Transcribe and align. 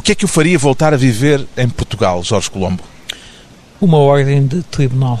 O 0.00 0.02
que 0.02 0.12
é 0.12 0.14
que 0.14 0.24
o 0.24 0.28
faria 0.28 0.58
voltar 0.58 0.94
a 0.94 0.96
viver 0.96 1.46
em 1.58 1.68
Portugal, 1.68 2.24
Jorge 2.24 2.50
Colombo? 2.50 2.82
Uma 3.78 3.98
ordem 3.98 4.46
de 4.46 4.62
tribunal. 4.62 5.20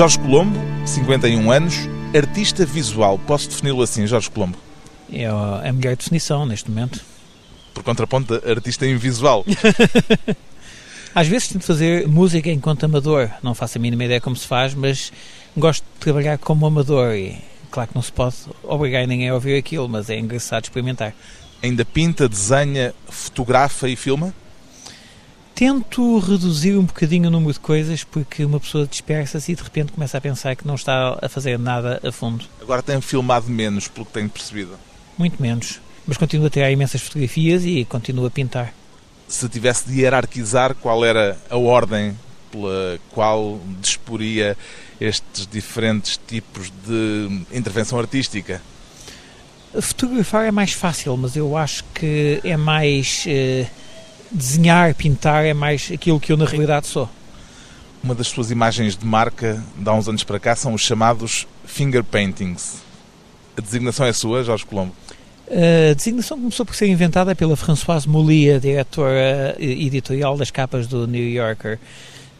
Jorge 0.00 0.18
Colombo, 0.18 0.58
51 0.86 1.50
anos, 1.50 1.74
artista 2.16 2.64
visual. 2.64 3.18
Posso 3.18 3.50
defini-lo 3.50 3.82
assim, 3.82 4.06
Jorge 4.06 4.30
Colombo? 4.30 4.56
É 5.12 5.26
a 5.26 5.70
melhor 5.74 5.94
definição 5.94 6.46
neste 6.46 6.70
momento. 6.70 7.04
Por 7.74 7.82
contraponto, 7.82 8.32
artista 8.48 8.86
invisual. 8.86 9.44
Às 11.14 11.28
vezes 11.28 11.48
tento 11.48 11.66
fazer 11.66 12.08
música 12.08 12.50
enquanto 12.50 12.84
amador. 12.84 13.28
Não 13.42 13.54
faço 13.54 13.76
a 13.76 13.80
mínima 13.82 14.02
ideia 14.06 14.22
como 14.22 14.34
se 14.34 14.46
faz, 14.46 14.72
mas 14.72 15.12
gosto 15.54 15.82
de 15.82 16.00
trabalhar 16.00 16.38
como 16.38 16.64
amador 16.64 17.14
e 17.14 17.36
claro 17.70 17.90
que 17.90 17.94
não 17.94 18.00
se 18.00 18.10
pode 18.10 18.36
obrigar 18.62 19.06
ninguém 19.06 19.28
a 19.28 19.34
ouvir 19.34 19.58
aquilo, 19.58 19.86
mas 19.86 20.08
é 20.08 20.18
engraçado 20.18 20.64
experimentar. 20.64 21.12
Ainda 21.62 21.84
pinta, 21.84 22.26
desenha, 22.26 22.94
fotografa 23.06 23.86
e 23.86 23.96
filma? 23.96 24.32
Tento 25.60 26.18
reduzir 26.20 26.74
um 26.78 26.84
bocadinho 26.84 27.28
o 27.28 27.30
número 27.30 27.52
de 27.52 27.60
coisas 27.60 28.02
porque 28.02 28.46
uma 28.46 28.58
pessoa 28.58 28.86
dispersa-se 28.86 29.52
e 29.52 29.54
de 29.54 29.62
repente 29.62 29.92
começa 29.92 30.16
a 30.16 30.20
pensar 30.20 30.56
que 30.56 30.66
não 30.66 30.74
está 30.74 31.18
a 31.20 31.28
fazer 31.28 31.58
nada 31.58 32.00
a 32.02 32.10
fundo. 32.10 32.46
Agora 32.62 32.82
tem 32.82 32.98
filmado 33.02 33.46
menos, 33.50 33.86
pelo 33.86 34.06
que 34.06 34.12
tenho 34.12 34.30
percebido. 34.30 34.78
Muito 35.18 35.36
menos. 35.42 35.78
Mas 36.06 36.16
continuo 36.16 36.46
a 36.46 36.50
tirar 36.50 36.70
imensas 36.70 37.02
fotografias 37.02 37.62
e 37.66 37.84
continuo 37.84 38.24
a 38.24 38.30
pintar. 38.30 38.72
Se 39.28 39.46
tivesse 39.50 39.86
de 39.86 40.00
hierarquizar, 40.00 40.74
qual 40.76 41.04
era 41.04 41.36
a 41.50 41.58
ordem 41.58 42.16
pela 42.50 42.98
qual 43.10 43.60
disporia 43.82 44.56
estes 44.98 45.46
diferentes 45.46 46.18
tipos 46.26 46.72
de 46.86 47.44
intervenção 47.52 47.98
artística? 47.98 48.62
Fotografar 49.78 50.46
é 50.46 50.50
mais 50.50 50.72
fácil, 50.72 51.14
mas 51.18 51.36
eu 51.36 51.54
acho 51.54 51.84
que 51.92 52.40
é 52.42 52.56
mais. 52.56 53.24
Eh, 53.28 53.66
desenhar, 54.30 54.94
pintar 54.94 55.44
é 55.44 55.54
mais 55.54 55.90
aquilo 55.92 56.20
que 56.20 56.32
eu 56.32 56.36
na 56.36 56.44
realidade 56.44 56.86
sou. 56.86 57.08
Uma 58.02 58.14
das 58.14 58.28
suas 58.28 58.50
imagens 58.50 58.96
de 58.96 59.04
marca, 59.04 59.62
de 59.76 59.88
há 59.88 59.92
uns 59.92 60.08
anos 60.08 60.24
para 60.24 60.38
cá, 60.38 60.56
são 60.56 60.72
os 60.72 60.80
chamados 60.80 61.46
finger 61.64 62.02
paintings. 62.02 62.76
A 63.56 63.60
designação 63.60 64.06
é 64.06 64.12
sua, 64.12 64.42
Jorge 64.42 64.64
Colombo? 64.64 64.94
A 65.50 65.94
designação 65.94 66.38
começou 66.38 66.64
por 66.64 66.74
ser 66.74 66.86
inventada 66.86 67.34
pela 67.34 67.56
Françoise 67.56 68.08
Mouly, 68.08 68.52
a 68.52 68.58
diretora 68.58 69.56
editorial 69.58 70.36
das 70.36 70.50
capas 70.50 70.86
do 70.86 71.06
New 71.06 71.28
Yorker. 71.28 71.78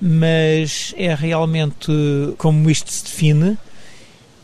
Mas 0.00 0.94
é 0.96 1.14
realmente 1.14 1.92
como 2.38 2.70
isto 2.70 2.90
se 2.90 3.04
define, 3.04 3.58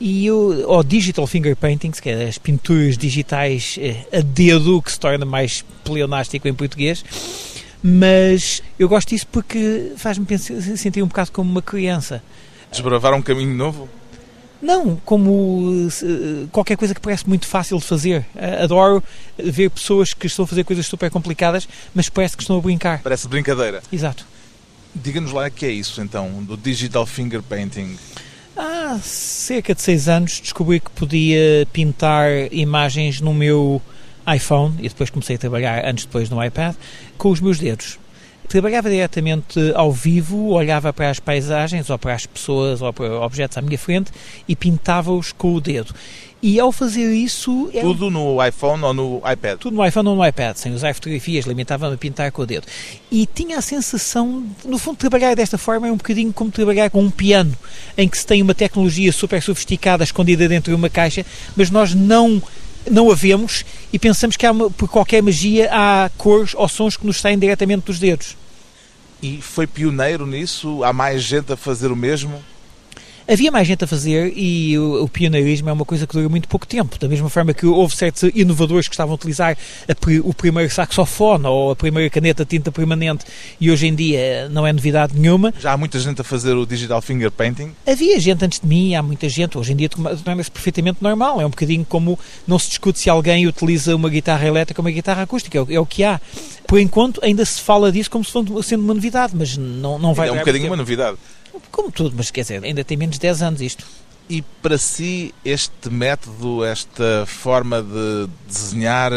e 0.00 0.30
o, 0.30 0.70
o 0.70 0.82
digital 0.82 1.26
finger 1.26 1.56
paintings, 1.56 2.00
que 2.00 2.10
é 2.10 2.28
as 2.28 2.38
pinturas 2.38 2.98
digitais 2.98 3.76
eh, 3.80 4.04
a 4.12 4.20
dedo, 4.20 4.82
que 4.82 4.92
se 4.92 5.00
torna 5.00 5.24
mais 5.24 5.64
pleonástico 5.84 6.46
em 6.46 6.54
português, 6.54 7.04
mas 7.82 8.62
eu 8.78 8.88
gosto 8.88 9.10
disso 9.10 9.26
porque 9.30 9.92
faz-me 9.96 10.26
sentir 10.38 11.02
um 11.02 11.06
bocado 11.06 11.32
como 11.32 11.50
uma 11.50 11.62
criança. 11.62 12.22
Desbravar 12.70 13.14
um 13.14 13.22
caminho 13.22 13.54
novo? 13.54 13.88
Não, 14.60 14.96
como 15.04 15.88
qualquer 16.50 16.76
coisa 16.76 16.94
que 16.94 17.00
parece 17.00 17.28
muito 17.28 17.46
fácil 17.46 17.78
de 17.78 17.84
fazer. 17.84 18.26
Adoro 18.62 19.02
ver 19.38 19.70
pessoas 19.70 20.14
que 20.14 20.26
estão 20.26 20.44
a 20.44 20.48
fazer 20.48 20.64
coisas 20.64 20.86
super 20.86 21.10
complicadas, 21.10 21.68
mas 21.94 22.08
parece 22.08 22.36
que 22.36 22.42
estão 22.42 22.58
a 22.58 22.60
brincar. 22.60 23.00
Parece 23.02 23.28
brincadeira. 23.28 23.82
Exato. 23.92 24.26
Diga-nos 24.94 25.30
lá 25.30 25.46
o 25.46 25.50
que 25.50 25.66
é 25.66 25.70
isso, 25.70 26.00
então, 26.00 26.42
do 26.42 26.56
digital 26.56 27.04
finger 27.04 27.42
painting. 27.42 27.96
Há 28.86 29.00
cerca 29.00 29.74
de 29.74 29.82
seis 29.82 30.08
anos 30.08 30.38
descobri 30.38 30.78
que 30.78 30.90
podia 30.92 31.66
pintar 31.72 32.30
imagens 32.52 33.20
no 33.20 33.34
meu 33.34 33.82
iPhone 34.32 34.76
e 34.78 34.88
depois 34.88 35.10
comecei 35.10 35.34
a 35.34 35.38
trabalhar 35.40 35.84
antes 35.84 36.04
depois 36.04 36.30
no 36.30 36.42
iPad 36.42 36.72
com 37.18 37.30
os 37.30 37.40
meus 37.40 37.58
dedos. 37.58 37.98
Trabalhava 38.48 38.88
diretamente 38.88 39.58
ao 39.74 39.90
vivo, 39.90 40.50
olhava 40.50 40.92
para 40.92 41.10
as 41.10 41.18
paisagens 41.18 41.90
ou 41.90 41.98
para 41.98 42.14
as 42.14 42.26
pessoas 42.26 42.80
ou 42.80 42.92
para 42.92 43.20
objetos 43.22 43.58
à 43.58 43.60
minha 43.60 43.76
frente 43.76 44.12
e 44.46 44.54
pintava-os 44.54 45.32
com 45.32 45.54
o 45.54 45.60
dedo. 45.60 45.92
E 46.42 46.60
ao 46.60 46.70
fazer 46.70 47.12
isso. 47.14 47.70
É 47.72 47.80
Tudo 47.80 48.10
no 48.10 48.44
iPhone 48.44 48.82
ou 48.84 48.92
no 48.92 49.22
iPad? 49.30 49.58
Tudo 49.58 49.76
no 49.76 49.86
iPhone 49.86 50.08
ou 50.08 50.16
no 50.16 50.26
iPad, 50.26 50.56
sem 50.56 50.74
usar 50.74 50.94
fotografias, 50.94 51.46
limitava-me 51.46 51.94
a 51.94 51.98
pintar 51.98 52.30
com 52.30 52.42
o 52.42 52.46
dedo. 52.46 52.66
E 53.10 53.26
tinha 53.26 53.58
a 53.58 53.62
sensação, 53.62 54.46
no 54.64 54.78
fundo, 54.78 54.96
trabalhar 54.96 55.34
desta 55.34 55.56
forma 55.56 55.88
é 55.88 55.92
um 55.92 55.96
bocadinho 55.96 56.32
como 56.32 56.50
trabalhar 56.50 56.90
com 56.90 57.02
um 57.02 57.10
piano, 57.10 57.56
em 57.96 58.06
que 58.06 58.18
se 58.18 58.26
tem 58.26 58.42
uma 58.42 58.54
tecnologia 58.54 59.12
super 59.12 59.42
sofisticada 59.42 60.04
escondida 60.04 60.46
dentro 60.46 60.70
de 60.70 60.76
uma 60.76 60.90
caixa, 60.90 61.24
mas 61.56 61.70
nós 61.70 61.94
não 61.94 62.42
não 62.88 63.10
a 63.10 63.16
vemos 63.16 63.64
e 63.92 63.98
pensamos 63.98 64.36
que 64.36 64.46
há 64.46 64.54
por 64.54 64.88
qualquer 64.88 65.20
magia 65.20 65.68
há 65.72 66.08
cores 66.16 66.54
ou 66.54 66.68
sons 66.68 66.96
que 66.96 67.04
nos 67.04 67.20
saem 67.20 67.36
diretamente 67.36 67.86
dos 67.86 67.98
dedos. 67.98 68.36
E 69.20 69.40
foi 69.40 69.66
pioneiro 69.66 70.24
nisso? 70.24 70.84
Há 70.84 70.92
mais 70.92 71.22
gente 71.22 71.52
a 71.52 71.56
fazer 71.56 71.90
o 71.90 71.96
mesmo? 71.96 72.40
Havia 73.28 73.50
mais 73.50 73.66
gente 73.66 73.82
a 73.82 73.86
fazer 73.88 74.32
e 74.36 74.78
o, 74.78 75.02
o, 75.02 75.08
pioneirismo 75.08 75.68
é 75.68 75.72
uma 75.72 75.84
coisa 75.84 76.06
que 76.06 76.12
dura 76.12 76.28
muito 76.28 76.46
pouco 76.46 76.64
tempo. 76.64 76.96
Da 76.96 77.08
mesma 77.08 77.28
forma 77.28 77.52
que 77.52 77.66
houve 77.66 77.96
certos 77.96 78.30
inovadores 78.34 78.86
que 78.86 78.94
estavam 78.94 79.12
a 79.12 79.16
utilizar 79.16 79.56
a, 79.88 79.92
o 80.22 80.32
primeiro 80.32 80.72
saxofone 80.72 81.44
ou 81.46 81.72
a 81.72 81.76
primeira 81.76 82.08
caneta 82.08 82.44
tinta 82.44 82.70
permanente 82.70 83.24
e 83.60 83.68
hoje 83.68 83.88
em 83.88 83.94
dia 83.94 84.48
não 84.48 84.64
é 84.64 84.72
novidade 84.72 85.18
nenhuma. 85.18 85.52
Já 85.58 85.72
há 85.72 85.76
muita 85.76 85.98
gente 85.98 86.20
a 86.20 86.24
fazer 86.24 86.54
o 86.54 86.64
digital 86.64 87.02
finger 87.02 87.32
painting? 87.32 87.72
Havia 87.84 88.20
gente 88.20 88.44
antes 88.44 88.60
de 88.60 88.66
mim, 88.66 88.94
há 88.94 89.02
muita 89.02 89.28
gente. 89.28 89.58
Hoje 89.58 89.72
em 89.72 89.76
dia 89.76 89.88
torna-se 89.88 90.50
perfeitamente 90.50 90.98
normal. 91.00 91.40
É 91.40 91.46
um 91.46 91.50
bocadinho 91.50 91.84
como 91.84 92.16
não 92.46 92.60
se 92.60 92.68
discute 92.68 93.00
se 93.00 93.10
alguém 93.10 93.46
utiliza 93.48 93.96
uma 93.96 94.08
guitarra 94.08 94.46
elétrica 94.46 94.80
ou 94.80 94.84
uma 94.84 94.92
guitarra 94.92 95.22
acústica. 95.22 95.58
É 95.58 95.60
o, 95.60 95.66
é 95.72 95.80
o 95.80 95.86
que 95.86 96.04
há. 96.04 96.20
Por 96.66 96.78
enquanto 96.78 97.20
ainda 97.24 97.44
se 97.44 97.60
fala 97.60 97.90
disso 97.90 98.10
como 98.10 98.24
se 98.24 98.30
fosse 98.30 98.68
sendo 98.68 98.84
uma 98.84 98.94
novidade, 98.94 99.34
mas 99.36 99.56
não, 99.56 99.98
não 99.98 100.14
vai... 100.14 100.28
É 100.28 100.32
um 100.32 100.38
bocadinho 100.38 100.66
uma 100.66 100.76
novidade. 100.76 101.16
Como 101.70 101.90
tudo, 101.90 102.14
mas 102.16 102.30
quer 102.30 102.42
dizer, 102.42 102.64
ainda 102.64 102.84
tem 102.84 102.96
menos 102.96 103.16
de 103.16 103.20
10 103.20 103.42
anos 103.42 103.60
isto. 103.60 103.86
E 104.28 104.42
para 104.60 104.76
si, 104.76 105.34
este 105.44 105.88
método, 105.88 106.64
esta 106.64 107.24
forma 107.26 107.82
de 107.82 108.28
desenhar, 108.46 109.12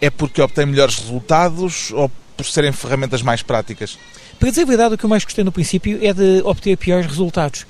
é 0.00 0.10
porque 0.10 0.42
obtém 0.42 0.66
melhores 0.66 0.96
resultados 0.96 1.92
ou 1.92 2.10
por 2.36 2.46
serem 2.46 2.72
ferramentas 2.72 3.22
mais 3.22 3.42
práticas? 3.42 3.98
Para 4.38 4.50
dizer 4.50 4.62
a 4.62 4.66
verdade, 4.66 4.94
o 4.94 4.98
que 4.98 5.04
eu 5.04 5.10
mais 5.10 5.24
gostei 5.24 5.42
no 5.42 5.50
princípio 5.50 5.98
é 6.00 6.12
de 6.12 6.40
obter 6.44 6.76
piores 6.76 7.06
resultados. 7.06 7.66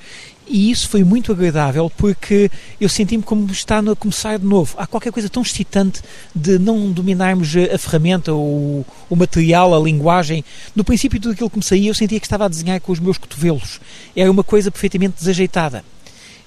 E 0.48 0.70
isso 0.70 0.88
foi 0.88 1.04
muito 1.04 1.30
agradável 1.30 1.90
porque 1.96 2.50
eu 2.80 2.88
senti-me 2.88 3.22
como 3.22 3.50
estar 3.52 3.86
a 3.86 3.94
começar 3.94 4.38
de 4.38 4.46
novo. 4.46 4.74
Há 4.78 4.86
qualquer 4.86 5.12
coisa 5.12 5.28
tão 5.28 5.42
excitante 5.42 6.00
de 6.34 6.58
não 6.58 6.90
dominarmos 6.90 7.54
a 7.56 7.76
ferramenta, 7.76 8.32
o, 8.32 8.84
o 9.10 9.16
material, 9.16 9.74
a 9.74 9.78
linguagem. 9.78 10.42
No 10.74 10.82
princípio, 10.82 11.20
tudo 11.20 11.32
aquilo 11.32 11.50
que 11.50 11.58
me 11.58 11.64
saía, 11.64 11.90
eu 11.90 11.94
sentia 11.94 12.18
que 12.18 12.26
estava 12.26 12.46
a 12.46 12.48
desenhar 12.48 12.80
com 12.80 12.90
os 12.92 12.98
meus 12.98 13.18
cotovelos. 13.18 13.78
Era 14.16 14.30
uma 14.30 14.42
coisa 14.42 14.70
perfeitamente 14.70 15.16
desajeitada. 15.18 15.84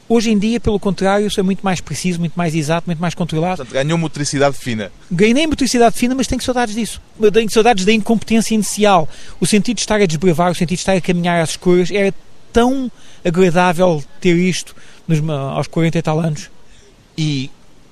Hoje 0.09 0.29
em 0.29 0.37
dia, 0.37 0.59
pelo 0.59 0.77
contrário, 0.77 1.31
sou 1.31 1.43
muito 1.43 1.61
mais 1.61 1.79
preciso, 1.79 2.19
muito 2.19 2.33
mais 2.33 2.53
exato, 2.53 2.85
muito 2.85 2.99
mais 2.99 3.15
controlado. 3.15 3.57
Portanto, 3.57 3.73
ganhou 3.73 3.97
motricidade 3.97 4.57
fina. 4.57 4.91
Ganhei 5.09 5.47
motricidade 5.47 5.95
fina, 5.95 6.13
mas 6.13 6.27
tenho 6.27 6.41
saudades 6.41 6.75
disso. 6.75 7.01
Tenho 7.31 7.49
saudades 7.49 7.85
da 7.85 7.93
incompetência 7.93 8.53
inicial. 8.53 9.07
O 9.39 9.45
sentido 9.45 9.77
de 9.77 9.81
estar 9.83 10.01
a 10.01 10.05
desbravar, 10.05 10.51
o 10.51 10.55
sentido 10.55 10.75
de 10.75 10.81
estar 10.81 10.97
a 10.97 11.01
caminhar 11.01 11.41
às 11.41 11.51
escuras 11.51 11.89
era 11.91 12.13
tão 12.51 12.91
agradável 13.23 14.03
ter 14.19 14.35
isto 14.35 14.75
nos, 15.07 15.21
aos 15.29 15.67
40 15.67 15.97
e 15.97 16.01
tal 16.01 16.19
anos. 16.19 16.49
E 17.17 17.49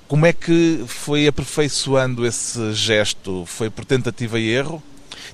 como 0.08 0.26
é 0.26 0.34
que 0.34 0.84
foi 0.88 1.28
aperfeiçoando 1.28 2.26
esse 2.26 2.74
gesto? 2.74 3.46
Foi 3.46 3.70
por 3.70 3.86
tentativa 3.86 4.40
e 4.40 4.50
erro? 4.50 4.82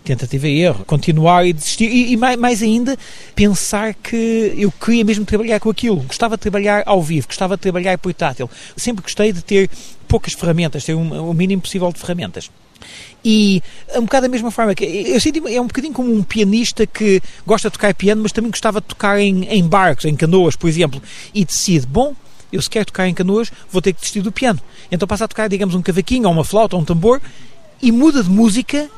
Tentativa 0.04 0.48
e 0.48 0.62
erro. 0.62 0.84
Continuar 0.86 1.46
e 1.46 1.54
desistir. 1.54 1.86
E, 1.86 2.12
e 2.12 2.18
mais, 2.18 2.38
mais, 2.38 2.62
ainda, 2.62 2.98
pensar 3.34 3.94
que 3.94 4.54
eu 4.58 4.72
queria 4.72 5.06
mesmo 5.06 5.24
trabalhar 5.26 5.60
com 5.60 5.70
aquilo. 5.70 5.98
Gostava 6.02 6.36
de 6.36 6.42
trabalhar 6.42 6.84
ao 6.86 7.02
vivo, 7.02 7.28
gostava 7.28 7.56
de 7.56 7.62
trabalhar 7.62 7.98
portátil. 7.98 8.50
Sempre 8.76 9.04
gostei 9.04 9.32
de 9.32 9.42
ter 9.42 9.70
poucas 10.08 10.34
ferramentas, 10.34 10.84
ter 10.84 10.94
um, 10.94 11.30
o 11.30 11.34
mínimo 11.34 11.62
possível 11.62 11.92
de 11.92 12.00
ferramentas. 12.00 12.52
E 13.24 13.62
é 13.90 14.00
um 14.00 14.04
bocado 14.04 14.28
da 14.28 14.30
mesma 14.30 14.52
forma 14.52 14.76
que 14.76 14.84
eu 14.86 15.20
sinto 15.20 15.48
é 15.48 15.60
um 15.60 15.68
bocadinho 15.68 15.94
como 15.94 16.14
um 16.14 16.22
pianista 16.22 16.86
que 16.86 17.22
gosta 17.46 17.70
de 17.70 17.74
tocar 17.74 17.94
piano, 17.96 18.22
mas 18.22 18.32
também 18.32 18.52
gostava 18.52 18.80
de 18.80 18.88
tocar 18.88 19.20
em, 19.20 19.46
em 19.46 19.68
barcos, 19.68 20.06
em 20.06 20.16
canoas, 20.16 20.56
por 20.56 20.68
exemplo, 20.68 21.02
e 21.34 21.44
decide, 21.44 21.88
bom, 21.88 22.14
Eu 22.52 22.62
se 22.62 22.70
quero 22.70 22.86
tocar 22.86 23.08
em 23.08 23.14
canoas, 23.14 23.52
vou 23.72 23.82
ter 23.82 23.92
que 23.94 24.00
desistir 24.00 24.22
do 24.22 24.32
piano. 24.32 24.60
Então 24.92 25.08
passa 25.08 25.26
a 25.26 25.28
tocar, 25.28 25.50
digamos, 25.50 25.76
um 25.76 25.82
cavaquinho, 25.82 26.28
ou 26.28 26.34
uma 26.34 26.44
flauta, 26.44 26.76
ou 26.76 26.82
um 26.82 26.86
tambor, 26.86 27.20
e 27.82 27.92
muda 27.92 28.24
de 28.24 28.30
música 28.30 28.90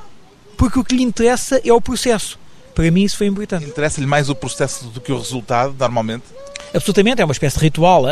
porque 0.57 0.77
o 0.77 0.83
que 0.83 0.95
lhe 0.95 1.03
interessa 1.03 1.62
é 1.63 1.71
o 1.71 1.80
processo. 1.80 2.38
Para 2.75 2.91
mim 2.91 3.03
isso 3.03 3.18
foi 3.18 3.27
importante. 3.27 3.65
Interessa-lhe 3.65 4.06
mais 4.06 4.30
o 4.30 4.35
processo 4.35 4.85
do 4.85 5.00
que 5.00 5.12
o 5.12 5.18
resultado, 5.18 5.75
normalmente? 5.80 6.25
Absolutamente, 6.73 7.21
é 7.21 7.25
uma 7.25 7.31
espécie 7.31 7.57
de 7.57 7.63
ritual. 7.63 8.06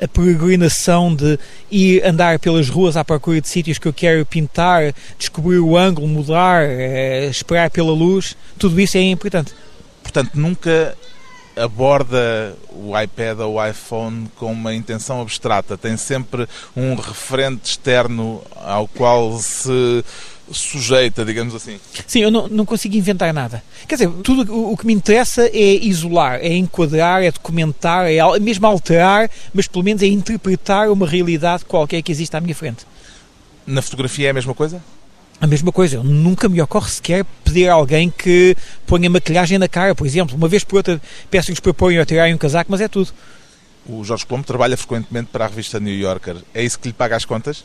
A, 0.00 0.08
peregrinação 0.08 1.14
de 1.14 1.38
ir 1.70 2.04
andar 2.04 2.38
pelas 2.38 2.68
ruas 2.68 2.96
à 2.96 3.04
procura 3.04 3.40
de 3.40 3.48
sítios 3.48 3.78
que 3.78 3.88
eu 3.88 3.92
quero 3.92 4.24
pintar, 4.26 4.94
descobrir 5.18 5.58
o 5.58 5.76
ângulo, 5.76 6.06
mudar, 6.06 6.64
é, 6.64 7.26
esperar 7.26 7.70
pela 7.70 7.92
luz, 7.92 8.36
tudo 8.58 8.78
isso 8.80 8.96
é 8.96 9.02
importante. 9.02 9.52
Portanto, 10.02 10.30
nunca 10.34 10.96
aborda 11.56 12.54
o 12.70 12.98
iPad 12.98 13.40
ou 13.40 13.54
o 13.54 13.66
iPhone 13.66 14.28
com 14.36 14.52
uma 14.52 14.74
intenção 14.74 15.20
abstrata, 15.22 15.76
tem 15.76 15.96
sempre 15.96 16.46
um 16.76 16.94
referente 16.94 17.70
externo 17.70 18.42
ao 18.56 18.86
qual 18.86 19.38
se 19.38 20.04
sujeita, 20.52 21.24
digamos 21.24 21.54
assim. 21.54 21.80
Sim, 22.06 22.20
eu 22.20 22.30
não, 22.30 22.46
não 22.48 22.64
consigo 22.64 22.96
inventar 22.96 23.32
nada. 23.32 23.62
Quer 23.88 23.96
dizer, 23.96 24.10
tudo 24.22 24.52
o, 24.52 24.72
o, 24.72 24.76
que 24.76 24.86
me 24.86 24.92
interessa 24.92 25.46
é 25.46 25.84
isolar, 25.84 26.38
é 26.40 26.54
enquadrar, 26.54 27.22
é 27.22 27.30
documentar, 27.30 28.06
é 28.06 28.38
mesmo 28.38 28.66
alterar, 28.66 29.30
mas 29.52 29.66
pelo 29.66 29.84
menos 29.84 30.02
é 30.02 30.06
interpretar 30.06 30.88
uma 30.88 31.06
realidade 31.06 31.64
qualquer 31.64 32.02
que 32.02 32.12
existe 32.12 32.36
à 32.36 32.40
minha 32.40 32.54
frente. 32.54 32.86
Na 33.66 33.82
fotografia 33.82 34.28
é 34.28 34.30
a 34.30 34.34
mesma 34.34 34.54
coisa? 34.54 34.80
A 35.40 35.46
mesma 35.46 35.70
coisa, 35.70 36.02
nunca 36.02 36.48
me 36.48 36.60
ocorre 36.62 36.90
sequer 36.90 37.24
pedir 37.44 37.68
a 37.68 37.74
alguém 37.74 38.10
que 38.10 38.56
ponha 38.86 39.10
maquilhagem 39.10 39.58
na 39.58 39.68
cara, 39.68 39.94
por 39.94 40.06
exemplo. 40.06 40.34
Uma 40.34 40.48
vez 40.48 40.64
por 40.64 40.76
outra 40.76 41.00
peço 41.30 41.52
que 41.52 41.60
proponham 41.60 42.02
a 42.02 42.06
tirarem 42.06 42.34
um 42.34 42.38
casaco, 42.38 42.70
mas 42.70 42.80
é 42.80 42.88
tudo. 42.88 43.12
O 43.88 44.02
Jorge 44.02 44.24
Colombo 44.24 44.46
trabalha 44.46 44.76
frequentemente 44.76 45.28
para 45.30 45.44
a 45.44 45.48
revista 45.48 45.78
New 45.78 45.94
Yorker. 45.94 46.36
É 46.54 46.64
isso 46.64 46.78
que 46.78 46.88
lhe 46.88 46.94
paga 46.94 47.16
as 47.16 47.24
contas? 47.24 47.64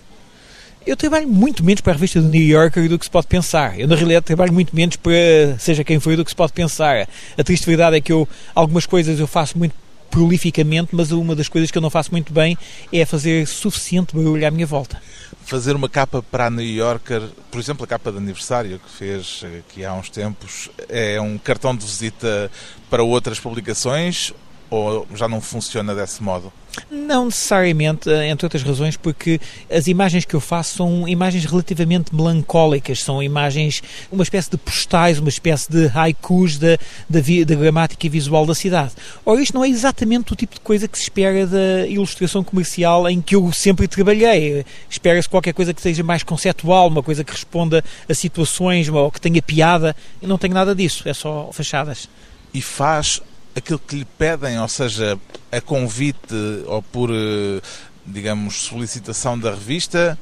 Eu 0.85 0.97
trabalho 0.97 1.27
muito 1.27 1.63
menos 1.63 1.79
para 1.81 1.93
a 1.93 1.95
revista 1.95 2.19
do 2.21 2.27
New 2.27 2.41
Yorker 2.41 2.89
do 2.89 2.99
que 2.99 3.05
se 3.05 3.11
pode 3.11 3.27
pensar. 3.27 3.79
Eu, 3.79 3.87
na 3.87 3.95
realidade, 3.95 4.25
trabalho 4.25 4.51
muito 4.51 4.75
menos 4.75 4.95
para 4.97 5.13
seja 5.59 5.83
quem 5.83 5.99
for 5.99 6.17
do 6.17 6.25
que 6.25 6.31
se 6.31 6.35
pode 6.35 6.53
pensar. 6.53 7.07
A 7.37 7.43
triste 7.43 7.65
verdade 7.65 7.97
é 7.97 8.01
que 8.01 8.11
eu, 8.11 8.27
algumas 8.53 8.85
coisas 8.85 9.19
eu 9.19 9.27
faço 9.27 9.57
muito 9.57 9.73
prolificamente, 10.09 10.89
mas 10.91 11.11
uma 11.11 11.35
das 11.35 11.47
coisas 11.47 11.71
que 11.71 11.77
eu 11.77 11.81
não 11.81 11.89
faço 11.89 12.11
muito 12.11 12.33
bem 12.33 12.57
é 12.91 13.05
fazer 13.05 13.47
suficiente 13.47 14.15
barulho 14.15 14.45
à 14.45 14.51
minha 14.51 14.65
volta. 14.65 15.01
Fazer 15.45 15.75
uma 15.75 15.89
capa 15.89 16.21
para 16.21 16.47
a 16.47 16.49
New 16.49 16.65
Yorker, 16.65 17.21
por 17.49 17.59
exemplo, 17.59 17.83
a 17.83 17.87
capa 17.87 18.11
de 18.11 18.17
aniversário 18.17 18.79
que 18.79 18.89
fez 18.89 19.43
aqui 19.59 19.83
há 19.83 19.93
uns 19.93 20.09
tempos, 20.09 20.69
é 20.87 21.19
um 21.19 21.37
cartão 21.37 21.75
de 21.75 21.85
visita 21.85 22.51
para 22.89 23.03
outras 23.03 23.39
publicações 23.39 24.33
ou 24.71 25.05
já 25.13 25.27
não 25.27 25.41
funciona 25.41 25.93
desse 25.93 26.23
modo? 26.23 26.51
Não 26.89 27.25
necessariamente, 27.25 28.09
eh, 28.09 28.29
entre 28.29 28.45
outras 28.45 28.63
razões, 28.63 28.95
porque 28.95 29.41
as 29.69 29.87
imagens 29.87 30.23
que 30.23 30.33
eu 30.33 30.39
faço 30.39 30.77
são 30.77 31.05
imagens 31.05 31.43
relativamente 31.43 32.15
melancólicas, 32.15 33.03
são 33.03 33.21
imagens, 33.21 33.83
uma 34.09 34.23
espécie 34.23 34.49
de 34.49 34.55
postais, 34.55 35.19
uma 35.19 35.27
espécie 35.27 35.69
de 35.69 35.91
haikus 35.93 36.57
da, 36.57 36.77
da, 37.09 37.19
da 37.45 37.55
gramática 37.55 38.07
visual 38.07 38.45
da 38.45 38.55
cidade. 38.55 38.93
Ora, 39.25 39.41
isto 39.41 39.53
não 39.53 39.65
é 39.65 39.67
exatamente 39.67 40.31
o 40.31 40.35
tipo 40.35 40.55
de 40.55 40.61
coisa 40.61 40.87
que 40.87 40.97
se 40.97 41.03
espera 41.03 41.45
da 41.45 41.85
ilustração 41.87 42.41
comercial 42.41 43.09
em 43.09 43.19
que 43.19 43.35
eu 43.35 43.51
sempre 43.51 43.89
trabalhei. 43.89 44.65
Espera-se 44.89 45.27
qualquer 45.27 45.53
coisa 45.53 45.73
que 45.73 45.81
seja 45.81 46.03
mais 46.03 46.23
conceptual, 46.23 46.87
uma 46.87 47.03
coisa 47.03 47.25
que 47.25 47.33
responda 47.33 47.83
a 48.07 48.13
situações 48.13 48.87
ou 48.87 49.11
que 49.11 49.19
tenha 49.19 49.41
piada. 49.41 49.93
Eu 50.21 50.29
não 50.29 50.37
tenho 50.37 50.53
nada 50.53 50.73
disso, 50.73 51.09
é 51.09 51.13
só 51.13 51.49
fachadas. 51.51 52.07
E 52.53 52.61
faz 52.61 53.21
aquilo 53.55 53.79
que 53.79 53.95
lhe 53.95 54.05
pedem, 54.17 54.59
ou 54.59 54.67
seja, 54.67 55.17
a 55.51 55.61
convite 55.61 56.35
ou 56.65 56.81
por, 56.81 57.09
eh, 57.11 57.61
digamos, 58.05 58.61
solicitação 58.61 59.37
da 59.37 59.51
revista, 59.51 60.17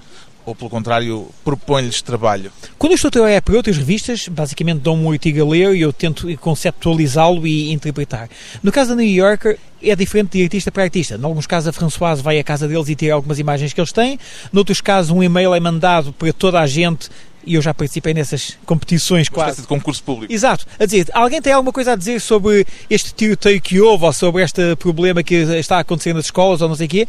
ou 0.45 0.55
pelo 0.55 0.69
contrário, 0.69 1.27
propõe-lhes 1.43 2.01
trabalho? 2.01 2.51
Quando 2.77 2.93
eu 2.93 2.95
estou 2.95 3.09
a 3.09 3.11
trabalhar 3.11 3.41
para 3.41 3.55
outras 3.55 3.77
revistas, 3.77 4.27
basicamente 4.27 4.79
dão-me 4.79 5.03
um 5.03 5.11
artigo 5.11 5.41
a 5.41 5.47
ler 5.47 5.75
e 5.75 5.81
eu 5.81 5.93
tento 5.93 6.35
conceptualizá-lo 6.37 7.45
e 7.45 7.71
interpretar. 7.71 8.29
No 8.63 8.71
caso 8.71 8.89
da 8.89 8.95
New 8.95 9.05
Yorker, 9.05 9.59
é 9.81 9.95
diferente 9.95 10.37
de 10.37 10.43
artista 10.43 10.71
para 10.71 10.83
artista. 10.83 11.15
Em 11.15 11.23
alguns 11.23 11.45
casos, 11.45 11.69
a 11.69 11.71
Françoise 11.73 12.21
vai 12.21 12.39
à 12.39 12.43
casa 12.43 12.67
deles 12.67 12.89
e 12.89 12.95
tira 12.95 13.13
algumas 13.13 13.37
imagens 13.37 13.73
que 13.73 13.79
eles 13.79 13.91
têm. 13.91 14.19
Noutros 14.51 14.81
casos, 14.81 15.11
um 15.11 15.21
e-mail 15.21 15.53
é 15.53 15.59
mandado 15.59 16.11
para 16.11 16.33
toda 16.33 16.59
a 16.59 16.67
gente 16.67 17.09
e 17.45 17.55
eu 17.55 17.61
já 17.61 17.73
participei 17.73 18.13
nessas 18.13 18.57
competições 18.65 19.27
Uma 19.27 19.33
quase. 19.33 19.61
de 19.61 19.67
concurso 19.67 20.03
público. 20.03 20.31
Exato. 20.31 20.65
A 20.77 20.85
dizer, 20.85 21.07
alguém 21.13 21.41
tem 21.41 21.53
alguma 21.53 21.71
coisa 21.71 21.93
a 21.93 21.95
dizer 21.95 22.19
sobre 22.19 22.65
este 22.89 23.13
tiroteio 23.13 23.61
que 23.61 23.79
houve 23.79 24.05
ou 24.05 24.13
sobre 24.13 24.43
este 24.43 24.75
problema 24.75 25.23
que 25.23 25.35
está 25.35 25.77
a 25.77 25.79
acontecer 25.79 26.13
nas 26.13 26.25
escolas 26.25 26.61
ou 26.61 26.69
não 26.69 26.75
sei 26.75 26.87
o 26.87 26.89
quê? 26.89 27.07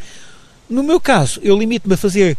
No 0.68 0.82
meu 0.82 1.00
caso, 1.00 1.40
eu 1.42 1.58
limito-me 1.58 1.94
a 1.94 1.96
fazer 1.96 2.36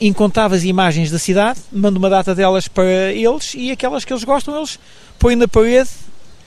incontáveis 0.00 0.64
imagens 0.64 1.10
da 1.10 1.18
cidade, 1.18 1.60
mando 1.70 1.98
uma 1.98 2.10
data 2.10 2.34
delas 2.34 2.66
para 2.66 3.12
eles 3.12 3.54
e 3.54 3.70
aquelas 3.70 4.04
que 4.04 4.12
eles 4.12 4.24
gostam, 4.24 4.56
eles 4.56 4.78
põem 5.18 5.36
na 5.36 5.46
parede 5.46 5.90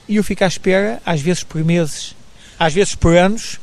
e 0.08 0.16
eu 0.16 0.24
fico 0.24 0.44
à 0.44 0.46
espera, 0.46 1.00
às 1.06 1.20
vezes 1.20 1.42
por 1.42 1.64
meses, 1.64 2.14
às 2.58 2.72
vezes 2.72 2.94
por 2.94 3.16
anos, 3.16 3.58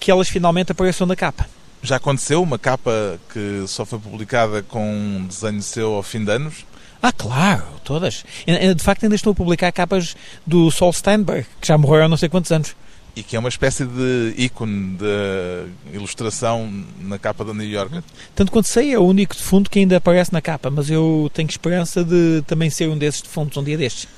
que 0.00 0.10
elas 0.10 0.28
finalmente 0.28 0.72
apareçam 0.72 1.06
na 1.06 1.14
capa. 1.14 1.48
Já 1.82 1.96
aconteceu 1.96 2.42
uma 2.42 2.58
capa 2.58 3.18
que 3.32 3.64
só 3.66 3.84
foi 3.84 3.98
publicada 3.98 4.62
com 4.62 4.84
um 4.84 5.26
desenho 5.26 5.62
seu 5.62 5.94
ao 5.94 6.02
fim 6.02 6.24
de 6.24 6.32
anos? 6.32 6.64
Ah, 7.00 7.12
claro, 7.12 7.64
todas. 7.84 8.24
De 8.46 8.82
facto, 8.82 9.04
ainda 9.04 9.14
estou 9.14 9.30
a 9.30 9.34
publicar 9.34 9.70
capas 9.70 10.16
do 10.46 10.70
Sol 10.70 10.92
Steinberg, 10.92 11.46
que 11.60 11.68
já 11.68 11.78
morreu 11.78 12.04
há 12.04 12.08
não 12.08 12.16
sei 12.16 12.28
quantos 12.28 12.50
anos. 12.50 12.74
E 13.14 13.22
que 13.22 13.36
é 13.36 13.38
uma 13.38 13.48
espécie 13.48 13.84
de 13.84 14.34
ícone 14.36 14.96
de 14.96 15.94
ilustração 15.94 16.70
na 17.00 17.18
capa 17.18 17.44
da 17.44 17.54
New 17.54 17.66
York. 17.68 18.02
Tanto 18.34 18.52
quanto 18.52 18.66
sei, 18.66 18.92
é 18.92 18.98
o 18.98 19.02
único 19.02 19.34
defunto 19.34 19.70
que 19.70 19.78
ainda 19.78 19.96
aparece 19.96 20.32
na 20.32 20.40
capa, 20.40 20.70
mas 20.70 20.90
eu 20.90 21.30
tenho 21.32 21.48
esperança 21.48 22.04
de 22.04 22.42
também 22.46 22.70
ser 22.70 22.88
um 22.88 22.98
desses 22.98 23.22
defuntos 23.22 23.56
um 23.56 23.64
dia 23.64 23.78
destes. 23.78 24.08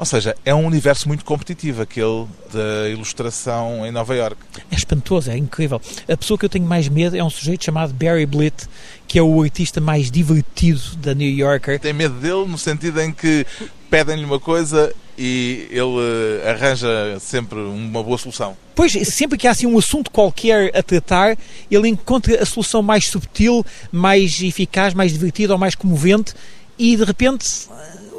Ou 0.00 0.06
seja, 0.06 0.34
é 0.46 0.54
um 0.54 0.64
universo 0.64 1.06
muito 1.06 1.26
competitivo, 1.26 1.82
aquele 1.82 2.26
da 2.50 2.88
ilustração 2.88 3.86
em 3.86 3.90
Nova 3.90 4.16
York. 4.16 4.38
É 4.70 4.74
espantoso, 4.74 5.30
é 5.30 5.36
incrível. 5.36 5.78
A 6.08 6.16
pessoa 6.16 6.38
que 6.38 6.46
eu 6.46 6.48
tenho 6.48 6.64
mais 6.64 6.88
medo 6.88 7.14
é 7.14 7.22
um 7.22 7.28
sujeito 7.28 7.66
chamado 7.66 7.92
Barry 7.92 8.24
Blitt, 8.24 8.66
que 9.06 9.18
é 9.18 9.22
o 9.22 9.42
artista 9.42 9.78
mais 9.78 10.10
divertido 10.10 10.80
da 10.96 11.12
New 11.12 11.28
Yorker. 11.28 11.78
Tem 11.78 11.92
medo 11.92 12.14
dele 12.14 12.46
no 12.46 12.56
sentido 12.56 12.98
em 12.98 13.12
que 13.12 13.46
pedem-lhe 13.90 14.24
uma 14.24 14.40
coisa 14.40 14.90
e 15.18 15.68
ele 15.70 16.48
arranja 16.48 16.88
sempre 17.20 17.58
uma 17.58 18.02
boa 18.02 18.16
solução. 18.16 18.56
Pois, 18.74 18.92
sempre 19.06 19.36
que 19.36 19.46
há 19.46 19.50
assim 19.50 19.66
um 19.66 19.76
assunto 19.76 20.10
qualquer 20.10 20.74
a 20.74 20.82
tratar, 20.82 21.36
ele 21.70 21.88
encontra 21.88 22.42
a 22.42 22.46
solução 22.46 22.82
mais 22.82 23.06
subtil, 23.06 23.62
mais 23.92 24.40
eficaz, 24.40 24.94
mais 24.94 25.12
divertida 25.12 25.52
ou 25.52 25.58
mais 25.58 25.74
comovente 25.74 26.32
e 26.78 26.96
de 26.96 27.04
repente 27.04 27.68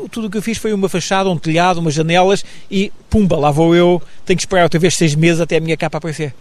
tudo 0.10 0.28
o 0.28 0.30
que 0.30 0.38
eu 0.38 0.42
fiz 0.42 0.58
foi 0.58 0.74
uma 0.74 0.90
fachada, 0.90 1.30
um 1.30 1.38
telhado, 1.38 1.80
umas 1.80 1.94
janelas 1.94 2.44
e 2.70 2.92
pumba, 3.10 3.38
lá 3.38 3.52
vou 3.52 3.76
eu, 3.76 4.02
tenho 4.26 4.38
que 4.38 4.44
esperar 4.44 4.64
outra 4.64 4.80
vez 4.80 4.96
seis 4.96 5.16
meses 5.16 5.42
até 5.42 5.58
a 5.58 5.60
minha 5.60 5.78
capa 5.78 5.98
aparecer. 5.98 6.34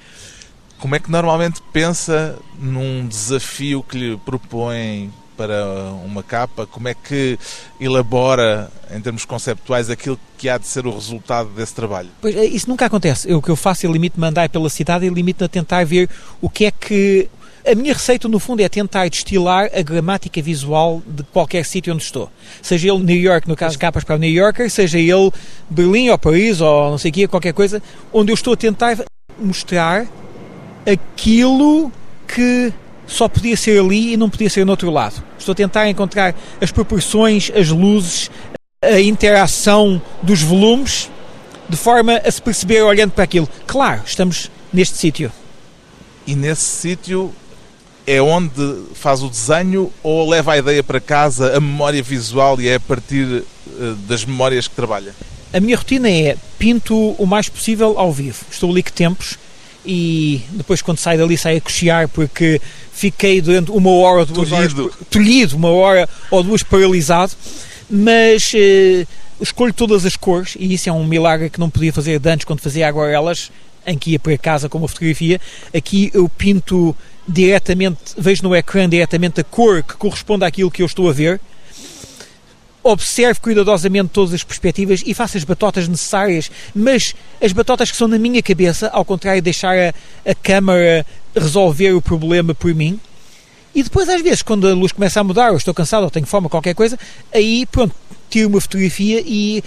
Como 0.78 0.94
é 0.94 0.98
que 0.98 1.10
normalmente 1.10 1.60
pensa 1.72 2.38
num 2.58 3.06
desafio 3.06 3.82
que 3.82 3.98
lhe 3.98 4.16
propõe 4.18 5.12
para 5.36 5.92
uma 6.04 6.22
capa? 6.22 6.66
Como 6.66 6.88
é 6.88 6.94
que 6.94 7.38
elabora, 7.78 8.70
em 8.90 9.00
termos 9.00 9.24
conceptuais, 9.24 9.90
aquilo 9.90 10.18
que 10.38 10.48
há 10.48 10.58
de 10.58 10.66
ser 10.66 10.86
o 10.86 10.94
resultado 10.94 11.50
desse 11.50 11.74
trabalho? 11.74 12.08
Pois, 12.20 12.36
é, 12.36 12.44
isso 12.44 12.68
nunca 12.68 12.86
acontece. 12.86 13.32
O 13.32 13.42
que 13.42 13.50
eu 13.50 13.56
faço 13.56 13.86
é 13.86 13.90
limite-me 13.90 14.24
a 14.24 14.28
andar 14.28 14.48
pela 14.48 14.68
cidade 14.70 15.06
e 15.06 15.08
limite-me 15.08 15.44
a 15.46 15.48
tentar 15.48 15.84
ver 15.84 16.08
o 16.40 16.48
que 16.48 16.64
é 16.64 16.70
que 16.70 17.28
a 17.66 17.74
minha 17.74 17.92
receita, 17.92 18.28
no 18.28 18.38
fundo, 18.38 18.60
é 18.60 18.68
tentar 18.68 19.08
destilar 19.08 19.70
a 19.74 19.82
gramática 19.82 20.40
visual 20.40 21.02
de 21.06 21.22
qualquer 21.24 21.64
sítio 21.64 21.92
onde 21.92 22.02
estou. 22.02 22.30
Seja 22.62 22.88
ele 22.88 23.02
New 23.02 23.16
York, 23.16 23.48
no 23.48 23.56
caso 23.56 23.78
capas 23.78 24.04
para 24.04 24.16
o 24.16 24.18
New 24.18 24.30
Yorker, 24.30 24.70
seja 24.70 24.98
ele 24.98 25.30
Berlim 25.68 26.08
ou 26.08 26.18
Paris 26.18 26.60
ou 26.60 26.90
não 26.90 26.98
sei 26.98 27.10
o 27.10 27.14
quê, 27.14 27.28
qualquer 27.28 27.52
coisa, 27.52 27.82
onde 28.12 28.30
eu 28.30 28.34
estou 28.34 28.54
a 28.54 28.56
tentar 28.56 28.98
mostrar 29.38 30.06
aquilo 30.90 31.92
que 32.26 32.72
só 33.06 33.28
podia 33.28 33.56
ser 33.56 33.80
ali 33.80 34.12
e 34.12 34.16
não 34.16 34.30
podia 34.30 34.48
ser 34.48 34.64
no 34.64 34.70
outro 34.70 34.90
lado. 34.90 35.22
Estou 35.38 35.52
a 35.52 35.56
tentar 35.56 35.88
encontrar 35.88 36.34
as 36.60 36.70
proporções, 36.70 37.50
as 37.54 37.68
luzes, 37.68 38.30
a 38.82 39.00
interação 39.00 40.00
dos 40.22 40.42
volumes, 40.42 41.10
de 41.68 41.76
forma 41.76 42.16
a 42.24 42.30
se 42.30 42.40
perceber 42.40 42.82
olhando 42.82 43.10
para 43.10 43.24
aquilo. 43.24 43.48
Claro, 43.66 44.02
estamos 44.06 44.50
neste 44.72 44.96
sítio. 44.96 45.32
E 46.26 46.34
nesse 46.34 46.62
sítio 46.62 47.32
é 48.10 48.20
onde 48.20 48.76
faz 48.94 49.22
o 49.22 49.28
desenho 49.28 49.92
ou 50.02 50.28
leva 50.28 50.54
a 50.54 50.58
ideia 50.58 50.82
para 50.82 51.00
casa, 51.00 51.56
a 51.56 51.60
memória 51.60 52.02
visual 52.02 52.60
e 52.60 52.66
é 52.66 52.74
a 52.74 52.80
partir 52.80 53.24
uh, 53.24 53.94
das 54.08 54.24
memórias 54.24 54.66
que 54.66 54.74
trabalha? 54.74 55.14
A 55.52 55.60
minha 55.60 55.76
rotina 55.76 56.10
é 56.10 56.36
pinto 56.58 56.96
o 57.12 57.24
mais 57.24 57.48
possível 57.48 57.96
ao 57.96 58.12
vivo. 58.12 58.44
Estou 58.50 58.68
ali 58.72 58.82
que 58.82 58.92
tempos 58.92 59.38
e 59.86 60.42
depois 60.50 60.82
quando 60.82 60.98
saio 60.98 61.20
dali 61.20 61.38
saio 61.38 61.58
a 61.58 61.60
cochear 61.60 62.08
porque 62.08 62.60
fiquei 62.92 63.40
durante 63.40 63.70
uma 63.70 63.90
hora 63.90 64.20
ou 64.20 64.26
duas 64.26 64.48
tolhido. 64.48 64.82
horas 64.82 64.96
tolhido, 65.08 65.56
uma 65.56 65.70
hora 65.70 66.08
ou 66.32 66.42
duas 66.42 66.64
paralisado, 66.64 67.32
mas 67.88 68.52
uh, 68.54 69.06
escolho 69.40 69.72
todas 69.72 70.04
as 70.04 70.16
cores 70.16 70.56
e 70.58 70.74
isso 70.74 70.88
é 70.88 70.92
um 70.92 71.06
milagre 71.06 71.48
que 71.48 71.60
não 71.60 71.70
podia 71.70 71.92
fazer 71.92 72.18
de 72.18 72.28
antes 72.28 72.44
quando 72.44 72.58
fazia 72.58 72.88
aguarelas 72.88 73.52
em 73.86 73.96
que 73.96 74.10
ia 74.10 74.18
para 74.18 74.36
casa 74.36 74.68
com 74.68 74.78
uma 74.78 74.88
fotografia. 74.88 75.40
Aqui 75.72 76.10
eu 76.12 76.28
pinto 76.28 76.94
diretamente, 77.30 77.98
vejo 78.18 78.42
no 78.42 78.54
ecrã 78.54 78.88
diretamente 78.88 79.40
a 79.40 79.44
cor 79.44 79.82
que 79.82 79.94
corresponde 79.94 80.44
àquilo 80.44 80.70
que 80.70 80.82
eu 80.82 80.86
estou 80.86 81.08
a 81.08 81.12
ver. 81.12 81.40
Observe 82.82 83.38
cuidadosamente 83.40 84.08
todas 84.08 84.32
as 84.32 84.42
perspectivas 84.42 85.02
e 85.04 85.12
faço 85.12 85.36
as 85.36 85.44
batotas 85.44 85.86
necessárias, 85.86 86.50
mas 86.74 87.14
as 87.40 87.52
batotas 87.52 87.90
que 87.90 87.96
são 87.96 88.08
na 88.08 88.18
minha 88.18 88.42
cabeça, 88.42 88.88
ao 88.88 89.04
contrário 89.04 89.40
de 89.40 89.44
deixar 89.44 89.76
a, 89.76 89.94
a 90.30 90.34
câmara 90.34 91.06
resolver 91.36 91.92
o 91.92 92.00
problema 92.00 92.54
por 92.54 92.74
mim. 92.74 92.98
E 93.74 93.82
depois, 93.82 94.08
às 94.08 94.20
vezes, 94.20 94.42
quando 94.42 94.66
a 94.66 94.74
luz 94.74 94.90
começa 94.92 95.20
a 95.20 95.24
mudar, 95.24 95.50
ou 95.50 95.56
estou 95.56 95.72
cansado, 95.72 96.02
ou 96.02 96.10
tenho 96.10 96.26
fome, 96.26 96.48
qualquer 96.48 96.74
coisa, 96.74 96.98
aí, 97.32 97.66
pronto, 97.66 97.94
tiro 98.28 98.48
uma 98.48 98.60
fotografia 98.60 99.22
e 99.24 99.62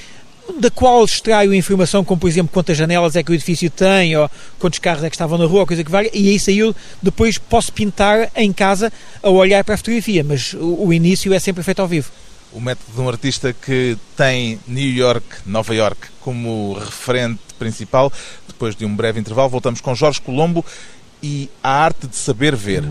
da 0.59 0.69
qual 0.69 1.03
extraio 1.03 1.53
informação, 1.53 2.03
como 2.03 2.19
por 2.19 2.27
exemplo 2.27 2.51
quantas 2.53 2.77
janelas 2.77 3.15
é 3.15 3.23
que 3.23 3.31
o 3.31 3.33
edifício 3.33 3.69
tem, 3.69 4.15
ou 4.15 4.29
quantos 4.59 4.79
carros 4.79 5.03
é 5.03 5.09
que 5.09 5.15
estavam 5.15 5.38
na 5.38 5.45
rua, 5.45 5.65
coisa 5.65 5.83
que 5.83 5.91
valha, 5.91 6.09
e 6.13 6.29
aí 6.29 6.39
saiu, 6.39 6.75
depois 7.01 7.38
posso 7.38 7.71
pintar 7.71 8.29
em 8.35 8.51
casa 8.51 8.91
a 9.21 9.29
olhar 9.29 9.63
para 9.63 9.75
a 9.75 9.77
fotografia, 9.77 10.23
mas 10.23 10.53
o, 10.53 10.88
o 10.88 10.93
início 10.93 11.33
é 11.33 11.39
sempre 11.39 11.63
feito 11.63 11.81
ao 11.81 11.88
vivo. 11.88 12.12
O 12.51 12.62
método 12.62 12.91
de 12.93 13.01
um 13.01 13.09
artista 13.09 13.51
que 13.53 13.97
tem 14.15 14.59
New 14.67 14.91
York, 14.91 15.25
Nova 15.45 15.73
York 15.73 16.07
como 16.21 16.73
referente 16.73 17.39
principal. 17.57 18.12
Depois 18.47 18.75
de 18.75 18.85
um 18.85 18.95
breve 18.95 19.19
intervalo, 19.19 19.50
voltamos 19.50 19.81
com 19.81 19.95
Jorge 19.95 20.21
Colombo 20.21 20.63
e 21.21 21.50
a 21.63 21.71
arte 21.83 22.07
de 22.07 22.15
saber 22.15 22.55
ver. 22.55 22.83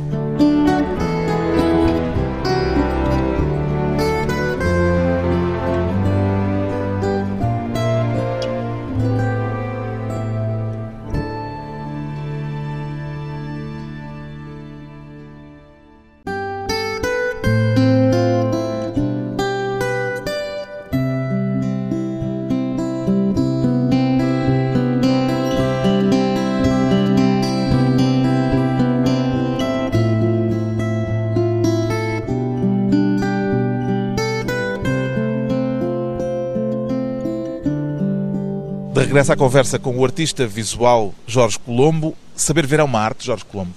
De 38.92 39.00
regresso 39.00 39.32
à 39.32 39.36
conversa 39.36 39.78
com 39.78 39.96
o 39.96 40.04
artista 40.04 40.46
visual 40.46 41.14
Jorge 41.26 41.58
Colombo. 41.58 42.14
Saber 42.36 42.66
ver 42.66 42.78
é 42.78 42.82
uma 42.82 43.00
arte, 43.00 43.24
Jorge 43.24 43.42
Colombo? 43.42 43.72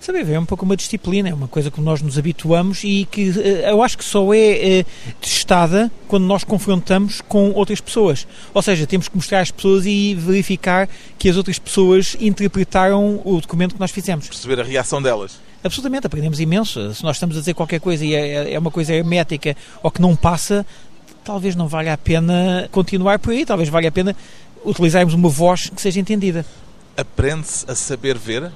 Saber 0.00 0.24
ver 0.24 0.32
é 0.32 0.40
um 0.40 0.44
pouco 0.44 0.64
uma 0.64 0.76
disciplina, 0.76 1.28
é 1.28 1.34
uma 1.34 1.46
coisa 1.46 1.70
que 1.70 1.80
nós 1.80 2.02
nos 2.02 2.18
habituamos 2.18 2.82
e 2.82 3.06
que 3.08 3.32
eh, 3.38 3.70
eu 3.70 3.80
acho 3.80 3.96
que 3.96 4.04
só 4.04 4.34
é, 4.34 4.80
é 4.80 4.84
testada 5.20 5.88
quando 6.08 6.24
nós 6.24 6.42
confrontamos 6.42 7.20
com 7.20 7.52
outras 7.52 7.80
pessoas. 7.80 8.26
Ou 8.52 8.60
seja, 8.60 8.84
temos 8.84 9.06
que 9.06 9.14
mostrar 9.14 9.42
às 9.42 9.52
pessoas 9.52 9.86
e 9.86 10.16
verificar 10.16 10.88
que 11.16 11.28
as 11.28 11.36
outras 11.36 11.60
pessoas 11.60 12.16
interpretaram 12.18 13.22
o 13.24 13.40
documento 13.40 13.74
que 13.74 13.80
nós 13.80 13.92
fizemos. 13.92 14.26
Perceber 14.26 14.58
a 14.60 14.64
reação 14.64 15.00
delas. 15.00 15.38
Absolutamente, 15.62 16.08
aprendemos 16.08 16.40
imenso. 16.40 16.94
Se 16.94 17.04
nós 17.04 17.14
estamos 17.14 17.36
a 17.36 17.38
dizer 17.38 17.54
qualquer 17.54 17.78
coisa 17.78 18.04
e 18.04 18.12
é, 18.12 18.54
é 18.54 18.58
uma 18.58 18.72
coisa 18.72 18.92
hermética 18.92 19.56
ou 19.84 19.90
que 19.90 20.02
não 20.02 20.16
passa, 20.16 20.66
talvez 21.28 21.54
não 21.54 21.68
valha 21.68 21.92
a 21.92 21.98
pena 21.98 22.66
continuar 22.72 23.18
por 23.18 23.34
aí, 23.34 23.44
talvez 23.44 23.68
valha 23.68 23.90
a 23.90 23.92
pena 23.92 24.16
utilizarmos 24.64 25.14
uma 25.14 25.28
voz 25.28 25.68
que 25.68 25.80
seja 25.80 26.00
entendida. 26.00 26.44
Aprende-se 26.96 27.64
a 27.70 27.74
saber 27.74 28.18
ver? 28.18 28.50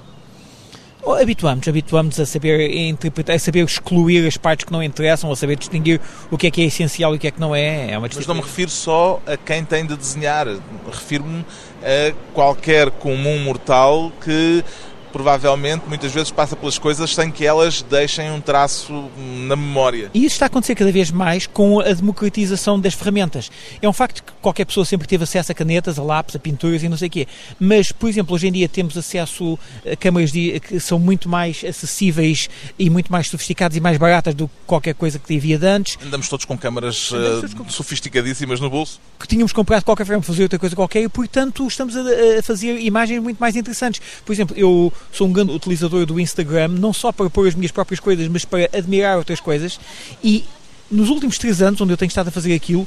Habituamos, 1.21 1.67
habituamos 1.67 2.21
a 2.21 2.27
saber 2.27 2.71
interpretar, 2.77 3.35
a 3.35 3.39
saber 3.39 3.65
excluir 3.65 4.25
as 4.25 4.37
partes 4.37 4.65
que 4.65 4.73
não 4.73 4.81
interessam, 4.81 5.33
a 5.33 5.37
saber 5.37 5.57
distinguir 5.57 6.01
o 6.31 6.39
que 6.39 6.47
é 6.47 6.51
que 6.51 6.63
é 6.63 6.67
essencial 6.67 7.13
e 7.13 7.17
o 7.17 7.19
que 7.19 7.27
é 7.27 7.31
que 7.33 7.41
não 7.41 7.55
é. 7.55 7.91
é 7.91 7.99
Mas 7.99 8.25
não 8.25 8.37
me 8.37 8.41
refiro 8.41 8.71
só 8.71 9.21
a 9.27 9.37
quem 9.37 9.65
tem 9.65 9.85
de 9.85 9.97
desenhar, 9.97 10.47
refiro-me 10.87 11.45
a 11.83 12.15
qualquer 12.33 12.89
comum 12.93 13.41
mortal 13.41 14.13
que 14.23 14.65
provavelmente 15.13 15.85
muitas 15.87 16.13
vezes 16.13 16.31
passa 16.31 16.57
pelas 16.57 16.79
coisas 16.79 17.15
sem 17.15 17.31
que 17.31 17.47
elas 17.47 17.83
deixem 17.83 18.31
um 18.31 18.41
traço 18.41 19.11
na 19.47 19.55
memória. 19.55 20.11
E 20.15 20.25
isso 20.25 20.35
está 20.35 20.47
a 20.47 20.49
acontecer 20.49 20.75
cada 20.75 20.91
vez 20.91 21.11
mais 21.11 21.47
com 21.47 21.81
a 21.81 21.93
democratização 21.93 22.81
das 22.81 22.95
ferramentas. 22.95 23.51
É 23.81 23.89
um 23.89 23.93
facto 23.93 24.23
que 24.23 24.33
qualquer 24.41 24.65
pessoa 24.65 24.85
sempre 24.87 25.07
teve 25.07 25.25
acesso 25.25 25.53
a 25.53 25.55
canetas, 25.55 25.99
a 25.99 26.03
lápis, 26.03 26.35
a 26.37 26.39
pinturas 26.39 26.83
e 26.83 26.89
não 26.89 26.97
sei 26.97 27.09
o 27.09 27.11
quê. 27.11 27.27
Mas, 27.61 27.93
por 27.93 28.09
exemplo, 28.09 28.35
hoje 28.35 28.49
em 28.49 28.53
dia 28.53 28.69
temos 28.69 28.97
acesso 28.97 29.59
a 29.91 29.97
câmaras 29.97 30.33
de, 30.33 30.59
que 30.61 30.81
são 30.81 30.99
muito 30.99 31.29
mais 31.29 31.63
acessíveis 31.65 32.49
e 32.79 32.89
muito 32.89 33.13
mais 33.13 33.29
sofisticadas 33.29 33.77
e 33.77 33.81
mais 33.81 33.99
baratas 33.99 34.35
do 34.35 34.49
que 34.49 34.55
qualquer 34.67 34.95
coisa 34.95 35.19
que 35.19 35.37
havia 35.37 35.59
de 35.59 35.67
antes. 35.67 35.99
Andamos 36.05 36.29
todos 36.29 36.45
com 36.45 36.57
câmaras 36.57 37.11
uh, 37.11 37.57
com... 37.57 37.69
sofisticadíssimas 37.69 38.61
no 38.61 38.71
bolso. 38.71 39.01
Que 39.19 39.27
tínhamos 39.27 39.53
comprado 39.53 39.85
qualquer 39.85 40.07
forma 40.07 40.21
para 40.21 40.27
fazer 40.27 40.45
outra 40.45 40.59
coisa 40.59 40.75
qualquer 40.75 41.03
e, 41.03 41.09
portanto, 41.09 41.67
estamos 41.67 41.97
a, 41.97 42.01
a 42.39 42.43
fazer 42.43 42.79
imagens 42.81 43.23
muito 43.23 43.39
mais 43.39 43.57
interessantes. 43.57 44.01
Por 44.25 44.33
exemplo, 44.33 44.57
eu 44.57 44.93
sou 45.13 45.27
um 45.27 45.33
grande 45.33 45.53
utilizador 45.53 46.07
do 46.07 46.21
Instagram, 46.21 46.69
não 46.69 46.93
só 46.93 47.11
para 47.13 47.29
pôr 47.31 47.49
as 47.49 47.55
minhas 47.55 47.73
próprias 47.73 48.01
coisas, 48.01 48.27
mas 48.29 48.45
para 48.45 48.69
admirar 48.73 49.19
outras 49.19 49.41
coisas. 49.41 49.81
E 50.23 50.45
nos 50.91 51.09
últimos 51.09 51.39
três 51.39 51.63
anos, 51.63 51.81
onde 51.81 51.93
eu 51.93 51.97
tenho 51.97 52.09
estado 52.09 52.29
a 52.29 52.31
fazer 52.31 52.55
aquilo, 52.55 52.87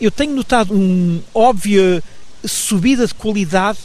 eu 0.00 0.10
tenho 0.10 0.34
notado 0.34 0.74
uma 0.74 1.20
óbvia 1.34 2.02
subida 2.44 3.06
de 3.06 3.14
qualidade 3.14 3.78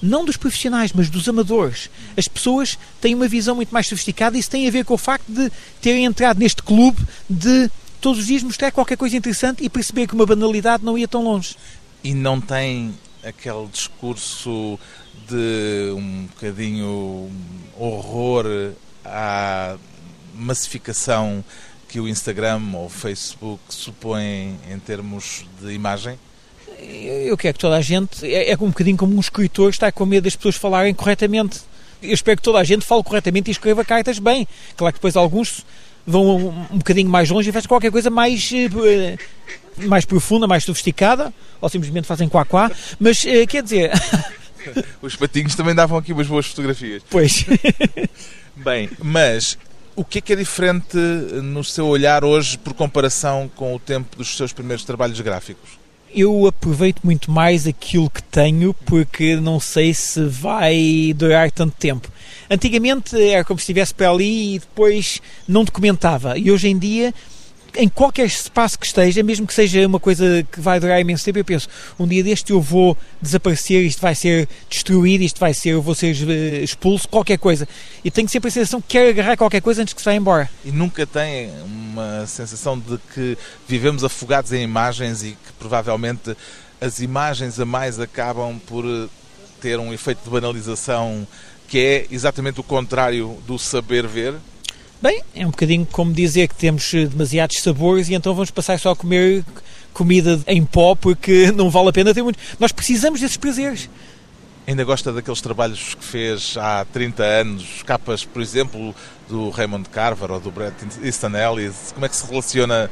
não 0.00 0.24
dos 0.24 0.36
profissionais, 0.36 0.92
mas 0.92 1.08
dos 1.08 1.28
amadores. 1.28 1.90
As 2.16 2.28
pessoas 2.28 2.78
têm 3.00 3.14
uma 3.14 3.28
visão 3.28 3.56
muito 3.56 3.72
mais 3.72 3.86
sofisticada 3.86 4.36
e 4.36 4.40
isso 4.40 4.50
tem 4.50 4.68
a 4.68 4.70
ver 4.70 4.84
com 4.84 4.94
o 4.94 4.98
facto 4.98 5.26
de 5.26 5.50
terem 5.80 6.04
entrado 6.04 6.38
neste 6.38 6.62
clube 6.62 7.02
de 7.28 7.70
todos 8.00 8.20
os 8.20 8.26
dias 8.26 8.42
mostrar 8.42 8.70
qualquer 8.70 8.96
coisa 8.96 9.16
interessante 9.16 9.64
e 9.64 9.68
perceber 9.68 10.06
que 10.06 10.14
uma 10.14 10.26
banalidade 10.26 10.84
não 10.84 10.96
ia 10.96 11.08
tão 11.08 11.24
longe. 11.24 11.56
E 12.04 12.14
não 12.14 12.40
tem 12.40 12.94
aquele 13.24 13.66
discurso 13.66 14.78
de 15.28 15.92
um 15.92 16.26
bocadinho 16.26 17.30
horror 17.78 18.44
à 19.04 19.76
massificação 20.34 21.44
que 21.88 22.00
o 22.00 22.08
Instagram 22.08 22.60
ou 22.74 22.86
o 22.86 22.88
Facebook 22.88 23.60
supõem 23.68 24.58
em 24.70 24.78
termos 24.78 25.44
de 25.60 25.72
imagem? 25.72 26.18
Eu 26.78 27.36
quero 27.36 27.54
que 27.54 27.60
toda 27.60 27.76
a 27.76 27.80
gente, 27.80 28.26
é, 28.26 28.50
é 28.50 28.54
um 28.54 28.68
bocadinho 28.68 28.96
como 28.96 29.16
um 29.16 29.20
escritor 29.20 29.70
está 29.70 29.90
com 29.90 30.04
medo 30.04 30.24
das 30.24 30.36
pessoas 30.36 30.56
falarem 30.56 30.92
corretamente. 30.92 31.60
Eu 32.02 32.12
espero 32.12 32.36
que 32.36 32.42
toda 32.42 32.58
a 32.58 32.64
gente 32.64 32.84
fale 32.84 33.02
corretamente 33.02 33.50
e 33.50 33.52
escreva 33.52 33.84
cartas 33.84 34.18
bem. 34.18 34.46
Claro 34.76 34.92
que 34.92 34.98
depois 34.98 35.16
alguns 35.16 35.64
vão 36.06 36.36
um, 36.70 36.78
bocadinho 36.78 37.08
mais 37.08 37.30
longe 37.30 37.48
e 37.48 37.52
fazem 37.52 37.68
qualquer 37.68 37.90
coisa 37.90 38.10
mais, 38.10 38.50
eh, 38.52 39.18
mais 39.78 40.04
profunda, 40.04 40.46
mais 40.46 40.64
sofisticada, 40.64 41.32
ou 41.60 41.68
simplesmente 41.68 42.06
fazem 42.06 42.28
quá-quá, 42.28 42.70
mas 43.00 43.24
eh, 43.24 43.46
quer 43.46 43.62
dizer... 43.62 43.90
Os 45.02 45.16
patinhos 45.16 45.54
também 45.54 45.74
davam 45.74 45.98
aqui 45.98 46.12
umas 46.12 46.26
boas 46.26 46.46
fotografias. 46.46 47.02
Pois. 47.10 47.44
Bem, 48.56 48.88
mas 49.02 49.58
o 49.94 50.04
que 50.04 50.18
é 50.18 50.20
que 50.20 50.32
é 50.32 50.36
diferente 50.36 50.96
no 50.96 51.64
seu 51.64 51.86
olhar 51.86 52.24
hoje 52.24 52.58
por 52.58 52.74
comparação 52.74 53.50
com 53.54 53.74
o 53.74 53.78
tempo 53.78 54.16
dos 54.16 54.36
seus 54.36 54.52
primeiros 54.52 54.84
trabalhos 54.84 55.20
gráficos? 55.20 55.70
Eu 56.14 56.46
aproveito 56.46 57.00
muito 57.02 57.30
mais 57.30 57.66
aquilo 57.66 58.08
que 58.08 58.22
tenho 58.22 58.72
porque 58.86 59.36
não 59.36 59.58
sei 59.58 59.92
se 59.92 60.24
vai 60.24 61.12
durar 61.16 61.50
tanto 61.50 61.76
tempo. 61.76 62.10
Antigamente 62.50 63.20
era 63.20 63.44
como 63.44 63.58
se 63.58 63.64
estivesse 63.64 63.92
para 63.92 64.10
ali 64.10 64.54
e 64.54 64.58
depois 64.58 65.20
não 65.48 65.64
documentava. 65.64 66.38
E 66.38 66.50
hoje 66.50 66.68
em 66.68 66.78
dia 66.78 67.12
em 67.76 67.88
qualquer 67.88 68.26
espaço 68.26 68.78
que 68.78 68.86
esteja, 68.86 69.22
mesmo 69.22 69.46
que 69.46 69.54
seja 69.54 69.86
uma 69.86 70.00
coisa 70.00 70.46
que 70.50 70.60
vai 70.60 70.80
durar 70.80 71.00
imenso 71.00 71.24
tempo, 71.24 71.38
eu 71.38 71.44
penso, 71.44 71.68
um 71.98 72.06
dia 72.06 72.22
deste 72.22 72.52
eu 72.52 72.60
vou 72.60 72.96
desaparecer, 73.20 73.84
isto 73.84 74.00
vai 74.00 74.14
ser 74.14 74.48
destruído, 74.68 75.22
isto 75.22 75.38
vai 75.38 75.52
ser, 75.54 75.70
eu 75.70 75.82
vou 75.82 75.94
ser 75.94 76.16
eh, 76.28 76.62
expulso, 76.62 77.08
qualquer 77.08 77.38
coisa. 77.38 77.68
E 78.04 78.10
tenho 78.10 78.28
sempre 78.28 78.48
a 78.48 78.50
sensação 78.50 78.80
que 78.80 78.88
quero 78.88 79.10
agarrar 79.10 79.36
qualquer 79.36 79.60
coisa 79.60 79.82
antes 79.82 79.94
que 79.94 80.00
se 80.00 80.04
vá 80.04 80.14
embora. 80.14 80.50
E 80.64 80.72
nunca 80.72 81.06
tem 81.06 81.50
uma 81.64 82.26
sensação 82.26 82.78
de 82.78 82.98
que 83.14 83.36
vivemos 83.68 84.04
afogados 84.04 84.52
em 84.52 84.62
imagens 84.62 85.22
e 85.22 85.30
que 85.30 85.52
provavelmente 85.58 86.36
as 86.80 87.00
imagens 87.00 87.58
a 87.60 87.64
mais 87.64 88.00
acabam 88.00 88.58
por 88.66 88.84
eh, 88.84 89.08
ter 89.60 89.78
um 89.78 89.92
efeito 89.92 90.22
de 90.24 90.30
banalização 90.30 91.26
que 91.68 91.78
é 91.78 92.06
exatamente 92.10 92.60
o 92.60 92.62
contrário 92.62 93.38
do 93.46 93.58
saber 93.58 94.06
ver? 94.06 94.34
Bem, 95.00 95.22
é 95.34 95.46
um 95.46 95.50
bocadinho 95.50 95.86
como 95.92 96.12
dizer 96.12 96.48
que 96.48 96.54
temos 96.54 96.92
eh, 96.94 97.04
demasiados 97.04 97.60
sabores 97.60 98.08
e 98.08 98.14
então 98.14 98.34
vamos 98.34 98.50
passar 98.50 98.78
só 98.78 98.92
a 98.92 98.96
comer 98.96 99.44
comida 99.92 100.40
em 100.46 100.64
pó 100.64 100.94
porque 100.94 101.52
não 101.56 101.68
vale 101.68 101.90
a 101.90 101.92
pena 101.92 102.14
ter 102.14 102.22
muito. 102.22 102.38
Nós 102.58 102.72
precisamos 102.72 103.20
desses 103.20 103.36
prazeres. 103.36 103.90
Ainda 104.66 104.84
gosta 104.84 105.12
daqueles 105.12 105.40
trabalhos 105.40 105.94
que 105.94 106.04
fez 106.04 106.56
há 106.56 106.84
30 106.92 107.22
anos, 107.22 107.82
capas, 107.84 108.24
por 108.24 108.40
exemplo, 108.40 108.94
do 109.28 109.50
Raymond 109.50 109.88
Carver 109.90 110.32
ou 110.32 110.40
do 110.40 110.50
Bret 110.50 110.74
Easton 111.02 111.36
Ellis? 111.36 111.92
Como 111.92 112.04
é 112.04 112.08
que 112.08 112.16
se 112.16 112.26
relaciona 112.26 112.90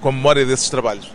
com 0.00 0.10
a 0.10 0.12
memória 0.12 0.44
desses 0.44 0.68
trabalhos? 0.68 1.10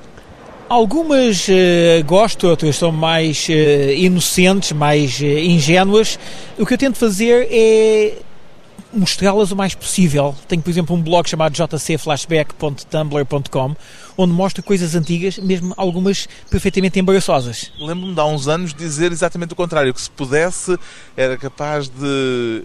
Algumas 0.67 1.47
uh, 1.47 2.03
gosto, 2.05 2.47
outras 2.47 2.75
são 2.75 2.91
mais 2.91 3.47
uh, 3.47 3.91
inocentes, 3.95 4.71
mais 4.71 5.19
uh, 5.19 5.25
ingênuas. 5.25 6.17
O 6.57 6.65
que 6.65 6.73
eu 6.73 6.77
tento 6.77 6.97
fazer 6.97 7.47
é 7.51 8.22
mostrá-las 8.93 9.51
o 9.51 9.55
mais 9.55 9.75
possível. 9.75 10.35
Tenho, 10.47 10.61
por 10.61 10.69
exemplo, 10.69 10.95
um 10.95 11.01
blog 11.01 11.29
chamado 11.29 11.53
jcflashback.tumblr.com 11.53 13.75
onde 14.17 14.33
mostro 14.33 14.63
coisas 14.63 14.95
antigas, 14.95 15.37
mesmo 15.37 15.73
algumas 15.75 16.27
perfeitamente 16.49 16.97
embaraçosas. 16.99 17.71
Lembro-me 17.79 18.13
de 18.13 18.19
há 18.19 18.25
uns 18.25 18.47
anos 18.47 18.73
dizer 18.73 19.11
exatamente 19.11 19.53
o 19.53 19.55
contrário, 19.55 19.93
que 19.93 20.01
se 20.01 20.09
pudesse 20.09 20.77
era 21.17 21.37
capaz 21.37 21.89
de 21.89 22.63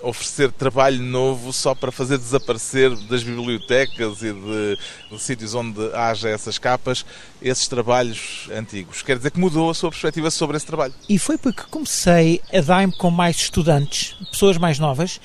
oferecer 0.00 0.52
trabalho 0.52 1.02
novo 1.02 1.52
só 1.52 1.74
para 1.74 1.90
fazer 1.90 2.18
desaparecer 2.18 2.94
das 3.08 3.22
bibliotecas 3.22 4.22
e 4.22 4.32
de, 4.32 4.78
de, 5.10 5.20
sítios 5.20 5.54
onde 5.54 5.80
haja 5.94 6.28
essas 6.28 6.58
capas 6.58 7.04
esses 7.42 7.68
trabalhos 7.68 8.48
antigos. 8.54 9.02
Quer 9.02 9.16
dizer 9.16 9.30
que 9.30 9.40
mudou 9.40 9.70
a 9.70 9.74
sua 9.74 9.90
perspectiva 9.90 10.30
sobre 10.30 10.56
esse 10.56 10.66
trabalho. 10.66 10.94
E 11.08 11.18
foi 11.18 11.36
porque 11.36 11.62
comecei 11.70 12.40
a 12.52 12.60
dar-me 12.60 12.96
com 12.96 13.10
mais 13.10 13.36
estudantes, 13.36 14.16
pessoas 14.30 14.56
mais 14.56 14.78
novas, 14.78 15.20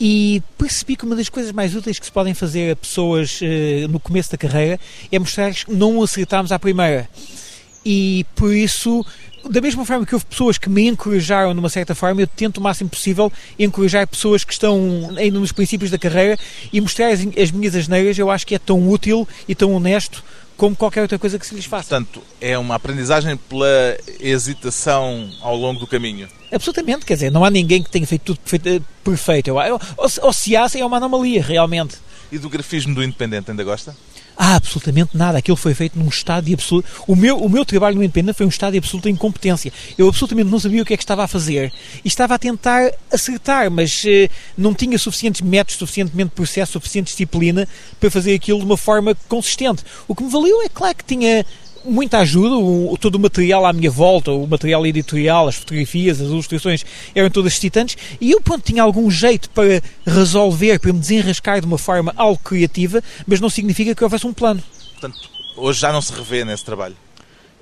e 0.00 0.42
percebi 0.56 0.96
que 0.96 1.04
uma 1.04 1.16
das 1.16 1.28
coisas 1.28 1.52
mais 1.52 1.74
úteis 1.74 1.98
que 1.98 2.06
se 2.06 2.12
podem 2.12 2.34
fazer 2.34 2.72
a 2.72 2.76
pessoas 2.76 3.40
uh, 3.40 3.88
no 3.88 3.98
começo 3.98 4.30
da 4.30 4.38
carreira 4.38 4.78
é 5.10 5.18
mostrar 5.18 5.52
que 5.52 5.72
não 5.72 6.02
acertámos 6.02 6.52
à 6.52 6.58
primeira. 6.58 7.08
E 7.84 8.24
por 8.34 8.54
isso 8.54 9.04
da 9.48 9.60
mesma 9.60 9.84
forma 9.84 10.04
que 10.04 10.14
houve 10.14 10.26
pessoas 10.26 10.58
que 10.58 10.68
me 10.68 10.88
encorajaram 10.88 11.52
de 11.54 11.60
uma 11.60 11.68
certa 11.68 11.94
forma, 11.94 12.20
eu 12.20 12.26
tento 12.26 12.58
o 12.58 12.60
máximo 12.60 12.90
possível 12.90 13.32
encorajar 13.58 14.06
pessoas 14.06 14.44
que 14.44 14.52
estão 14.52 15.10
ainda 15.16 15.38
nos 15.38 15.52
princípios 15.52 15.90
da 15.90 15.98
carreira 15.98 16.36
e 16.72 16.80
mostrar 16.80 17.08
as, 17.08 17.20
as 17.20 17.50
minhas 17.50 17.74
asneiras, 17.74 18.18
eu 18.18 18.30
acho 18.30 18.46
que 18.46 18.54
é 18.54 18.58
tão 18.58 18.88
útil 18.88 19.26
e 19.46 19.54
tão 19.54 19.72
honesto 19.72 20.22
como 20.58 20.74
qualquer 20.74 21.02
outra 21.02 21.18
coisa 21.18 21.38
que 21.38 21.46
se 21.46 21.54
lhes 21.54 21.64
faça. 21.64 21.88
Portanto, 21.88 22.20
é 22.40 22.58
uma 22.58 22.74
aprendizagem 22.74 23.36
pela 23.36 23.96
hesitação 24.18 25.30
ao 25.40 25.56
longo 25.56 25.78
do 25.78 25.86
caminho. 25.86 26.28
Absolutamente, 26.52 27.06
quer 27.06 27.14
dizer, 27.14 27.30
não 27.30 27.44
há 27.44 27.50
ninguém 27.50 27.80
que 27.80 27.88
tenha 27.88 28.06
feito 28.06 28.34
tudo 28.34 28.40
perfeito. 28.40 28.84
perfeito. 29.04 29.54
Ou, 29.54 30.10
ou 30.20 30.32
se 30.32 30.56
há, 30.56 30.66
é 30.74 30.84
uma 30.84 30.96
anomalia, 30.96 31.42
realmente. 31.42 31.96
E 32.32 32.38
do 32.38 32.50
grafismo 32.50 32.92
do 32.92 33.04
Independente, 33.04 33.52
ainda 33.52 33.62
gosta? 33.62 33.96
Ah, 34.40 34.54
absolutamente 34.54 35.16
nada. 35.16 35.36
Aquilo 35.38 35.56
foi 35.56 35.74
feito 35.74 35.98
num 35.98 36.06
estado 36.06 36.44
de 36.44 36.54
absoluto. 36.54 36.88
O 37.08 37.16
meu, 37.16 37.38
o 37.38 37.48
meu 37.48 37.64
trabalho 37.64 37.96
no 37.96 38.04
Independente 38.04 38.36
foi 38.36 38.46
um 38.46 38.48
estado 38.48 38.72
de 38.72 38.78
absoluta 38.78 39.10
incompetência. 39.10 39.72
Eu 39.98 40.06
absolutamente 40.06 40.48
não 40.48 40.60
sabia 40.60 40.80
o 40.80 40.84
que 40.84 40.94
é 40.94 40.96
que 40.96 41.02
estava 41.02 41.24
a 41.24 41.26
fazer 41.26 41.72
e 42.04 42.06
estava 42.06 42.36
a 42.36 42.38
tentar 42.38 42.88
acertar, 43.12 43.68
mas 43.68 44.04
eh, 44.06 44.30
não 44.56 44.72
tinha 44.72 44.96
suficientes 44.96 45.40
métodos, 45.40 45.74
suficientemente 45.74 46.30
processo, 46.36 46.74
suficiente 46.74 47.06
disciplina 47.06 47.66
para 47.98 48.12
fazer 48.12 48.32
aquilo 48.32 48.60
de 48.60 48.64
uma 48.64 48.76
forma 48.76 49.12
consistente. 49.28 49.82
O 50.06 50.14
que 50.14 50.22
me 50.22 50.30
valeu 50.30 50.62
é 50.62 50.68
claro 50.68 50.94
que 50.94 51.04
tinha 51.04 51.44
muita 51.88 52.18
ajuda, 52.18 52.56
o, 52.56 52.96
todo 53.00 53.16
o 53.16 53.18
material 53.18 53.64
à 53.66 53.72
minha 53.72 53.90
volta, 53.90 54.30
o 54.30 54.46
material 54.46 54.86
editorial, 54.86 55.48
as 55.48 55.56
fotografias, 55.56 56.20
as 56.20 56.28
ilustrações 56.28 56.84
eram 57.14 57.30
todas 57.30 57.52
excitantes 57.54 57.96
e 58.20 58.30
eu, 58.30 58.40
pronto, 58.40 58.62
tinha 58.62 58.82
algum 58.82 59.10
jeito 59.10 59.50
para 59.50 59.82
resolver, 60.06 60.78
para 60.78 60.92
me 60.92 60.98
desenrascar 60.98 61.60
de 61.60 61.66
uma 61.66 61.78
forma 61.78 62.12
algo 62.16 62.40
criativa, 62.42 63.02
mas 63.26 63.40
não 63.40 63.50
significa 63.50 63.94
que 63.94 64.04
houvesse 64.04 64.26
um 64.26 64.32
plano. 64.32 64.62
Portanto, 64.92 65.18
hoje 65.56 65.80
já 65.80 65.92
não 65.92 66.00
se 66.00 66.12
revê 66.12 66.44
nesse 66.44 66.64
trabalho? 66.64 66.96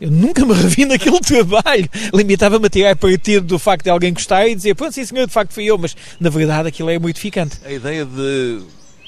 Eu 0.00 0.10
nunca 0.10 0.44
me 0.44 0.52
revi 0.52 0.84
naquele 0.84 1.20
trabalho. 1.20 1.88
Limitava-me 2.12 2.66
a 2.66 2.70
tirar 2.70 2.96
partido 2.96 3.46
do 3.46 3.58
facto 3.58 3.84
de 3.84 3.90
alguém 3.90 4.12
gostar 4.12 4.46
e 4.46 4.54
dizer, 4.54 4.74
pronto, 4.74 4.92
sim 4.92 5.04
senhor, 5.04 5.26
de 5.26 5.32
facto 5.32 5.52
fui 5.52 5.64
eu, 5.64 5.78
mas 5.78 5.96
na 6.20 6.28
verdade 6.28 6.68
aquilo 6.68 6.90
é 6.90 6.98
muito 6.98 7.18
ficante. 7.18 7.58
A 7.64 7.72
ideia 7.72 8.04
de 8.04 8.62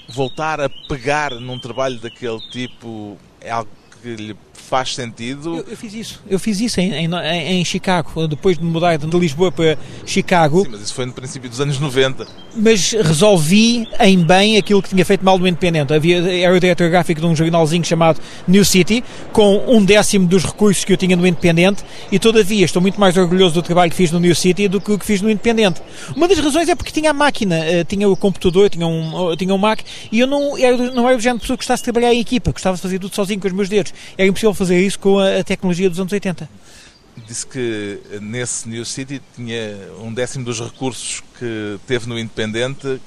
voltar 0.08 0.60
a 0.60 0.70
pegar 0.88 1.32
num 1.32 1.58
trabalho 1.58 1.98
daquele 1.98 2.40
tipo 2.50 3.18
é 3.40 3.50
algo 3.50 3.70
que 4.02 4.14
lhe 4.14 4.37
faz 4.68 4.94
sentido. 4.94 5.56
Eu, 5.56 5.66
eu, 5.70 5.76
fiz 5.76 5.94
isso, 5.94 6.22
eu 6.28 6.38
fiz 6.38 6.60
isso 6.60 6.80
em, 6.80 6.92
em, 6.92 7.60
em, 7.60 7.64
Chicago, 7.64 8.28
depois 8.28 8.58
de 8.58 8.64
mudar 8.64 8.98
de 8.98 9.18
Lisboa 9.18 9.50
para 9.50 9.78
Chicago. 10.04 10.64
Sim, 10.64 10.68
mas 10.72 10.82
isso 10.82 10.94
foi 10.94 11.06
no 11.06 11.12
princípio 11.12 11.48
dos 11.48 11.60
anos 11.60 11.78
90. 11.78 12.26
Mas 12.54 12.92
resolvi 12.92 13.88
em 13.98 14.22
bem 14.22 14.58
aquilo 14.58 14.82
que 14.82 14.90
tinha 14.90 15.04
feito 15.04 15.25
mal 15.25 15.38
no 15.38 15.48
Independente. 15.48 15.92
Havia, 15.94 16.18
era 16.42 16.54
o 16.54 16.60
diretor 16.60 16.90
gráfico 16.90 17.20
de 17.20 17.26
um 17.26 17.34
jornalzinho 17.34 17.84
chamado 17.84 18.20
New 18.46 18.64
City, 18.64 19.02
com 19.33 19.64
um 19.66 19.83
décimo 19.83 20.26
dos 20.26 20.44
recursos 20.44 20.85
que 20.85 20.92
eu 20.92 20.96
tinha 20.96 21.16
no 21.16 21.26
Independente, 21.26 21.83
e 22.12 22.18
todavia 22.18 22.64
estou 22.64 22.83
muito 22.83 23.00
mais 23.00 23.16
orgulhoso 23.16 23.54
do 23.54 23.62
trabalho 23.62 23.90
que 23.90 23.96
fiz 23.96 24.12
no 24.12 24.20
New 24.20 24.35
City 24.35 24.68
do 24.68 24.81
que 24.81 24.92
o 24.92 24.98
que 24.98 25.07
fiz 25.07 25.22
no 25.22 25.31
Independente. 25.31 25.81
Uma 26.14 26.28
das 26.28 26.38
razões 26.38 26.68
é 26.68 26.74
porque 26.74 26.92
tinha 26.92 27.11
a 27.11 27.14
máquina, 27.14 27.57
eh, 27.57 27.85
tinha 27.85 28.09
o 28.09 28.16
computador, 28.16 28.68
tinha 28.68 28.87
um, 28.87 29.35
tinha 29.37 29.54
um 29.54 29.59
Mac, 29.59 29.81
e 30.12 30.20
eu 30.20 30.26
não 30.26 30.59
era, 30.59 30.76
não 30.76 31.09
era 31.09 31.16
do 31.16 31.22
género 31.22 31.38
de 31.38 31.42
pessoa 31.42 31.57
que 31.57 31.62
gostasse 31.62 31.81
de 31.81 31.85
trabalhar 31.85 32.12
em 32.12 32.20
equipa, 32.20 32.52
gostava 32.52 32.76
de 32.76 32.83
fazer 32.83 32.98
tudo 32.98 33.14
sozinho 33.14 33.40
com 33.40 33.46
os 33.46 33.54
meus 33.54 33.68
dedos. 33.68 33.94
Era 34.16 34.28
impossível 34.28 34.58
fazer 34.59 34.85
isso 34.85 34.99
com 34.99 35.18
a, 35.18 35.42
tecnologia 35.44 35.88
dos 35.88 35.99
anos 35.99 36.12
80. 36.12 36.49
Disse 37.27 37.47
que 37.47 38.01
nesse 38.21 38.68
New 38.68 38.85
City 38.85 39.21
tinha 39.35 39.77
um 40.01 40.12
décimo 40.12 40.44
dos 40.44 40.61
recursos 40.61 41.23
que 41.38 41.79
teve 41.87 42.09
no 42.09 42.18
Independente. 42.18 43.01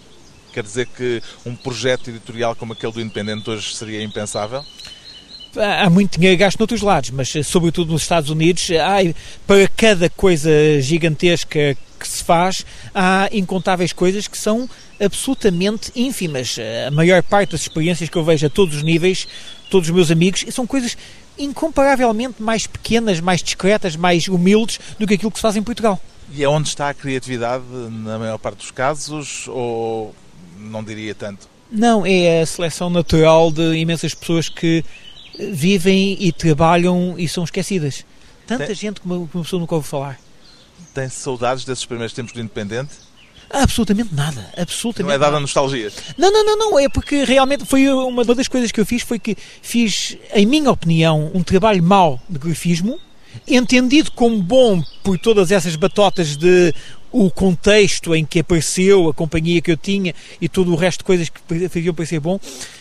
Quer 0.54 0.64
dizer 0.64 0.88
que 0.88 1.22
um 1.46 1.56
projeto 1.56 2.10
editorial 2.10 2.56
como 2.56 2.74
aquele 2.74 2.92
do 2.92 3.02
Independente 3.02 3.50
hoje 3.50 3.76
seria 3.76 4.04
impensável? 4.04 4.64
há 5.58 5.90
muito 5.90 6.18
dinheiro 6.18 6.38
gasto 6.38 6.60
noutros 6.60 6.82
lados, 6.82 7.10
mas 7.10 7.34
sobretudo 7.46 7.92
nos 7.92 8.04
Estados 8.04 8.30
Unidos, 8.30 8.70
há, 8.72 9.00
para 9.46 9.68
cada 9.68 10.10
coisa 10.10 10.50
gigantesca 10.80 11.76
que 12.00 12.08
se 12.08 12.24
faz, 12.24 12.66
há 12.96 13.30
incontáveis 13.32 13.94
coisas 13.94 14.28
que 14.28 14.38
são 14.38 14.70
absolutamente 15.00 15.92
ínfimas. 15.96 16.58
A 16.88 16.92
maior 16.92 17.22
parte 17.22 17.52
das 17.52 17.62
experiências 17.62 18.10
que 18.10 18.18
eu 18.18 18.24
vejo 18.24 18.46
a 18.46 18.50
todos 18.50 18.78
os 18.78 18.84
níveis, 18.84 19.28
todos 19.70 19.90
os 19.90 19.96
meus 19.96 20.10
amigos, 20.10 20.46
são 20.52 20.66
coisas 20.66 20.98
incomparavelmente 21.44 22.42
mais 22.42 22.68
pequenas, 22.68 23.20
mais 23.20 23.42
discretas, 23.42 23.96
mais 23.96 24.28
humildes 24.28 24.80
do 24.98 25.08
que 25.08 25.16
aquilo 25.16 25.32
que 25.32 25.38
se 25.38 25.42
faz 25.42 25.56
em 25.56 25.64
Portugal. 25.64 26.00
E 26.34 26.44
é 26.44 26.48
onde 26.48 26.70
está 26.70 26.90
a 26.90 26.94
criatividade 26.94 27.64
na 27.90 28.18
maior 28.18 28.38
parte 28.38 28.58
dos 28.58 28.72
casos 28.72 29.48
ou 29.48 30.16
não 30.58 30.84
diria 30.84 31.14
tanto? 31.14 31.50
Não, 31.72 32.06
é 32.06 32.42
a 32.42 32.46
seleção 32.46 32.90
natural 32.90 33.52
de 33.52 33.76
imensas 33.76 34.14
pessoas 34.14 34.50
que 34.50 34.84
vivem 35.40 36.18
e 36.20 36.32
trabalham 36.32 37.16
e 37.18 37.28
são 37.28 37.44
esquecidas. 37.44 38.06
Tanta 38.46 38.68
Tem... 38.68 38.76
gente 38.76 39.02
que 39.02 39.06
uma, 39.06 39.18
uma 39.18 39.28
pessoa 39.28 39.60
nunca 39.60 39.76
ouve 39.76 39.88
falar. 39.88 40.20
Tem 40.94 41.08
saudades 41.08 41.64
desses 41.64 41.86
primeiros 41.86 42.14
tempos 42.14 42.34
do 42.34 42.42
Independente? 42.42 42.92
Absolutamente 43.54 44.14
nada, 44.16 44.50
absolutamente. 44.58 45.10
Não 45.10 45.16
é 45.16 45.20
dada 45.20 45.40
nostalgia. 45.40 45.92
Não, 46.18 46.32
não, 46.32 46.46
não, 46.46 46.58
não, 46.58 46.80
é 46.80 46.88
porque 46.88 47.24
realmente 47.26 47.66
foi 47.66 47.90
uma 47.90 48.24
das 48.24 48.48
coisas 48.48 48.72
que 48.72 48.80
eu 48.80 48.86
fiz 48.86 49.02
foi 49.02 49.20
que 49.20 49.36
fiz, 49.62 50.18
em 50.34 50.46
minha 50.46 50.72
opinião, 50.72 51.30
um 51.34 51.44
trabalho 51.44 51.84
mau 51.84 52.20
de 52.30 52.40
grafismo, 52.40 52.98
entendido 53.48 54.12
como 54.12 54.42
bom 54.42 54.82
por 55.04 55.18
todas 55.18 55.52
essas 55.52 55.76
batotas 55.76 56.38
de 56.38 56.74
o 57.12 57.30
contexto 57.30 58.16
em 58.16 58.24
que 58.24 58.40
apareceu, 58.40 59.10
a 59.10 59.14
companhia 59.14 59.62
que 59.62 59.70
eu 59.70 59.76
tinha 59.76 60.16
e 60.40 60.48
todo 60.48 60.72
o 60.72 60.76
resto 60.76 61.00
de 61.00 61.04
coisas 61.04 61.28
que 61.28 61.68
faziam 61.68 61.94
parecer 61.94 62.22
bom, 62.22 62.40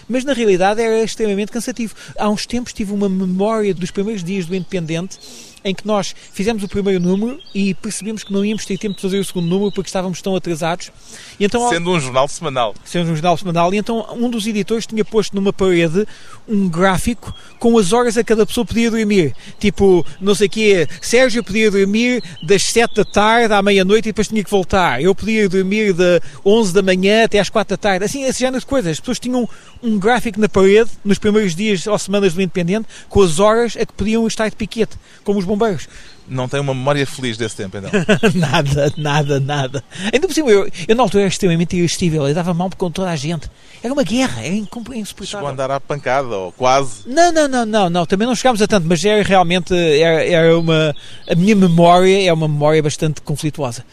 mas 0.09 0.25
na 0.25 0.33
realidade 0.33 0.81
era 0.81 1.03
extremamente 1.03 1.51
cansativo. 1.51 1.95
Há 2.17 2.29
uns 2.29 2.47
tempos 2.47 2.73
tive 2.73 2.93
uma 2.93 3.09
memória 3.09 3.75
dos 3.75 3.91
primeiros 3.91 4.23
dias 4.23 4.47
do 4.47 4.55
Independente 4.55 5.19
em 5.65 5.75
que 5.75 5.87
nós 5.87 6.15
fizemos 6.33 6.63
o 6.63 6.69
primeiro 6.69 7.03
número 7.03 7.39
e 7.55 7.75
percebemos 7.75 8.25
que 8.25 8.33
não 8.33 8.45
íamos 8.45 8.65
ter 8.65 8.79
tempo 8.79 8.97
de 8.97 9.03
fazer 9.03 9.19
o 9.19 9.25
segundo 9.25 9.47
número 9.47 9.73
porque 9.73 9.89
estávamos 9.89 10.21
tão 10.23 10.35
atrasados. 10.35 10.91
E 11.39 11.45
então, 11.45 11.69
sendo 11.69 11.91
um 11.91 12.01
jornal 12.01 12.29
semanal. 12.29 12.75
Sendo 12.85 13.11
um 13.11 13.15
jornal 13.15 13.37
semanal. 13.37 13.75
E 13.75 13.77
então 13.77 14.07
um 14.15 14.31
dos 14.31 14.47
editores 14.47 14.87
tinha 14.87 15.05
posto 15.05 15.35
numa 15.35 15.53
parede 15.53 16.07
um 16.49 16.69
gráfico 16.69 17.35
com 17.59 17.79
as 17.79 17.93
horas 17.93 18.17
a 18.17 18.25
cada 18.25 18.47
pessoa 18.47 18.65
podia 18.65 18.91
dormir. 18.91 19.35
Tipo, 19.59 20.05
não 20.21 20.35
sei 20.35 20.47
o 20.47 20.51
quê, 20.51 20.89
Sérgio 21.01 21.45
podia 21.45 21.71
dormir 21.71 22.23
das 22.43 22.63
7 22.65 22.95
da 22.95 23.05
tarde 23.05 23.53
à 23.53 23.63
meia-noite 23.63 24.09
e 24.09 24.13
depois 24.13 24.29
tinha 24.29 24.43
que 24.43 24.51
voltar. 24.51 25.03
Eu 25.03 25.15
podia 25.15 25.49
dormir 25.49 25.93
de 25.93 26.21
11 26.45 26.73
da 26.73 26.83
manhã 26.83 27.25
até 27.25 27.39
às 27.39 27.49
4 27.49 27.77
da 27.77 27.77
tarde. 27.77 28.05
Assim, 28.05 28.25
esse 28.25 28.41
género 28.41 28.61
de 28.61 28.67
coisas. 28.67 28.93
As 28.93 29.01
pessoas 29.01 29.19
tinham 29.19 29.49
um 29.83 29.99
gráfico 29.99 30.41
na 30.41 30.49
parede 30.49 30.91
nos 31.05 31.19
primeiros 31.19 31.55
dias 31.55 31.87
ou 31.87 31.99
semanas 31.99 32.35
do 32.35 32.43
Independente 32.43 32.87
com 33.09 33.23
as 33.23 33.39
horas 33.39 33.77
a 33.77 33.85
que 33.85 33.93
podiam 33.93 34.27
estar 34.27 34.49
de 34.49 34.57
piquete, 34.57 34.97
como 35.25 35.39
os 35.39 35.45
bombeiros. 35.51 35.89
Não 36.29 36.49
tem 36.49 36.61
uma 36.61 36.73
memória 36.73 37.05
feliz 37.05 37.37
desse 37.37 37.57
tempo, 37.57 37.77
então? 37.77 37.91
nada, 38.35 38.93
nada, 38.97 39.41
nada. 39.41 39.85
Ainda 40.13 40.29
por 40.29 40.33
cima, 40.33 40.49
eu, 40.49 40.71
eu 40.87 40.95
na 40.95 41.03
altura 41.03 41.25
era 41.25 41.29
extremamente 41.29 41.77
irresistível, 41.77 42.29
eu 42.29 42.35
dava 42.35 42.55
mal 42.55 42.71
com 42.77 42.91
toda 42.91 43.11
a 43.11 43.17
gente. 43.17 43.51
Era 43.83 43.93
uma 43.93 44.05
guerra, 44.05 44.41
era 44.45 44.55
insuportável. 44.55 45.27
Chegou 45.27 45.49
a 45.49 45.51
andar 45.51 45.71
à 45.71 45.81
pancada, 45.81 46.29
ou 46.29 46.53
quase? 46.53 47.09
Não, 47.09 47.33
não, 47.33 47.49
não, 47.49 47.67
não, 47.67 47.91
não, 47.91 48.07
também 48.07 48.29
não 48.29 48.35
chegámos 48.35 48.63
a 48.63 48.69
tanto, 48.69 48.87
mas 48.87 49.05
era 49.05 49.23
realmente, 49.23 49.75
era, 49.75 50.25
era 50.25 50.59
uma, 50.59 50.95
a 51.29 51.35
minha 51.35 51.57
memória 51.57 52.29
é 52.29 52.33
uma 52.33 52.47
memória 52.47 52.83
bastante 52.83 53.21
conflituosa. 53.23 53.85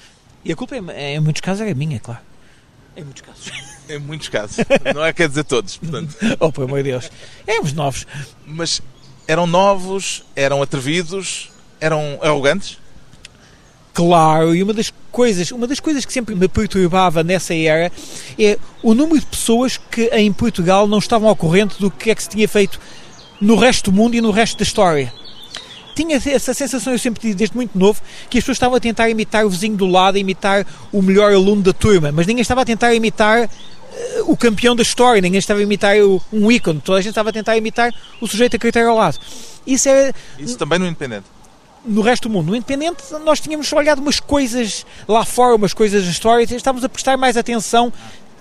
E 0.46 0.52
a 0.52 0.56
culpa, 0.56 0.76
é, 0.76 1.16
em 1.16 1.20
muitos 1.20 1.42
casos, 1.42 1.62
era 1.62 1.74
minha, 1.74 2.00
claro. 2.00 2.22
Em 2.96 3.04
muitos 3.04 3.22
casos. 3.22 3.52
Em 3.90 4.00
muitos 4.00 4.30
casos. 4.30 4.58
Não 4.94 5.04
é 5.04 5.14
quer 5.14 5.30
dizer 5.30 5.44
todos, 5.44 5.78
portanto. 5.78 6.16
oh, 6.40 6.52
pelo 6.52 6.68
amor 6.68 6.84
de 6.84 6.92
Deus. 6.92 7.10
Éramos 7.46 7.74
novos. 7.74 8.06
Mas 8.46 8.82
eram 9.28 9.46
novos, 9.46 10.24
eram 10.36 10.62
atrevidos, 10.62 11.50
eram 11.80 12.18
arrogantes? 12.22 12.78
Claro, 13.94 14.56
e 14.56 14.62
uma 14.62 14.74
das 14.74 14.94
coisas, 15.12 15.50
uma 15.52 15.66
das 15.66 15.80
coisas 15.80 16.06
que 16.06 16.14
sempre 16.14 16.36
me 16.36 16.48
perturbava 16.48 17.24
nessa 17.24 17.56
era 17.56 17.92
é 18.38 18.58
o 18.84 18.94
número 18.94 19.20
de 19.20 19.26
pessoas 19.26 19.76
que 19.76 20.04
em 20.14 20.32
Portugal 20.32 20.88
não 20.88 21.00
estavam 21.00 21.28
ao 21.28 21.36
corrente 21.36 21.80
do 21.80 21.90
que 21.90 22.12
é 22.12 22.16
que 22.16 22.22
se 22.22 22.30
tinha 22.30 22.48
feito 22.48 22.80
no 23.42 23.56
resto 23.56 23.90
do 23.90 23.98
mundo 23.98 24.16
e 24.16 24.22
no 24.22 24.30
resto 24.30 24.58
da 24.58 24.64
história. 24.64 25.12
tinha 25.96 26.16
essa 26.16 26.54
sensação, 26.54 26.94
eu 26.94 27.00
sempre 27.00 27.20
tive 27.20 27.34
desde 27.34 27.56
muito 27.56 27.78
novo, 27.78 28.00
que 28.30 28.38
as 28.38 28.44
pessoas 28.44 28.58
estavam 28.58 28.78
a 28.78 28.80
tentar 28.80 29.10
imitar 29.10 29.44
o 29.44 29.50
vizinho 29.50 29.76
do 29.76 29.88
lado, 29.88 30.16
imitar 30.20 30.64
o 30.92 31.02
melhor 31.02 31.34
aluno 31.34 31.64
da 31.64 31.74
turma, 31.74 32.12
mas 32.12 32.28
ninguém 32.28 32.44
estava 32.44 32.62
a 32.62 32.66
tentar 32.66 32.94
imitar 32.94 33.50
o 34.26 34.36
campeão 34.36 34.76
da 34.76 34.82
história, 34.82 35.22
ninguém 35.22 35.40
estava 35.40 35.60
a 35.60 35.64
imitar 35.64 35.98
o, 35.98 36.22
um 36.32 36.52
ícone, 36.52 36.82
toda 36.82 37.00
a 37.00 37.02
gente 37.02 37.12
estava 37.12 37.30
a 37.30 37.34
tentar 37.34 37.58
imitar 37.58 37.94
o 38.22 38.28
sujeito 38.28 38.56
a 38.56 38.60
critério 38.60 38.90
ao 38.90 38.98
lado. 38.98 39.18
Isso, 39.66 39.90
é, 39.90 40.14
Isso 40.40 40.58
também 40.58 40.80
no 40.80 40.86
Independente? 40.86 41.26
no 41.86 42.02
resto 42.02 42.28
do 42.28 42.34
mundo. 42.34 42.48
No 42.48 42.56
Independente, 42.56 43.04
nós 43.24 43.40
tínhamos 43.40 43.72
olhado 43.72 44.00
umas 44.00 44.20
coisas 44.20 44.86
lá 45.08 45.24
fora, 45.24 45.56
umas 45.56 45.74
coisas 45.74 46.04
da 46.04 46.12
história, 46.12 46.44
estávamos 46.44 46.84
a 46.84 46.90
prestar 46.90 47.18
mais 47.18 47.38
atenção, 47.38 47.92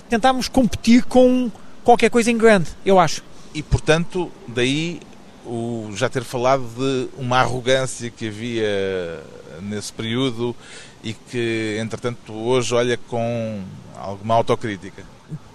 tentámos 0.09 0.49
competir 0.49 1.05
com 1.05 1.51
qualquer 1.85 2.11
coisa 2.11 2.31
em 2.31 2.37
grande, 2.37 2.69
eu 2.85 2.99
acho. 2.99 3.23
E, 3.55 3.63
portanto, 3.63 4.31
daí 4.49 5.01
o 5.47 5.91
já 5.95 6.09
ter 6.09 6.25
falado 6.25 6.65
de 6.77 7.09
uma 7.17 7.39
arrogância 7.39 8.11
que 8.11 8.27
havia 8.27 9.23
nesse 9.63 9.93
período 9.93 10.55
e 11.03 11.13
que, 11.15 11.79
entretanto, 11.81 12.33
hoje 12.33 12.75
olha 12.75 12.99
com 13.09 13.63
alguma 13.99 14.35
autocrítica. 14.35 15.03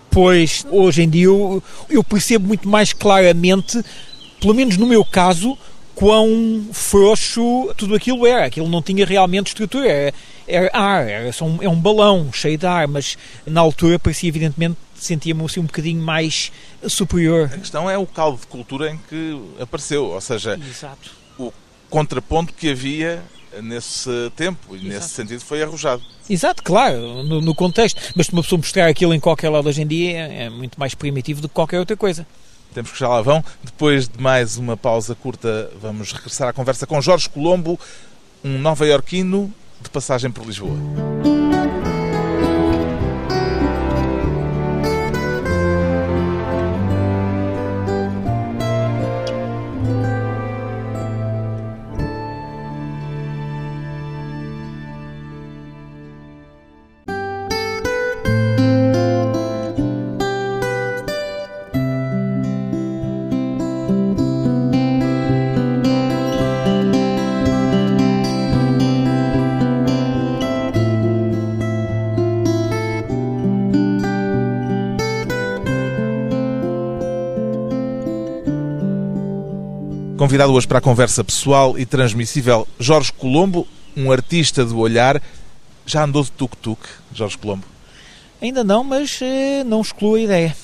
Pois, 0.09 0.65
hoje 0.69 1.03
em 1.03 1.09
dia 1.09 1.25
eu, 1.25 1.63
eu 1.89 2.03
percebo 2.03 2.47
muito 2.47 2.67
mais 2.67 2.91
claramente, 2.91 3.81
pelo 4.39 4.53
menos 4.53 4.75
no 4.75 4.85
meu 4.85 5.05
caso, 5.05 5.57
quão 5.95 6.67
frouxo 6.73 7.73
tudo 7.77 7.95
aquilo 7.95 8.27
era. 8.27 8.45
Aquilo 8.45 8.67
não 8.67 8.81
tinha 8.81 9.05
realmente 9.05 9.47
estrutura, 9.47 9.87
era, 9.87 10.13
era 10.47 10.77
ar, 10.77 11.07
era 11.07 11.31
só 11.31 11.45
um, 11.45 11.59
é 11.61 11.69
um 11.69 11.79
balão 11.79 12.29
cheio 12.33 12.57
de 12.57 12.65
ar, 12.65 12.87
mas 12.87 13.17
na 13.45 13.61
altura 13.61 13.97
parecia 13.97 14.27
evidentemente 14.27 14.77
sentia-me 14.95 15.43
assim 15.43 15.59
um 15.59 15.65
bocadinho 15.65 16.01
mais 16.01 16.51
superior. 16.87 17.49
A 17.53 17.57
questão 17.57 17.89
é 17.89 17.97
o 17.97 18.05
caldo 18.05 18.39
de 18.39 18.47
cultura 18.47 18.91
em 18.91 18.97
que 19.09 19.41
apareceu, 19.59 20.05
ou 20.05 20.21
seja, 20.21 20.59
Exato. 20.69 21.11
o 21.39 21.51
contraponto 21.89 22.53
que 22.53 22.69
havia 22.69 23.23
nesse 23.61 24.31
tempo 24.35 24.75
e 24.75 24.79
Exato. 24.79 24.93
nesse 24.93 25.09
sentido 25.09 25.41
foi 25.41 25.63
arrojado. 25.63 26.01
Exato, 26.29 26.63
claro, 26.63 27.23
no, 27.23 27.41
no, 27.41 27.55
contexto. 27.55 28.01
Mas 28.15 28.27
se 28.27 28.33
uma 28.33 28.41
pessoa 28.41 28.57
mostrar 28.57 28.87
aquilo 28.87 29.13
em 29.13 29.19
qualquer 29.19 29.49
lado 29.49 29.67
hoje 29.67 29.81
em 29.81 29.87
dia 29.87 30.17
é, 30.17 30.43
é 30.43 30.49
muito 30.49 30.79
mais 30.79 30.93
primitivo 30.95 31.41
do 31.41 31.49
que 31.49 31.53
qualquer 31.53 31.79
outra 31.79 31.97
coisa. 31.97 32.25
Temos 32.73 32.91
que 32.91 32.99
já 32.99 33.09
lá 33.09 33.21
vão. 33.21 33.43
Depois 33.63 34.07
de 34.07 34.21
mais 34.21 34.57
uma 34.57 34.77
pausa 34.77 35.13
curta, 35.15 35.69
vamos 35.81 36.11
regressar 36.13 36.47
à 36.47 36.53
conversa 36.53 36.87
com 36.87 37.01
Jorge 37.01 37.29
Colombo, 37.29 37.79
um 38.43 38.57
nova-iorquino 38.57 39.53
de 39.81 39.89
passagem 39.89 40.31
por 40.31 40.45
Lisboa. 40.45 40.77
Convidado 80.21 80.53
hoje 80.53 80.67
para 80.67 80.77
a 80.77 80.81
conversa 80.81 81.23
pessoal 81.23 81.79
e 81.79 81.83
transmissível, 81.83 82.67
Jorge 82.79 83.11
Colombo, 83.11 83.67
um 83.97 84.11
artista 84.11 84.63
do 84.63 84.77
olhar. 84.77 85.19
Já 85.83 86.03
andou 86.03 86.23
de 86.23 86.31
tuk-tuk, 86.33 86.79
Jorge 87.11 87.39
Colombo? 87.39 87.65
Ainda 88.39 88.63
não, 88.63 88.83
mas 88.83 89.17
eh, 89.19 89.63
não 89.63 89.81
excluo 89.81 90.13
a 90.13 90.21
ideia. 90.21 90.55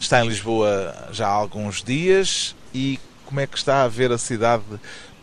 Está 0.00 0.24
em 0.24 0.28
Lisboa 0.28 0.92
já 1.12 1.28
há 1.28 1.30
alguns 1.30 1.84
dias 1.84 2.56
e 2.74 2.98
como 3.26 3.38
é 3.38 3.46
que 3.46 3.56
está 3.56 3.84
a 3.84 3.88
ver 3.88 4.10
a 4.10 4.18
cidade 4.18 4.64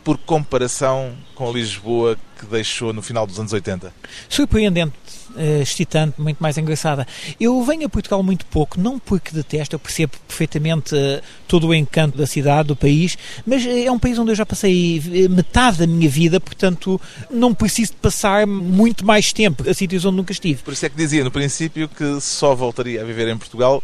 por 0.01 0.17
comparação 0.17 1.13
com 1.35 1.49
a 1.49 1.51
Lisboa 1.51 2.17
que 2.39 2.45
deixou 2.45 2.93
no 2.93 3.01
final 3.01 3.27
dos 3.27 3.37
anos 3.37 3.51
80? 3.51 3.93
Surpreendente, 4.29 4.95
uh, 5.35 5.61
excitante, 5.61 6.19
muito 6.19 6.37
mais 6.39 6.57
engraçada. 6.57 7.07
Eu 7.39 7.61
venho 7.63 7.85
a 7.85 7.89
Portugal 7.89 8.21
muito 8.23 8.45
pouco, 8.45 8.79
não 8.79 8.99
porque 8.99 9.31
detesto, 9.31 9.75
eu 9.75 9.79
percebo 9.79 10.13
perfeitamente 10.27 10.95
uh, 10.95 11.21
todo 11.47 11.67
o 11.67 11.73
encanto 11.73 12.17
da 12.17 12.25
cidade, 12.25 12.67
do 12.69 12.75
país, 12.75 13.17
mas 13.45 13.65
uh, 13.65 13.69
é 13.69 13.91
um 13.91 13.99
país 13.99 14.17
onde 14.17 14.31
eu 14.31 14.35
já 14.35 14.45
passei 14.45 15.01
metade 15.29 15.79
da 15.79 15.87
minha 15.87 16.09
vida, 16.09 16.39
portanto 16.39 16.99
não 17.29 17.53
preciso 17.53 17.91
de 17.91 17.97
passar 17.97 18.45
muito 18.47 19.05
mais 19.05 19.33
tempo 19.33 19.69
a 19.69 19.73
sítios 19.73 20.05
onde 20.05 20.17
nunca 20.17 20.31
estive. 20.31 20.61
Por 20.63 20.73
isso 20.73 20.85
é 20.85 20.89
que 20.89 20.95
dizia 20.95 21.23
no 21.23 21.31
princípio 21.31 21.87
que 21.89 22.19
só 22.21 22.55
voltaria 22.55 23.01
a 23.01 23.03
viver 23.03 23.27
em 23.27 23.37
Portugal 23.37 23.83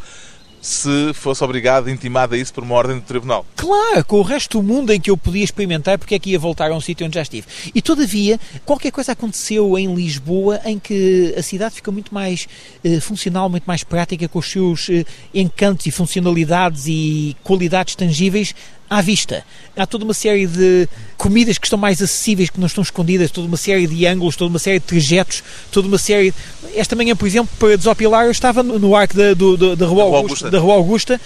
se 0.64 1.14
fosse 1.14 1.44
obrigado, 1.44 1.90
intimado 1.90 2.36
a 2.36 2.38
isso 2.38 2.54
por 2.54 2.64
uma 2.64 2.74
ordem 2.74 2.96
do 2.96 3.02
tribunal. 3.02 3.46
Claro, 3.58 4.06
com 4.06 4.20
o 4.20 4.22
resto 4.22 4.62
do 4.62 4.64
mundo 4.64 4.94
em 4.94 5.00
que 5.00 5.12
eu 5.12 5.18
podia 5.18 5.44
experimentar, 5.44 5.98
porque 6.00 6.16
é 6.16 6.20
que 6.20 6.30
ia 6.30 6.40
voltar 6.40 6.72
a 6.72 6.74
um 6.74 6.80
sítio 6.80 7.06
onde 7.06 7.16
já 7.16 7.22
estive. 7.22 7.46
E 7.76 7.82
todavia, 7.82 8.40
qualquer 8.64 8.90
coisa 8.90 9.12
aconteceu 9.12 9.78
em 9.78 9.94
Lisboa 9.94 10.62
em 10.64 10.80
que 10.80 11.36
a 11.38 11.44
cidade 11.44 11.76
fica 11.76 11.92
muito 11.92 12.14
mais 12.14 12.48
eh, 12.82 13.02
funcional, 13.02 13.50
muito 13.50 13.66
mais 13.66 13.84
prática, 13.84 14.26
com 14.30 14.40
os 14.40 14.50
seus 14.50 14.90
eh, 14.90 15.04
encantos 15.34 15.86
e 15.86 15.92
funcionalidades 15.92 16.86
e 16.88 17.36
qualidades 17.44 17.96
tangíveis 17.96 18.56
à 18.94 19.02
vista. 19.02 19.44
Há 19.76 19.88
toda 19.88 20.06
uma 20.06 20.14
série 20.14 20.46
de 20.46 20.88
comidas 21.18 21.58
que 21.58 21.66
estão 21.66 21.80
mais 21.80 22.02
acessíveis, 22.02 22.50
que 22.50 22.60
não 22.60 22.68
estão 22.68 22.84
escondidas, 22.84 23.32
toda 23.32 23.48
uma 23.48 23.58
série 23.58 23.88
de 23.88 24.06
ângulos, 24.06 24.36
toda 24.36 24.50
uma 24.50 24.60
série 24.60 24.80
de 24.80 24.86
trajetos, 24.86 25.44
toda 25.72 25.88
uma 25.88 25.98
série. 25.98 26.34
Esta 26.76 26.96
manhã, 26.96 27.16
por 27.16 27.28
exemplo, 27.28 27.50
para 27.58 27.76
desopilar, 27.76 28.26
eu 28.26 28.32
estava 28.32 28.62
no 28.62 28.96
arco 28.96 29.16
da, 29.16 29.34
do, 29.34 29.58
da, 29.58 29.76
da, 29.76 29.86
Rua 29.88 30.04
Augusta, 30.04 30.18
Augusta. 30.22 30.52
da 30.52 30.60
Rua 30.60 30.76
Augusta 30.76 31.22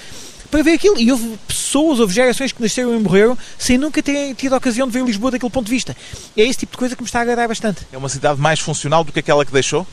para 0.49 0.63
ver 0.63 0.73
aquilo. 0.73 0.97
E 0.97 1.11
houve 1.11 1.37
pessoas, 1.45 1.99
houve 1.99 2.13
gerações 2.13 2.53
que 2.53 2.61
nasceram 2.61 2.95
e 2.95 2.99
morreram 2.99 3.37
sem 3.57 3.77
nunca 3.77 4.01
terem 4.01 4.33
tido 4.33 4.53
a 4.53 4.57
ocasião 4.57 4.87
de 4.87 4.93
ver 4.93 5.05
Lisboa 5.05 5.31
daquele 5.31 5.51
ponto 5.51 5.65
de 5.65 5.71
vista. 5.71 5.95
É 6.37 6.43
esse 6.43 6.59
tipo 6.59 6.71
de 6.71 6.77
coisa 6.77 6.95
que 6.95 7.01
me 7.01 7.07
está 7.07 7.19
a 7.19 7.21
agradar 7.23 7.47
bastante. 7.49 7.81
É 7.91 7.97
uma 7.97 8.09
cidade 8.09 8.39
mais 8.39 8.59
funcional 8.59 9.03
do 9.03 9.11
que 9.11 9.19
aquela 9.19 9.45
que 9.45 9.51
deixou? 9.51 9.85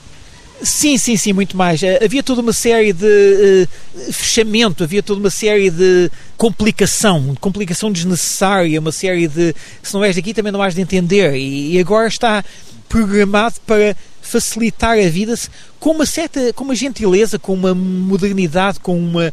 Sim, 0.62 0.96
sim, 0.96 1.16
sim, 1.16 1.32
muito 1.32 1.56
mais. 1.56 1.82
Eh, 1.82 2.00
havia 2.02 2.22
toda 2.22 2.40
uma 2.40 2.52
série 2.52 2.92
de 2.92 3.68
uh, 3.96 4.12
fechamento, 4.12 4.84
havia 4.84 5.02
toda 5.02 5.20
uma 5.20 5.30
série 5.30 5.70
de 5.70 6.10
complicação, 6.36 7.34
complicação 7.40 7.90
desnecessária, 7.90 8.80
uma 8.80 8.92
série 8.92 9.28
de 9.28 9.54
se 9.82 9.92
não 9.92 10.04
és 10.04 10.16
daqui 10.16 10.32
também 10.32 10.52
não 10.52 10.62
has 10.62 10.74
de 10.74 10.80
entender. 10.80 11.34
E, 11.34 11.72
e 11.72 11.80
agora 11.80 12.06
está 12.06 12.44
programado 12.88 13.56
para 13.66 13.96
facilitar 14.22 14.96
a 14.98 15.08
vida 15.08 15.34
com 15.78 15.90
uma 15.90 16.06
certa, 16.06 16.52
com 16.52 16.64
uma 16.64 16.74
gentileza, 16.74 17.38
com 17.38 17.52
uma 17.52 17.74
modernidade, 17.74 18.80
com 18.80 18.96
uma 18.96 19.26
eh, 19.26 19.32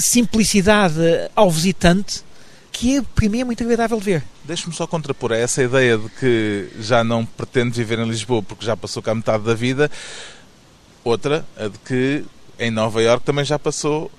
simplicidade 0.00 0.94
ao 1.34 1.50
visitante 1.50 2.22
que 2.72 2.96
é, 2.96 3.02
para 3.02 3.28
mim 3.28 3.40
é 3.40 3.44
muito 3.44 3.62
agradável 3.62 3.98
de 3.98 4.04
ver. 4.04 4.22
Deixe-me 4.44 4.74
só 4.74 4.86
contrapor 4.86 5.32
a 5.32 5.36
essa 5.36 5.62
ideia 5.62 5.98
de 5.98 6.08
que 6.08 6.68
já 6.80 7.04
não 7.04 7.26
pretende 7.26 7.70
viver 7.70 7.98
em 7.98 8.08
Lisboa 8.08 8.42
porque 8.42 8.64
já 8.64 8.74
passou 8.74 9.02
cá 9.02 9.14
metade 9.14 9.44
da 9.44 9.54
vida 9.54 9.90
Outra, 11.04 11.44
a 11.56 11.68
de 11.68 11.78
que 11.78 12.24
em 12.58 12.70
Nova 12.70 13.02
Iorque 13.02 13.24
também 13.24 13.44
já 13.44 13.58
passou 13.58 14.10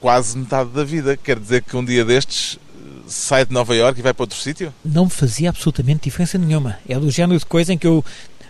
quase 0.00 0.38
metade 0.38 0.70
da 0.70 0.84
vida. 0.84 1.16
Quer 1.16 1.38
dizer 1.38 1.62
que 1.62 1.76
um 1.76 1.84
dia 1.84 2.04
destes 2.04 2.56
eh, 2.56 3.02
sai 3.06 3.44
de 3.44 3.52
Nova 3.52 3.74
Iorque 3.74 4.00
e 4.00 4.02
vai 4.02 4.14
para 4.14 4.22
outro 4.22 4.38
sítio? 4.38 4.72
Não 4.84 5.06
me 5.06 5.10
fazia 5.10 5.48
absolutamente 5.48 6.04
diferença 6.04 6.38
nenhuma. 6.38 6.78
É 6.88 6.98
do 6.98 7.10
género 7.10 7.38
de 7.38 7.46
coisa 7.46 7.72
em 7.72 7.78
que 7.78 7.86
eu. 7.86 8.04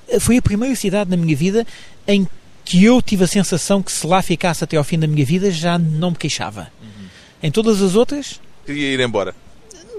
Eh, 0.09 0.21
foi 0.21 0.37
a 0.37 0.43
primeira 0.43 0.75
cidade 0.77 1.11
na 1.11 1.17
minha 1.17 1.37
vida 1.37 1.67
em 2.07 2.27
que 2.65 2.85
eu 2.85 3.01
tive 3.01 3.25
a 3.25 3.27
sensação 3.27 3.83
que 3.83 3.91
se 3.91 4.07
lá 4.07 4.21
ficasse 4.21 4.63
até 4.63 4.77
ao 4.77 4.85
fim 4.85 4.99
da 4.99 5.07
minha 5.07 5.25
vida 5.25 5.51
já 5.51 5.79
não 5.79 6.11
me 6.11 6.17
queixava. 6.17 6.69
Uhum. 6.83 7.07
Em 7.43 7.51
todas 7.51 7.81
as 7.81 7.95
outras. 7.95 8.41
Queria 8.67 8.93
ir 8.93 9.01
embora 9.01 9.35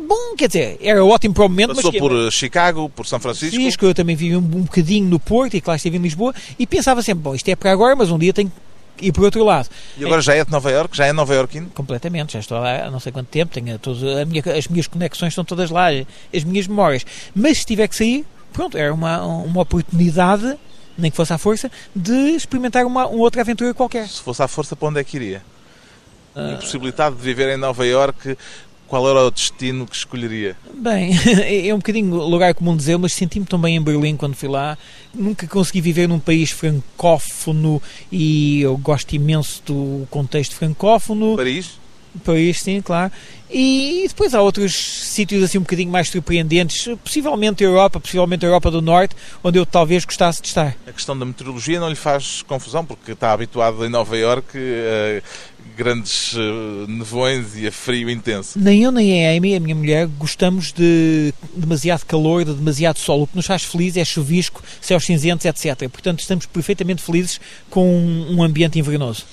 bom, 0.10 0.36
quer 0.36 0.48
dizer, 0.48 0.78
era 0.82 1.06
ótimo 1.06 1.36
para 1.36 1.46
o 1.46 1.50
momento. 1.50 1.76
Passou 1.76 1.92
mas 1.92 2.02
por 2.02 2.12
eh, 2.12 2.32
Chicago, 2.32 2.90
por 2.90 3.06
São 3.06 3.20
Francisco. 3.20 3.56
Francisco, 3.56 3.86
eu 3.86 3.94
também 3.94 4.16
vivi 4.16 4.36
um, 4.36 4.40
um 4.40 4.64
bocadinho 4.64 5.08
no 5.08 5.20
Porto 5.20 5.56
e 5.56 5.62
claro 5.62 5.76
estive 5.78 5.98
em 5.98 6.02
Lisboa 6.02 6.34
e 6.58 6.66
pensava 6.66 7.04
sempre, 7.04 7.24
bom, 7.24 7.36
isto 7.36 7.48
é 7.48 7.56
para 7.56 7.72
agora, 7.72 7.96
mas 7.96 8.10
um 8.10 8.18
dia 8.18 8.34
tenho 8.34 8.52
que 8.98 9.06
ir 9.08 9.12
por 9.12 9.24
outro 9.24 9.44
lado. 9.44 9.70
E 9.98 10.04
agora 10.04 10.20
é, 10.20 10.24
já 10.24 10.34
é 10.34 10.44
de 10.44 10.52
Nova 10.52 10.72
Iorque? 10.72 10.98
Já 10.98 11.06
é 11.06 11.14
Nova 11.14 11.34
Iorquino? 11.36 11.70
Completamente, 11.70 12.34
já 12.34 12.40
estou 12.40 12.60
lá 12.60 12.86
há 12.86 12.92
não 12.92 13.00
sei 13.00 13.12
quanto 13.12 13.28
tempo, 13.28 13.54
tenho 13.54 13.78
todos, 13.78 14.02
minha, 14.28 14.44
as 14.58 14.68
minhas 14.68 14.88
conexões 14.88 15.32
estão 15.32 15.46
todas 15.46 15.70
lá, 15.70 15.90
as 16.36 16.44
minhas 16.44 16.68
memórias. 16.68 17.06
Mas 17.36 17.60
se 17.60 17.66
tiver 17.66 17.88
que 17.88 17.96
sair, 17.96 18.26
pronto, 18.52 18.78
era 18.78 18.92
uma, 18.92 19.24
uma 19.24 19.62
oportunidade, 19.62 20.58
nem 20.98 21.12
que 21.12 21.18
fosse 21.18 21.32
à 21.32 21.38
força, 21.38 21.72
de 21.96 22.36
experimentar 22.36 22.84
uma, 22.86 23.06
uma 23.06 23.22
outra 23.22 23.42
aventura 23.42 23.74
qualquer. 23.76 24.08
Se 24.08 24.22
fosse 24.22 24.42
à 24.42 24.48
força, 24.48 24.76
para 24.76 24.88
onde 24.88 25.00
é 25.00 25.04
que 25.04 25.18
iria? 25.18 25.44
A 26.36 26.54
impossibilidade 26.54 27.16
de 27.16 27.22
viver 27.22 27.50
em 27.50 27.58
Nova 27.58 27.86
Iorque 27.86 28.38
qual 28.90 29.08
era 29.08 29.24
o 29.24 29.32
destino 29.32 29.86
que 29.86 29.96
escolheria? 29.96 30.58
Bem, 30.74 31.12
é 31.68 31.74
um 31.74 31.78
bocadinho 31.78 32.16
lugar 32.16 32.54
comum 32.56 32.76
dizer, 32.76 32.98
mas 32.98 33.14
senti-me 33.14 33.46
tão 33.46 33.62
bem 33.62 33.76
em 33.76 33.82
Berlim 33.82 34.18
quando 34.18 34.36
fui 34.36 34.50
lá. 34.50 34.78
Nunca 35.14 35.48
consegui 35.48 35.80
viver 35.80 36.10
num 36.10 36.20
país 36.20 36.50
francófono 36.50 37.82
e 38.12 38.62
eu 38.62 38.76
gosto 38.78 39.14
imenso 39.14 39.62
do 39.66 40.08
contexto 40.10 40.56
francófono. 40.56 41.38
Paris? 41.38 41.78
Paris, 42.26 42.62
sim, 42.62 42.82
claro. 42.82 43.12
E 43.52 44.06
depois 44.08 44.34
há 44.36 44.42
outros 44.42 44.76
sítios 44.76 45.44
assim 45.44 45.58
um 45.58 45.62
bocadinho 45.62 45.92
mais 45.92 46.10
surpreendentes, 46.10 46.88
possivelmente 47.04 47.64
a 47.64 47.68
Europa, 47.68 48.00
possivelmente 48.00 48.46
a 48.46 48.50
Europa 48.50 48.70
do 48.70 48.82
Norte, 48.82 49.16
onde 49.44 49.58
eu 49.58 49.66
talvez 49.66 50.06
gostasse 50.06 50.42
de 50.42 50.48
estar. 50.48 50.76
A 50.88 50.92
questão 50.92 51.18
da 51.18 51.26
meteorologia 51.26 51.80
não 51.80 51.90
lhe 51.90 51.96
faz 51.96 52.44
confusão, 52.44 52.86
porque 52.86 53.12
está 53.12 53.32
habituado 53.32 53.84
em 53.86 53.90
Nova 53.90 54.16
Iorque 54.18 54.58
a 54.58 55.22
grandes 55.80 56.36
eh, 56.36 56.92
nevões 56.92 57.56
e 57.56 57.66
a 57.66 57.72
frio 57.72 58.10
intenso. 58.10 58.60
Nem 58.60 58.84
eu 58.84 58.92
nem 58.92 59.26
a 59.26 59.38
Amy, 59.38 59.56
a 59.56 59.62
minha 59.62 59.74
mulher, 59.74 60.08
gostamos 60.08 60.74
de 60.74 61.34
demasiado 61.56 62.06
calor, 62.06 62.44
de 62.44 62.54
demasiado 62.54 63.00
sol. 63.00 63.22
O 63.22 63.28
que 63.28 63.38
nos 63.38 63.46
faz 63.46 63.64
felizes 63.64 63.96
é 63.96 64.04
chuvisco, 64.04 64.62
céus 64.82 65.06
cinzentos, 65.06 65.46
etc. 65.46 65.90
Portanto, 65.90 66.20
estamos 66.20 66.46
perfeitamente 66.46 67.02
felizes 67.02 67.40
com 67.70 67.98
um 68.30 68.44
ambiente 68.44 68.78
invernoso. 68.78 69.24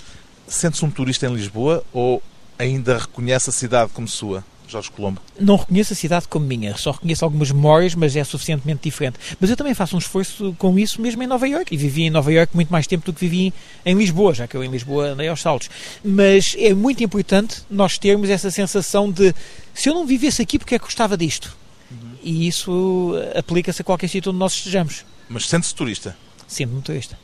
Sente-se 0.47 0.85
um 0.85 0.91
turista 0.91 1.27
em 1.27 1.35
Lisboa 1.35 1.83
ou 1.93 2.23
ainda 2.57 2.97
reconhece 2.97 3.51
a 3.51 3.53
cidade 3.53 3.91
como 3.93 4.07
sua? 4.07 4.45
Jorge 4.69 4.91
Colombo? 4.91 5.21
Não 5.39 5.57
reconheço 5.57 5.93
a 5.93 5.97
cidade 5.97 6.29
como 6.29 6.47
minha, 6.47 6.77
só 6.77 6.91
reconheço 6.91 7.25
algumas 7.25 7.51
memórias, 7.51 7.95
mas 7.95 8.17
é 8.17 8.25
suficientemente 8.25 8.83
diferente. 8.83 9.19
Mas 9.41 9.51
eu 9.51 9.57
também 9.57 9.75
faço 9.75 9.97
um 9.97 9.99
esforço 9.99 10.55
com 10.59 10.79
isso 10.79 11.01
mesmo 11.01 11.23
em 11.23 11.27
Nova 11.27 11.47
Iorque. 11.49 11.75
E 11.75 11.77
vivi 11.77 12.03
em 12.05 12.11
Nova 12.11 12.33
Iorque 12.33 12.55
muito 12.55 12.71
mais 12.71 12.87
tempo 12.87 13.07
do 13.07 13.13
que 13.13 13.21
vivi 13.21 13.53
em 13.85 13.95
Lisboa, 13.95 14.35
já 14.35 14.47
que 14.47 14.57
eu 14.57 14.65
em 14.65 14.71
Lisboa 14.71 15.09
andei 15.11 15.29
aos 15.29 15.41
saltos. 15.41 15.71
Mas 16.05 16.57
é 16.59 16.75
muito 16.75 17.03
importante 17.03 17.63
nós 17.71 17.99
termos 17.99 18.31
essa 18.31 18.51
sensação 18.51 19.11
de 19.11 19.35
se 19.75 19.89
eu 19.89 19.95
não 19.95 20.07
vivesse 20.07 20.43
aqui, 20.43 20.59
porque 20.59 20.75
é 20.75 20.79
que 20.79 20.85
gostava 20.85 21.17
disto? 21.17 21.57
Uhum. 21.91 22.13
E 22.23 22.49
isso 22.49 23.15
aplica-se 23.37 23.83
a 23.83 23.85
qualquer 23.85 24.09
sítio 24.09 24.31
onde 24.31 24.39
nós 24.39 24.53
estejamos. 24.55 25.05
Mas 25.29 25.49
sente-se 25.49 25.75
turista? 25.75 26.17
Sinto-me 26.47 26.83
turista. 26.83 27.19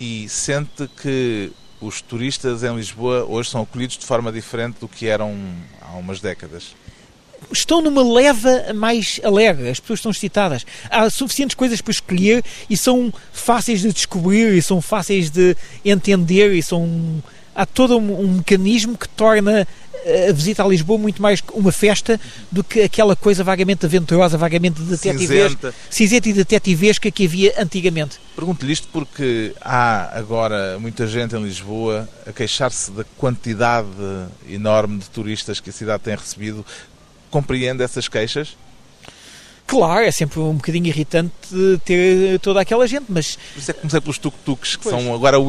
E 0.00 0.28
sente 0.28 0.88
que 1.00 1.52
os 1.80 2.00
turistas 2.00 2.62
em 2.62 2.74
Lisboa 2.74 3.24
hoje 3.24 3.50
são 3.50 3.62
acolhidos 3.62 3.98
de 3.98 4.06
forma 4.06 4.30
diferente 4.30 4.78
do 4.80 4.88
que 4.88 5.06
eram 5.06 5.36
há 5.92 5.96
umas 5.96 6.20
décadas? 6.20 6.74
Estão 7.52 7.82
numa 7.82 8.02
leva 8.02 8.72
mais 8.72 9.20
alegre, 9.22 9.68
as 9.68 9.80
pessoas 9.80 9.98
estão 9.98 10.12
excitadas. 10.12 10.64
Há 10.88 11.10
suficientes 11.10 11.54
coisas 11.54 11.80
para 11.80 11.90
escolher 11.90 12.44
e 12.70 12.76
são 12.76 13.12
fáceis 13.32 13.80
de 13.80 13.92
descobrir 13.92 14.54
e 14.54 14.62
são 14.62 14.80
fáceis 14.80 15.28
de 15.28 15.56
entender 15.84 16.52
e 16.54 16.62
são 16.62 17.22
há 17.54 17.66
todo 17.66 17.98
um, 17.98 18.20
um 18.20 18.32
mecanismo 18.36 18.96
que 18.96 19.08
torna 19.08 19.66
a 20.28 20.32
visita 20.32 20.64
a 20.64 20.68
Lisboa 20.68 20.98
muito 20.98 21.20
mais 21.20 21.42
uma 21.52 21.72
festa 21.72 22.20
do 22.50 22.62
que 22.62 22.80
aquela 22.80 23.14
coisa 23.14 23.44
vagamente 23.44 23.86
aventurosa, 23.86 24.36
vagamente 24.36 24.80
detetivesca, 24.82 25.74
cinzenta 25.90 26.28
e 26.28 26.32
detetivesca 26.32 27.10
que 27.10 27.26
havia 27.26 27.54
antigamente. 27.58 28.18
Pergunto-lhe 28.34 28.72
isto 28.72 28.88
porque 28.92 29.54
há 29.60 30.18
agora 30.18 30.78
muita 30.78 31.06
gente 31.06 31.36
em 31.36 31.42
Lisboa 31.42 32.08
a 32.26 32.32
queixar-se 32.32 32.90
da 32.90 33.04
quantidade 33.16 33.88
enorme 34.48 34.98
de 34.98 35.10
turistas 35.10 35.60
que 35.60 35.70
a 35.70 35.72
cidade 35.72 36.02
tem 36.02 36.14
recebido. 36.14 36.64
Compreende 37.30 37.82
essas 37.82 38.08
queixas? 38.08 38.56
Claro, 39.66 40.04
é 40.04 40.10
sempre 40.10 40.38
um 40.40 40.54
bocadinho 40.54 40.86
irritante 40.86 41.32
ter 41.84 42.38
toda 42.40 42.60
aquela 42.60 42.86
gente, 42.86 43.06
mas... 43.08 43.36
Por 43.54 43.58
isso 43.60 43.70
é 43.70 43.74
que 43.74 43.80
comecei 43.80 44.00
pelos 44.00 44.18
tuk-tuks, 44.18 44.76
que 44.76 44.82
pois. 44.82 44.94
são 44.94 45.14
agora 45.14 45.40
o, 45.40 45.48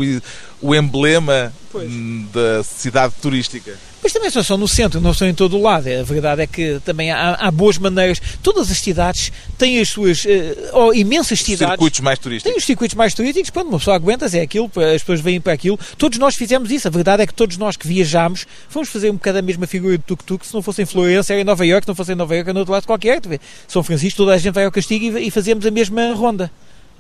o 0.62 0.76
emblema 0.76 1.52
pois. 1.72 1.92
da 2.32 2.64
cidade 2.64 3.16
turística. 3.22 3.78
Mas 4.04 4.12
também 4.12 4.30
só 4.30 4.44
são 4.44 4.58
no 4.58 4.68
centro, 4.68 5.00
não 5.00 5.14
são 5.14 5.28
em 5.30 5.34
todo 5.34 5.58
o 5.58 5.62
lado. 5.62 5.88
A 5.88 6.04
verdade 6.04 6.42
é 6.42 6.48
que 6.48 6.82
também 6.84 7.10
há, 7.10 7.36
há 7.36 7.50
boas 7.50 7.78
maneiras. 7.78 8.22
Todas 8.44 8.70
as 8.70 8.78
cidades 8.78 9.32
têm 9.58 9.80
as 9.80 9.88
suas. 9.88 10.26
Uh, 10.26 10.30
oh, 10.74 10.94
imensas 10.94 11.40
os 11.40 11.46
cidades. 11.46 11.70
circuitos 11.70 12.00
mais 12.02 12.20
turísticos. 12.20 12.52
Têm 12.52 12.58
os 12.58 12.66
circuitos 12.66 12.96
mais 12.96 13.14
turísticos. 13.14 13.50
Quando 13.50 13.70
uma 13.70 13.78
pessoa 13.78 13.96
aguenta, 13.96 14.26
é 14.38 14.42
aquilo, 14.42 14.70
as 14.94 15.02
pessoas 15.02 15.22
vêm 15.22 15.40
para 15.40 15.54
aquilo. 15.54 15.80
Todos 15.98 16.20
nós 16.20 16.36
fizemos 16.36 16.70
isso. 16.70 16.86
A 16.86 16.92
verdade 16.92 17.24
é 17.24 17.28
que 17.28 17.34
todos 17.34 17.56
nós 17.58 17.78
que 17.78 17.88
viajámos 17.88 18.46
fomos 18.68 18.90
fazer 18.90 19.10
um 19.10 19.14
bocado 19.14 19.38
a 19.38 19.42
mesma 19.42 19.66
figura 19.66 19.98
de 19.98 20.04
tuk-tuk. 20.04 20.46
Se 20.46 20.54
não 20.54 20.62
fosse 20.62 20.82
em 20.82 20.86
Florença, 20.86 21.32
era 21.32 21.42
em 21.42 21.46
Nova 21.46 21.66
Iorque. 21.66 21.86
Se 21.86 21.90
não 21.90 21.96
fosse 21.96 22.12
em 22.12 22.16
Nova 22.16 22.36
Iorque, 22.36 22.50
era 22.50 22.54
no 22.54 22.60
outro 22.60 22.74
lado 22.74 22.86
qualquer. 22.86 23.22
São 23.70 23.82
Francisco, 23.82 24.18
toda 24.18 24.34
a 24.34 24.38
gente 24.38 24.54
vai 24.54 24.66
ao 24.66 24.72
castigo 24.72 25.18
e, 25.18 25.28
e 25.28 25.32
fazemos 25.32 25.66
a 25.66 25.72
mesma 25.72 26.14
ronda. 26.14 26.52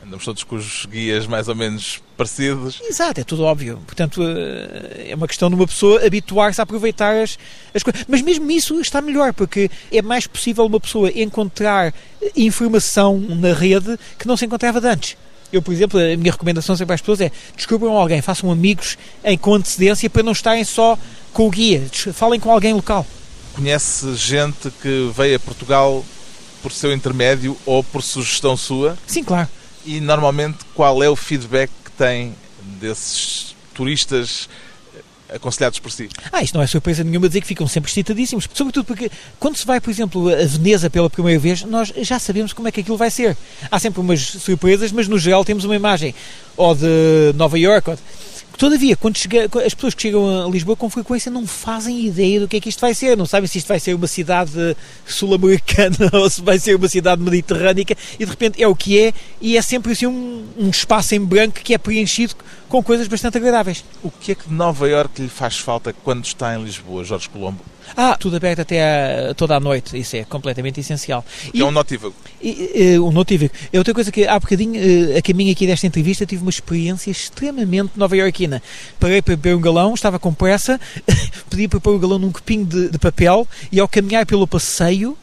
Andamos 0.06 0.26
todos 0.26 0.44
com 0.44 0.58
os 0.58 0.86
guias 0.86 1.26
mais 1.26 1.48
ou 1.48 1.56
menos 1.56 2.02
parecidos. 2.18 2.82
Exato, 2.84 3.22
é 3.22 3.24
tudo 3.24 3.44
óbvio. 3.44 3.80
Portanto, 3.86 4.22
eh, 4.22 5.08
é 5.12 5.16
uma 5.16 5.28
questão 5.28 5.50
de 5.50 5.56
uma 5.56 5.66
pessoa 5.66 6.06
habituar-se 6.06 6.60
a 6.60 6.64
aproveitar 6.64 7.16
as, 7.16 7.38
as 7.74 7.82
coisas. 7.82 8.04
Mas 8.08 8.22
mesmo 8.22 8.52
isso 8.52 8.80
está 8.82 9.02
melhor, 9.02 9.34
porque 9.34 9.72
é 9.92 10.02
mais 10.02 10.28
possível 10.28 10.66
uma 10.66 10.80
pessoa 10.80 11.10
encontrar 11.10 11.94
informação 12.36 13.18
na 13.18 13.54
rede 13.54 13.98
que 14.20 14.28
não 14.28 14.36
se 14.36 14.46
encontrava 14.46 14.82
de 14.82 14.88
antes. 14.88 15.18
Eu, 15.54 15.62
por 15.62 15.72
exemplo, 15.72 16.00
a 16.00 16.18
minha 16.18 16.32
recomendação 16.32 16.76
sempre 16.76 16.96
às 16.96 17.02
pessoas 17.02 17.22
é 17.22 17.32
descubram 17.56 17.96
alguém, 17.96 18.22
façam 18.22 18.52
amigos 18.52 18.98
em 19.24 19.38
com 19.38 19.54
antecedência 19.54 20.10
para 20.10 20.24
não 20.24 20.32
estarem 20.34 20.66
só 20.66 20.98
com 21.32 21.48
o 21.48 21.50
guia. 21.50 21.82
Falem 22.12 22.40
com 22.40 22.52
alguém 22.52 22.74
local. 22.74 23.06
Conhece 23.54 24.16
gente 24.16 24.70
que 24.82 25.12
veio 25.16 25.38
a 25.38 25.40
Portugal 25.40 26.04
por 26.62 26.72
seu 26.72 26.92
intermédio 26.92 27.56
ou 27.66 27.84
por 27.84 28.02
sugestão 28.02 28.58
sua? 28.58 28.98
Sim, 29.06 29.24
claro. 29.24 29.48
E 29.86 30.00
normalmente 30.00 30.60
qual 30.74 31.04
é 31.04 31.10
o 31.10 31.16
feedback 31.16 31.70
que 31.84 31.92
tem 31.92 32.34
desses 32.80 33.56
turistas 33.74 34.48
aconselhados 35.34 35.80
por 35.80 35.92
si? 35.92 36.10
Ah, 36.32 36.44
isto 36.44 36.56
não 36.56 36.62
é 36.62 36.68
surpresa 36.68 37.04
nenhuma 37.04 37.28
dizer 37.28 37.42
que 37.42 37.48
ficam 37.48 37.68
sempre 37.68 37.90
excitadíssimos, 37.90 38.48
sobretudo 38.54 38.86
porque 38.86 39.12
quando 39.40 39.58
se 39.58 39.66
vai, 39.66 39.82
por 39.82 39.90
exemplo, 39.90 40.30
a 40.30 40.46
Veneza 40.46 40.90
pela 40.90 41.10
primeira 41.10 41.40
vez, 41.40 41.64
nós 41.64 41.92
já 41.98 42.20
sabemos 42.20 42.54
como 42.54 42.68
é 42.68 42.72
que 42.72 42.82
aquilo 42.82 42.98
vai 42.98 43.10
ser. 43.10 43.36
Há 43.70 43.80
sempre 43.80 44.00
umas 44.00 44.22
surpresas, 44.22 44.92
mas 44.92 45.08
no 45.08 45.18
geral 45.18 45.44
temos 45.44 45.66
uma 45.66 45.76
imagem 45.76 46.14
ou 46.56 46.76
de 46.76 47.34
Nova 47.36 47.58
York, 47.58 47.90
ou 47.90 47.96
de 47.96 48.02
Todavia, 48.58 48.96
quando 48.96 49.18
chega, 49.18 49.50
as 49.66 49.74
pessoas 49.74 49.94
que 49.94 50.02
chegam 50.04 50.46
a 50.46 50.50
Lisboa 50.50 50.76
com 50.76 50.90
frequência 50.90 51.32
não 51.32 51.46
fazem 51.48 52.06
ideia 52.06 52.40
do 52.40 52.48
que 52.48 52.58
é 52.58 52.60
que 52.60 52.70
isto 52.70 52.80
vai 52.80 52.94
ser, 52.94 53.18
não 53.18 53.26
sabem 53.26 53.48
se 53.48 53.58
isto 53.58 53.68
vai 53.68 53.80
ser 53.80 53.94
uma 53.94 54.08
cidade 54.08 54.78
sul-americana 55.06 56.10
ou 56.14 56.30
se 56.30 56.42
vai 56.42 56.60
ser 56.60 56.76
uma 56.76 56.88
cidade 56.88 57.22
mediterrânica 57.22 57.96
e 58.20 58.26
de 58.26 58.30
repente 58.30 58.62
é 58.62 58.68
o 58.68 58.76
que 58.76 59.00
é 59.00 59.14
e 59.42 59.58
é 59.58 59.62
sempre 59.62 59.92
assim 59.92 60.06
um, 60.06 60.46
um 60.58 60.70
espaço 60.70 61.16
em 61.16 61.20
branco 61.20 61.60
que 61.62 61.74
é 61.74 61.78
preenchido 61.78 62.36
com 62.70 62.82
coisas 62.84 63.08
bastante 63.08 63.38
agradáveis. 63.38 63.84
O 64.04 64.12
que 64.12 64.32
é 64.32 64.36
que 64.36 64.52
Nova 64.52 64.88
Iorque 64.88 65.22
lhe 65.22 65.30
faz 65.30 65.58
falta 65.58 65.94
quando 66.04 66.24
está 66.24 66.56
em 66.56 66.64
Lisboa, 66.64 67.04
Jorge 67.04 67.30
Colombo? 67.30 67.73
Ah, 67.96 68.18
tudo 68.20 68.36
aberto 68.36 68.60
até 68.60 69.30
a, 69.30 69.34
toda 69.34 69.56
a 69.56 69.60
noite, 69.60 69.98
isso 69.98 70.16
é 70.16 70.24
completamente 70.24 70.80
essencial. 70.80 71.26
E, 71.54 71.62
é 71.62 71.66
um 71.66 71.72
notívago. 71.72 72.16
E, 72.42 72.98
um 73.00 73.12
notívago. 73.12 73.52
É 73.72 73.78
outra 73.78 73.94
coisa 73.94 74.12
que 74.12 74.26
há 74.26 74.40
bocadinho, 74.40 74.76
eh, 74.76 75.18
a 75.18 75.22
caminho 75.22 75.52
aqui 75.52 75.68
desta 75.68 75.88
entrevista, 75.88 76.26
tive 76.26 76.42
uma 76.42 76.50
experiência 76.50 77.12
extremamente 77.12 77.92
nova-iorquina. 77.96 78.62
Parei 79.00 79.22
para 79.22 79.36
beber 79.36 79.56
um 79.56 79.62
galão, 79.62 79.94
estava 79.94 80.20
com 80.20 80.34
pressa, 80.34 80.80
pedi 81.50 81.68
para 81.68 81.80
pôr 81.80 81.96
o 81.96 82.00
galão 82.00 82.20
num 82.20 82.32
copinho 82.32 82.66
de, 82.66 82.90
de 82.90 83.00
papel 83.00 83.48
e 83.72 83.80
ao 83.80 83.88
caminhar 83.88 84.26
pelo 84.26 84.48
passeio 84.48 85.18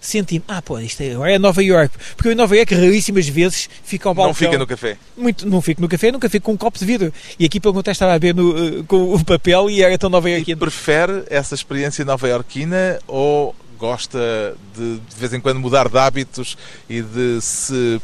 senti-me, 0.00 0.44
ah, 0.48 0.62
pô, 0.62 0.78
isto 0.78 1.02
agora 1.02 1.34
é 1.34 1.38
Nova 1.38 1.62
York. 1.62 1.94
Porque 2.16 2.28
eu 2.28 2.32
em 2.32 2.36
Nova 2.36 2.56
York 2.56 2.74
raríssimas 2.74 3.28
vezes 3.28 3.68
fico 3.84 4.08
ao 4.08 4.14
balcão. 4.14 4.30
Não 4.30 4.34
fica 4.34 4.58
no 4.58 4.66
café? 4.66 4.96
Muito, 5.16 5.46
não 5.46 5.60
fico 5.60 5.80
no 5.80 5.88
café, 5.88 6.10
nunca 6.10 6.28
fico 6.28 6.46
com 6.46 6.52
um 6.52 6.56
copo 6.56 6.78
de 6.78 6.84
vidro. 6.84 7.12
E 7.38 7.44
aqui 7.44 7.60
pelo 7.60 7.74
contexto 7.74 7.98
estava 7.98 8.14
a 8.14 8.18
ver 8.18 8.34
no, 8.34 8.80
uh, 8.80 8.84
com 8.84 9.14
o 9.14 9.24
papel 9.24 9.68
e 9.68 9.82
era 9.82 9.96
tão 9.98 10.08
Nova 10.08 10.28
York. 10.30 10.56
prefere 10.56 11.24
essa 11.28 11.54
experiência 11.54 12.04
nova 12.04 12.28
iorquina 12.28 12.98
ou 13.06 13.54
gosta 13.78 14.56
de 14.76 14.98
de 14.98 15.16
vez 15.16 15.32
em 15.32 15.40
quando 15.40 15.58
mudar 15.58 15.88
de 15.88 15.98
hábitos 15.98 16.56
e 16.88 17.00
de 17.02 17.40
se 17.40 18.00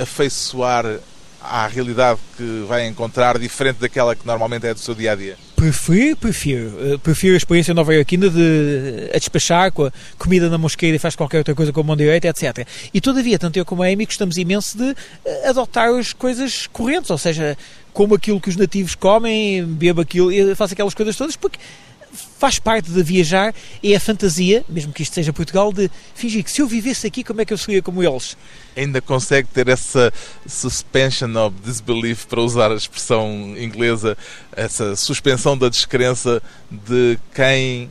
afeiçoar 0.00 0.98
à 1.40 1.66
realidade 1.66 2.18
que 2.36 2.64
vai 2.66 2.86
encontrar 2.86 3.38
diferente 3.38 3.76
daquela 3.76 4.14
que 4.14 4.26
normalmente 4.26 4.66
é 4.66 4.74
do 4.74 4.80
seu 4.80 4.94
dia 4.94 5.12
a 5.12 5.14
dia? 5.14 5.36
Prefiro, 5.58 6.16
prefiro. 6.16 6.94
Eh, 6.94 6.98
prefiro 6.98 7.34
a 7.34 7.36
experiência 7.36 7.74
nova 7.74 7.92
iorquina 7.92 8.30
de 8.30 9.10
a 9.12 9.18
despachar 9.18 9.72
com 9.72 9.86
a 9.86 9.92
comida 10.16 10.48
na 10.48 10.56
mosqueira 10.56 10.94
e 10.94 11.00
faz 11.00 11.16
qualquer 11.16 11.38
outra 11.38 11.52
coisa 11.52 11.72
com 11.72 11.80
a 11.80 11.82
mão 11.82 11.96
direita, 11.96 12.28
etc. 12.28 12.64
E 12.94 13.00
todavia, 13.00 13.40
tanto 13.40 13.56
eu 13.56 13.64
como 13.64 13.82
a 13.82 13.86
Amy 13.86 14.06
gostamos 14.06 14.38
imenso 14.38 14.78
de 14.78 14.94
eh, 15.24 15.48
adotar 15.48 15.88
as 15.88 16.12
coisas 16.12 16.68
correntes, 16.68 17.10
ou 17.10 17.18
seja, 17.18 17.58
como 17.92 18.14
aquilo 18.14 18.40
que 18.40 18.48
os 18.48 18.54
nativos 18.54 18.94
comem, 18.94 19.64
bebo 19.64 20.00
aquilo, 20.00 20.30
faço 20.54 20.74
aquelas 20.74 20.94
coisas 20.94 21.16
todas, 21.16 21.34
porque 21.34 21.58
faz 22.38 22.58
parte 22.58 22.90
de 22.90 23.02
viajar 23.02 23.54
é 23.82 23.94
a 23.94 24.00
fantasia, 24.00 24.64
mesmo 24.68 24.92
que 24.92 25.02
isto 25.02 25.14
seja 25.14 25.32
Portugal, 25.32 25.72
de 25.72 25.90
fingir 26.14 26.44
que 26.44 26.50
se 26.50 26.62
eu 26.62 26.66
vivesse 26.66 27.06
aqui, 27.06 27.24
como 27.24 27.40
é 27.40 27.44
que 27.44 27.52
eu 27.52 27.58
seria 27.58 27.82
como 27.82 28.02
eles? 28.02 28.36
Ainda 28.76 29.00
consegue 29.00 29.48
ter 29.48 29.68
essa 29.68 30.12
suspension 30.46 31.34
of 31.36 31.56
disbelief, 31.64 32.26
para 32.26 32.40
usar 32.40 32.70
a 32.70 32.74
expressão 32.74 33.54
inglesa, 33.58 34.16
essa 34.52 34.94
suspensão 34.94 35.58
da 35.58 35.68
descrença 35.68 36.42
de 36.70 37.18
quem 37.34 37.90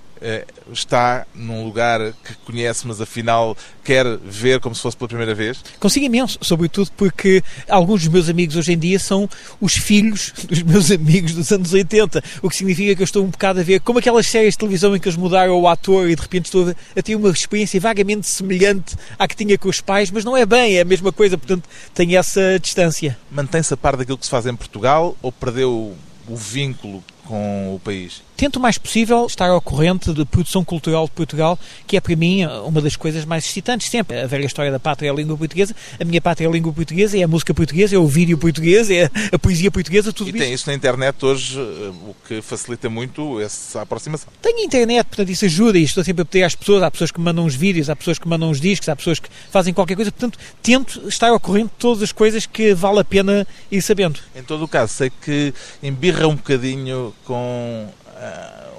está 0.71 1.25
num 1.33 1.63
lugar 1.63 1.99
que 2.23 2.35
conhece, 2.45 2.87
mas 2.87 2.99
afinal 2.99 3.55
quer 3.83 4.05
ver 4.17 4.59
como 4.59 4.75
se 4.75 4.81
fosse 4.81 4.97
pela 4.97 5.07
primeira 5.07 5.33
vez? 5.33 5.63
Consigo 5.79 6.05
imenso, 6.05 6.37
sobretudo 6.41 6.91
porque 6.97 7.43
alguns 7.69 8.01
dos 8.01 8.11
meus 8.11 8.29
amigos 8.29 8.55
hoje 8.55 8.73
em 8.73 8.77
dia 8.77 8.99
são 8.99 9.29
os 9.61 9.73
filhos 9.77 10.33
dos 10.47 10.61
meus 10.63 10.91
amigos 10.91 11.33
dos 11.33 11.51
anos 11.51 11.73
80, 11.73 12.23
o 12.41 12.49
que 12.49 12.55
significa 12.55 12.95
que 12.95 13.01
eu 13.01 13.05
estou 13.05 13.23
um 13.23 13.29
bocado 13.29 13.59
a 13.59 13.63
ver 13.63 13.79
como 13.81 13.99
aquelas 13.99 14.27
séries 14.27 14.53
de 14.53 14.59
televisão 14.59 14.95
em 14.95 14.99
que 14.99 15.07
eles 15.07 15.17
mudaram 15.17 15.59
o 15.59 15.67
ator 15.67 16.09
e 16.09 16.15
de 16.15 16.21
repente 16.21 16.45
estou 16.45 16.73
a 16.95 17.01
ter 17.01 17.15
uma 17.15 17.29
experiência 17.29 17.79
vagamente 17.79 18.27
semelhante 18.27 18.95
à 19.17 19.27
que 19.27 19.35
tinha 19.35 19.57
com 19.57 19.69
os 19.69 19.81
pais, 19.81 20.11
mas 20.11 20.23
não 20.23 20.35
é 20.35 20.45
bem, 20.45 20.77
é 20.77 20.81
a 20.81 20.85
mesma 20.85 21.11
coisa, 21.11 21.37
portanto 21.37 21.67
tenho 21.93 22.17
essa 22.17 22.59
distância. 22.59 23.17
Mantém-se 23.31 23.73
a 23.73 23.77
par 23.77 23.95
daquilo 23.95 24.17
que 24.17 24.25
se 24.25 24.31
faz 24.31 24.45
em 24.45 24.55
Portugal 24.55 25.15
ou 25.21 25.31
perdeu 25.31 25.95
o 26.27 26.35
vínculo 26.35 27.03
com 27.25 27.75
o 27.75 27.79
país? 27.79 28.26
Tento 28.37 28.57
o 28.57 28.59
mais 28.59 28.77
possível 28.77 29.25
estar 29.25 29.49
ao 29.49 29.59
corrente 29.59 30.13
de 30.13 30.23
produção 30.23 30.63
cultural 30.63 31.05
de 31.05 31.11
Portugal, 31.11 31.59
que 31.87 31.97
é 31.97 31.99
para 31.99 32.15
mim 32.15 32.45
uma 32.45 32.79
das 32.79 32.95
coisas 32.95 33.25
mais 33.25 33.43
excitantes 33.43 33.89
sempre. 33.89 34.19
A 34.19 34.27
velha 34.27 34.45
história 34.45 34.71
da 34.71 34.79
pátria 34.79 35.09
é 35.09 35.11
a 35.11 35.13
língua 35.13 35.35
portuguesa, 35.35 35.75
a 35.99 36.05
minha 36.05 36.21
pátria 36.21 36.45
é 36.45 36.49
a 36.49 36.51
língua 36.51 36.71
portuguesa, 36.71 37.17
é 37.17 37.23
a 37.23 37.27
música 37.27 37.53
portuguesa, 37.53 37.95
é 37.95 37.97
o 37.99 38.05
vídeo 38.05 38.37
português, 38.37 38.91
é 38.91 39.09
a 39.33 39.39
poesia 39.39 39.71
portuguesa, 39.71 40.13
tudo 40.13 40.27
e 40.27 40.29
isso. 40.29 40.37
E 40.37 40.41
tem 40.41 40.53
isso 40.53 40.69
na 40.69 40.75
internet 40.75 41.25
hoje, 41.25 41.59
eh, 41.59 41.89
o 41.89 42.15
que 42.27 42.41
facilita 42.41 42.89
muito 42.89 43.41
essa 43.41 43.81
aproximação. 43.81 44.31
Tem 44.39 44.63
internet, 44.63 45.07
portanto 45.07 45.29
isso 45.29 45.45
ajuda 45.45 45.79
e 45.79 45.83
estou 45.83 46.03
sempre 46.03 46.21
a 46.21 46.25
pedir 46.25 46.43
às 46.43 46.53
pessoas, 46.53 46.83
há 46.83 46.91
pessoas 46.91 47.09
que 47.09 47.19
mandam 47.19 47.43
uns 47.43 47.55
vídeos, 47.55 47.89
há 47.89 47.95
pessoas 47.95 48.19
que 48.19 48.27
mandam 48.27 48.51
uns 48.51 48.61
discos, 48.61 48.87
há 48.87 48.95
pessoas 48.95 49.19
que 49.19 49.29
fazem 49.49 49.73
qualquer 49.73 49.95
coisa, 49.95 50.11
portanto 50.11 50.37
tento 50.61 51.07
estar 51.07 51.29
ao 51.29 51.39
corrente 51.39 51.69
de 51.69 51.79
todas 51.79 52.03
as 52.03 52.11
coisas 52.11 52.45
que 52.45 52.75
vale 52.75 52.99
a 52.99 53.03
pena 53.03 53.47
ir 53.71 53.81
sabendo. 53.81 54.19
Em 54.35 54.43
todo 54.43 54.63
o 54.63 54.67
caso, 54.67 54.93
sei 54.93 55.09
que 55.09 55.53
embirra 55.81 56.27
um 56.27 56.35
bocadinho 56.35 57.13
com 57.25 57.87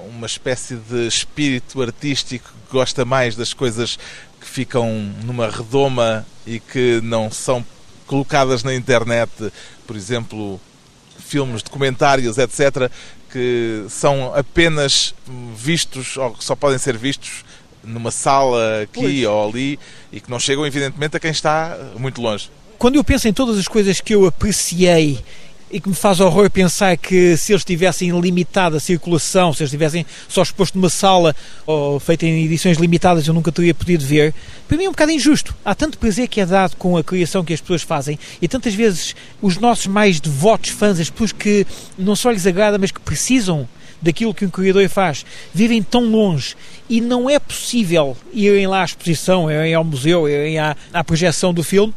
uma 0.08 0.26
espécie 0.26 0.76
de 0.76 1.06
espírito 1.06 1.80
artístico 1.82 2.48
que 2.48 2.72
gosta 2.72 3.04
mais 3.04 3.36
das 3.36 3.52
coisas 3.52 3.98
que 4.40 4.46
ficam 4.46 5.12
numa 5.24 5.48
redoma 5.48 6.26
e 6.46 6.60
que 6.60 7.00
não 7.02 7.30
são 7.30 7.64
colocadas 8.06 8.62
na 8.62 8.74
internet, 8.74 9.30
por 9.86 9.94
exemplo, 9.96 10.60
filmes, 11.18 11.62
documentários, 11.62 12.38
etc., 12.38 12.90
que 13.30 13.84
são 13.90 14.34
apenas 14.34 15.14
vistos 15.54 16.16
ou 16.16 16.32
que 16.32 16.42
só 16.42 16.56
podem 16.56 16.78
ser 16.78 16.96
vistos 16.96 17.44
numa 17.84 18.10
sala 18.10 18.82
aqui 18.82 19.00
pois. 19.00 19.24
ou 19.26 19.48
ali 19.48 19.78
e 20.10 20.20
que 20.20 20.30
não 20.30 20.40
chegam, 20.40 20.66
evidentemente, 20.66 21.16
a 21.16 21.20
quem 21.20 21.30
está 21.30 21.76
muito 21.98 22.20
longe. 22.20 22.50
Quando 22.78 22.94
eu 22.94 23.04
penso 23.04 23.28
em 23.28 23.32
todas 23.32 23.58
as 23.58 23.68
coisas 23.68 24.00
que 24.00 24.14
eu 24.14 24.26
apreciei 24.26 25.22
e 25.70 25.80
que 25.80 25.88
me 25.88 25.94
faz 25.94 26.20
horror 26.20 26.50
pensar 26.50 26.96
que 26.96 27.36
se 27.36 27.52
eles 27.52 27.64
tivessem 27.64 28.10
limitado 28.18 28.76
a 28.76 28.80
circulação, 28.80 29.52
se 29.52 29.62
eles 29.62 29.70
tivessem 29.70 30.06
só 30.28 30.42
exposto 30.42 30.76
numa 30.76 30.88
sala 30.88 31.34
ou 31.66 32.00
feito 32.00 32.24
em 32.24 32.44
edições 32.44 32.78
limitadas, 32.78 33.26
eu 33.26 33.34
nunca 33.34 33.52
teria 33.52 33.74
podido 33.74 34.04
ver. 34.04 34.34
Para 34.66 34.76
mim 34.76 34.84
é 34.84 34.88
um 34.88 34.92
bocado 34.92 35.12
injusto. 35.12 35.54
Há 35.64 35.74
tanto 35.74 35.98
prazer 35.98 36.28
que 36.28 36.40
é 36.40 36.46
dado 36.46 36.76
com 36.76 36.96
a 36.96 37.04
criação 37.04 37.44
que 37.44 37.52
as 37.52 37.60
pessoas 37.60 37.82
fazem 37.82 38.18
e 38.40 38.48
tantas 38.48 38.74
vezes 38.74 39.14
os 39.42 39.58
nossos 39.58 39.86
mais 39.86 40.20
devotos 40.20 40.70
fãs, 40.70 40.98
as 40.98 41.10
pessoas 41.10 41.32
que 41.32 41.66
não 41.98 42.16
só 42.16 42.30
lhes 42.30 42.46
agrada, 42.46 42.78
mas 42.78 42.90
que 42.90 43.00
precisam 43.00 43.68
daquilo 44.00 44.32
que 44.32 44.44
um 44.44 44.50
criador 44.50 44.88
faz, 44.88 45.24
vivem 45.52 45.82
tão 45.82 46.04
longe 46.04 46.54
e 46.88 47.00
não 47.00 47.28
é 47.28 47.38
possível 47.38 48.16
irem 48.32 48.66
lá 48.66 48.82
à 48.82 48.84
exposição, 48.84 49.50
irem 49.50 49.74
ao 49.74 49.84
museu, 49.84 50.28
irem 50.28 50.58
à, 50.58 50.76
à 50.92 51.02
projeção 51.02 51.52
do 51.52 51.62
filme. 51.62 51.92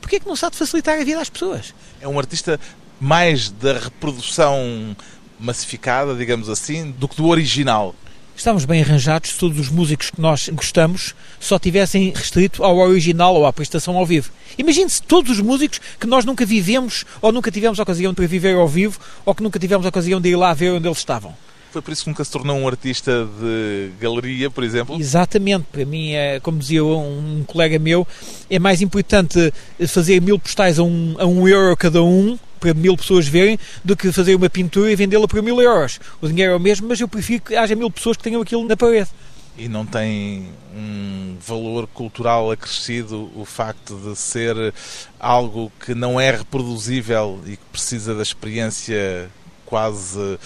Porquê 0.00 0.16
é 0.16 0.20
que 0.20 0.28
não 0.28 0.36
sabe 0.36 0.56
facilitar 0.56 0.98
a 0.98 1.04
vida 1.04 1.20
às 1.20 1.28
pessoas? 1.28 1.74
É 2.00 2.08
um 2.08 2.18
artista 2.18 2.58
mais 3.00 3.50
da 3.50 3.78
reprodução 3.78 4.96
massificada, 5.38 6.14
digamos 6.14 6.48
assim, 6.48 6.90
do 6.90 7.08
que 7.08 7.16
do 7.16 7.26
original. 7.26 7.94
Estávamos 8.36 8.64
bem 8.64 8.80
arranjados 8.80 9.30
se 9.30 9.38
todos 9.38 9.58
os 9.58 9.68
músicos 9.68 10.10
que 10.10 10.20
nós 10.20 10.48
gostamos 10.50 11.12
só 11.40 11.58
tivessem 11.58 12.12
restrito 12.14 12.62
ao 12.62 12.76
original 12.78 13.34
ou 13.34 13.44
à 13.44 13.52
prestação 13.52 13.96
ao 13.96 14.06
vivo. 14.06 14.30
Imagine-se 14.56 15.02
todos 15.02 15.32
os 15.32 15.40
músicos 15.40 15.80
que 15.98 16.06
nós 16.06 16.24
nunca 16.24 16.46
vivemos 16.46 17.04
ou 17.20 17.32
nunca 17.32 17.50
tivemos 17.50 17.80
ocasião 17.80 18.12
de 18.12 18.26
viver 18.28 18.54
ao 18.54 18.68
vivo 18.68 19.00
ou 19.24 19.34
que 19.34 19.42
nunca 19.42 19.58
tivemos 19.58 19.84
ocasião 19.84 20.20
de 20.20 20.28
ir 20.28 20.36
lá 20.36 20.54
ver 20.54 20.70
onde 20.70 20.86
eles 20.86 20.98
estavam. 20.98 21.34
Foi 21.72 21.82
por 21.82 21.92
isso 21.92 22.04
que 22.04 22.10
nunca 22.10 22.24
se 22.24 22.30
tornou 22.30 22.56
um 22.56 22.66
artista 22.66 23.28
de 23.40 23.90
galeria, 24.00 24.48
por 24.48 24.64
exemplo? 24.64 24.98
Exatamente. 24.98 25.66
Para 25.70 25.84
mim, 25.84 26.12
é, 26.12 26.40
como 26.40 26.58
dizia 26.58 26.84
um, 26.84 27.42
colega 27.46 27.78
meu, 27.78 28.06
é 28.48 28.58
mais 28.58 28.80
importante 28.80 29.52
fazer 29.86 30.22
mil 30.22 30.38
postais 30.38 30.78
a 30.78 30.82
um, 30.82 31.16
a 31.18 31.26
um 31.26 31.46
euro 31.46 31.76
cada 31.76 32.02
um 32.02 32.38
para 32.58 32.74
mil 32.74 32.96
pessoas 32.96 33.26
verem 33.26 33.58
do 33.84 33.96
que 33.96 34.12
fazer 34.12 34.34
uma 34.34 34.50
pintura 34.50 34.90
e 34.90 34.96
vendê-la 34.96 35.26
por 35.26 35.42
mil 35.42 35.60
euros. 35.60 35.98
O 36.20 36.28
dinheiro 36.28 36.52
é 36.52 36.56
o 36.56 36.60
mesmo, 36.60 36.88
mas 36.88 37.00
eu 37.00 37.08
prefiro 37.08 37.42
que 37.42 37.56
haja 37.56 37.74
mil 37.74 37.90
pessoas 37.90 38.16
que 38.16 38.22
tenham 38.22 38.42
aquilo 38.42 38.66
na 38.66 38.76
parede. 38.76 39.08
E 39.56 39.68
não 39.68 39.84
tem 39.84 40.50
um 40.72 41.36
valor 41.44 41.88
cultural 41.88 42.50
acrescido 42.50 43.30
o 43.34 43.44
facto 43.44 43.96
de 43.96 44.16
ser 44.16 44.72
algo 45.18 45.72
que 45.84 45.94
não 45.94 46.20
é 46.20 46.30
reproduzível 46.30 47.40
e 47.44 47.56
que 47.56 47.64
precisa 47.72 48.14
da 48.14 48.22
experiência 48.22 49.28
quase 49.66 50.38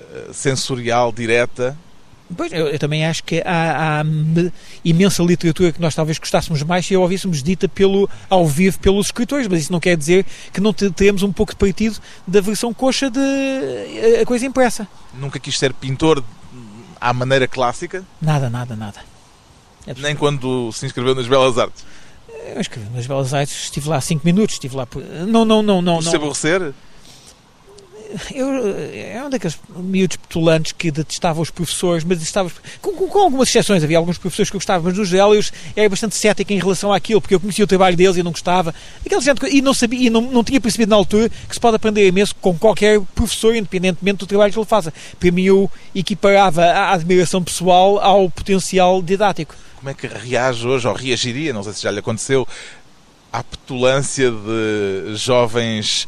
eh, 0.00 0.28
sensorial 0.32 1.12
direta 1.12 1.76
Pois, 2.36 2.52
eu, 2.52 2.68
eu, 2.68 2.78
também 2.78 3.04
acho 3.04 3.22
que 3.24 3.40
há, 3.44 4.00
há, 4.00 4.04
imensa 4.84 5.22
literatura 5.22 5.72
que 5.72 5.80
nós 5.80 5.94
talvez 5.94 6.18
gostássemos 6.18 6.62
mais 6.62 6.86
se 6.86 6.94
a 6.94 7.00
ouvíssemos 7.00 7.42
dita 7.42 7.68
pelo, 7.68 8.08
ao 8.28 8.46
vivo 8.46 8.78
pelos 8.78 9.06
escritores, 9.06 9.48
mas 9.48 9.62
isso 9.62 9.72
não 9.72 9.80
quer 9.80 9.96
dizer 9.96 10.24
que 10.52 10.60
não 10.60 10.72
teremos 10.72 11.22
um 11.22 11.32
pouco 11.32 11.52
de 11.52 11.58
partido 11.58 11.98
da 12.26 12.40
versão 12.40 12.72
coxa 12.72 13.10
de 13.10 13.20
a, 13.20 14.22
a 14.22 14.26
coisa 14.26 14.46
impressa. 14.46 14.86
Nunca 15.14 15.38
quis 15.38 15.58
ser 15.58 15.72
pintor 15.72 16.22
à 17.00 17.12
maneira 17.12 17.48
clássica? 17.48 18.04
Nada, 18.20 18.48
nada, 18.48 18.76
nada. 18.76 19.00
É 19.86 19.94
Nem 19.94 20.14
quando 20.14 20.70
se 20.72 20.86
inscreveu 20.86 21.14
nas 21.14 21.26
Belas 21.26 21.58
Artes? 21.58 21.84
Eu 22.54 22.60
escrevi 22.60 22.88
nas 22.94 23.06
Belas 23.06 23.34
Artes, 23.34 23.64
estive 23.64 23.88
lá 23.88 24.00
5 24.00 24.24
minutos, 24.24 24.54
estive 24.54 24.76
lá 24.76 24.86
por... 24.86 25.02
Não, 25.02 25.44
não, 25.44 25.62
não, 25.62 25.82
não. 25.82 25.96
Por 25.96 26.04
se 26.04 26.16
aborrecer? 26.16 26.72
Eu, 28.34 28.48
é 28.94 29.22
um 29.24 29.30
daqueles 29.30 29.58
miúdos 29.76 30.16
petulantes 30.16 30.72
que 30.72 30.90
detestavam 30.90 31.42
os 31.42 31.50
professores, 31.50 32.04
mas 32.04 32.22
estava 32.22 32.50
com, 32.80 32.92
com, 32.92 33.08
com, 33.08 33.18
algumas 33.18 33.48
exceções, 33.48 33.82
havia 33.82 33.98
alguns 33.98 34.18
professores 34.18 34.50
que 34.50 34.56
eu 34.56 34.60
gostava, 34.60 34.84
mas 34.84 34.96
no 34.96 35.04
geral 35.04 35.34
eu 35.34 35.42
era 35.76 35.88
bastante 35.88 36.14
cético 36.14 36.52
em 36.52 36.58
relação 36.58 36.92
àquilo, 36.92 37.20
porque 37.20 37.34
eu 37.34 37.40
conhecia 37.40 37.64
o 37.64 37.68
trabalho 37.68 37.96
deles 37.96 38.16
e 38.16 38.22
não 38.22 38.32
gostava. 38.32 38.74
Aquela 39.04 39.20
gente, 39.20 39.44
e 39.46 39.62
não 39.62 39.74
sabia, 39.74 40.06
e 40.06 40.10
não, 40.10 40.20
não 40.20 40.44
tinha 40.44 40.60
percebido 40.60 40.90
na 40.90 40.96
altura 40.96 41.28
que 41.28 41.54
se 41.54 41.60
pode 41.60 41.76
aprender 41.76 42.06
imenso 42.06 42.34
com 42.36 42.56
qualquer 42.56 43.00
professor, 43.14 43.54
independentemente 43.54 44.18
do 44.18 44.26
trabalho 44.26 44.52
que 44.52 44.58
ele 44.58 44.66
faça. 44.66 44.92
Para 45.18 45.30
mim, 45.30 45.44
eu 45.44 45.70
equiparava 45.94 46.64
a 46.64 46.92
admiração 46.92 47.42
pessoal 47.42 47.98
ao 47.98 48.30
potencial 48.30 49.02
didático. 49.02 49.54
Como 49.76 49.90
é 49.90 49.94
que 49.94 50.06
reage 50.06 50.66
hoje, 50.66 50.86
ou 50.86 50.94
reagiria, 50.94 51.52
não 51.52 51.62
sei 51.62 51.72
se 51.72 51.82
já 51.82 51.90
lhe 51.90 51.98
aconteceu, 51.98 52.46
à 53.32 53.42
petulância 53.42 54.30
de 54.30 55.16
jovens 55.16 56.06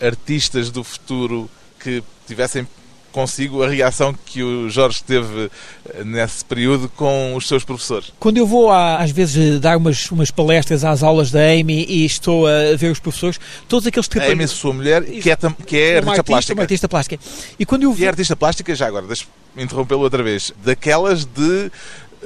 artistas 0.00 0.70
do 0.70 0.82
futuro 0.84 1.50
que 1.78 2.02
tivessem 2.26 2.66
consigo 3.14 3.62
a 3.62 3.68
reação 3.68 4.12
que 4.12 4.42
o 4.42 4.68
Jorge 4.68 5.02
teve 5.04 5.48
eh, 5.88 6.02
nesse 6.04 6.44
período 6.44 6.88
com 6.88 7.36
os 7.36 7.46
seus 7.46 7.62
professores? 7.62 8.12
Quando 8.18 8.38
eu 8.38 8.46
vou, 8.46 8.72
às 8.72 9.12
vezes, 9.12 9.60
dar 9.60 9.76
umas, 9.76 10.10
umas 10.10 10.32
palestras 10.32 10.84
às 10.84 11.00
aulas 11.00 11.30
da 11.30 11.38
Amy 11.38 11.86
e 11.88 12.04
estou 12.04 12.44
a 12.48 12.74
ver 12.76 12.90
os 12.90 12.98
professores, 12.98 13.38
todos 13.68 13.86
aqueles 13.86 14.08
que... 14.08 14.18
A 14.18 14.32
Amy, 14.32 14.48
sua 14.48 14.72
mulher, 14.72 15.04
que 15.04 15.30
é, 15.30 15.36
que 15.64 15.76
é 15.76 15.96
artista 15.98 16.10
artista, 16.10 16.24
plástica. 16.24 16.54
Uma 16.54 16.62
artista 16.62 16.88
plástica. 16.88 17.18
E 17.56 17.64
quando 17.64 17.84
eu... 17.84 17.94
E 17.96 18.04
é 18.04 18.08
artista 18.08 18.34
plástica, 18.34 18.74
já 18.74 18.88
agora, 18.88 19.06
deixe-me 19.06 19.62
interrompê-lo 19.62 20.00
outra 20.00 20.22
vez, 20.22 20.52
daquelas 20.64 21.24
de 21.24 21.70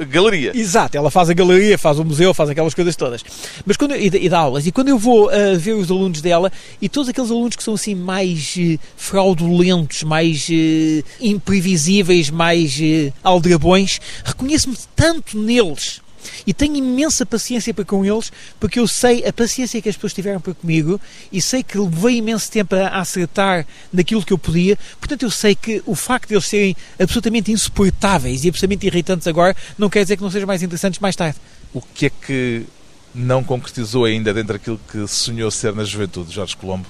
galeria. 0.05 0.53
Exato, 0.55 0.97
ela 0.97 1.11
faz 1.11 1.31
a 1.31 1.35
galeria, 1.35 1.79
faz 1.79 1.99
o 1.99 2.05
museu, 2.05 2.33
faz 2.35 2.51
aquelas 2.51 2.75
coisas 2.75 2.97
todas. 2.97 3.25
Mas 3.65 3.77
quando, 3.77 3.95
e, 3.95 4.07
e 4.07 4.29
dá 4.29 4.39
aulas. 4.39 4.67
E 4.67 4.73
quando 4.73 4.89
eu 4.89 4.99
vou 4.99 5.27
uh, 5.27 5.59
ver 5.59 5.75
os 5.75 5.91
alunos 5.91 6.21
dela, 6.21 6.51
e 6.81 6.89
todos 6.89 7.09
aqueles 7.09 7.31
alunos 7.31 7.57
que 7.57 7.63
são 7.63 7.75
assim 7.75 7.95
mais 7.95 8.55
uh, 8.57 8.79
fraudulentos, 8.97 10.03
mais 10.03 10.49
uh, 10.49 11.05
imprevisíveis, 11.21 12.31
mais 12.31 12.79
uh, 12.79 13.13
aldrabões, 13.23 14.01
reconheço-me 14.25 14.77
tanto 14.95 15.39
neles 15.39 16.01
e 16.47 16.53
tenho 16.53 16.77
imensa 16.77 17.25
paciência 17.25 17.73
para 17.73 17.85
com 17.85 18.05
eles, 18.05 18.33
porque 18.59 18.79
eu 18.79 18.87
sei 18.87 19.27
a 19.27 19.33
paciência 19.33 19.81
que 19.81 19.89
as 19.89 19.97
pessoas 19.97 20.13
tiveram 20.13 20.41
para 20.41 20.55
comigo 20.55 21.01
e 21.33 21.41
sei 21.41 21.63
que 21.63 21.79
levei 21.79 22.17
imenso 22.17 22.51
tempo 22.51 22.75
a 22.75 23.01
acertar 23.01 23.67
naquilo 23.93 24.25
que 24.25 24.33
eu 24.33 24.39
podia. 24.39 24.79
Portanto, 24.99 25.23
eu 25.23 25.31
sei 25.31 25.55
que 25.55 25.83
o 25.87 25.95
facto 25.95 26.29
de 26.29 26.35
eles 26.35 26.47
serem 26.47 26.77
absolutamente 26.99 27.53
insuportáveis 27.53 28.45
e 28.45 28.49
absolutamente 28.49 28.87
irritantes 28.87 29.27
agora 29.27 29.57
não 29.77 29.89
quer 29.89 30.03
dizer 30.03 30.17
que 30.17 30.23
não 30.23 30.31
sejam 30.31 30.47
mais 30.47 30.63
interessantes 30.63 31.01
mais 31.01 31.17
tarde. 31.17 31.39
O 31.73 31.83
que 31.83 32.07
é 32.07 32.11
que 32.11 32.67
não 33.15 33.43
concretizou 33.43 34.05
ainda 34.05 34.33
dentro 34.33 34.55
daquilo 34.55 34.81
que 34.91 35.07
sonhou 35.07 35.51
ser 35.51 35.75
na 35.75 35.85
juventude, 35.85 36.33
Jorge 36.33 36.57
Colombo? 36.57 36.87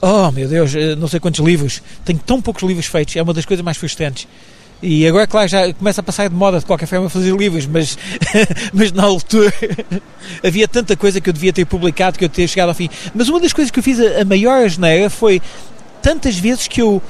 Oh, 0.00 0.32
meu 0.32 0.48
Deus, 0.48 0.74
eh, 0.74 0.96
não 0.96 1.06
sei 1.06 1.20
quantos 1.20 1.38
livros. 1.38 1.80
Tenho 2.04 2.18
tão 2.18 2.42
poucos 2.42 2.64
livros 2.64 2.86
feitos, 2.86 3.14
é 3.14 3.22
uma 3.22 3.32
das 3.32 3.46
coisas 3.46 3.64
mais 3.64 3.76
frustrantes. 3.76 4.26
E 4.82 5.06
agora, 5.06 5.28
claro, 5.28 5.48
já 5.48 5.72
começa 5.72 6.00
a 6.00 6.04
passar 6.04 6.28
de 6.28 6.34
moda 6.34 6.58
de 6.58 6.66
qualquer 6.66 6.86
forma 6.86 7.08
fazer 7.08 7.32
livros, 7.36 7.66
mas, 7.66 7.96
mas 8.74 8.90
na 8.90 9.04
altura 9.04 9.52
havia 10.42 10.66
tanta 10.66 10.96
coisa 10.96 11.20
que 11.20 11.30
eu 11.30 11.32
devia 11.32 11.52
ter 11.52 11.64
publicado 11.64 12.18
que 12.18 12.24
eu 12.24 12.28
ter 12.28 12.48
chegado 12.48 12.70
ao 12.70 12.74
fim. 12.74 12.90
Mas 13.14 13.28
uma 13.28 13.38
das 13.38 13.52
coisas 13.52 13.70
que 13.70 13.78
eu 13.78 13.82
fiz 13.82 14.00
a, 14.00 14.22
a 14.22 14.24
maior 14.24 14.64
asneira 14.64 15.08
foi 15.08 15.40
tantas 16.02 16.36
vezes 16.36 16.66
que 16.66 16.82
eu 16.82 17.00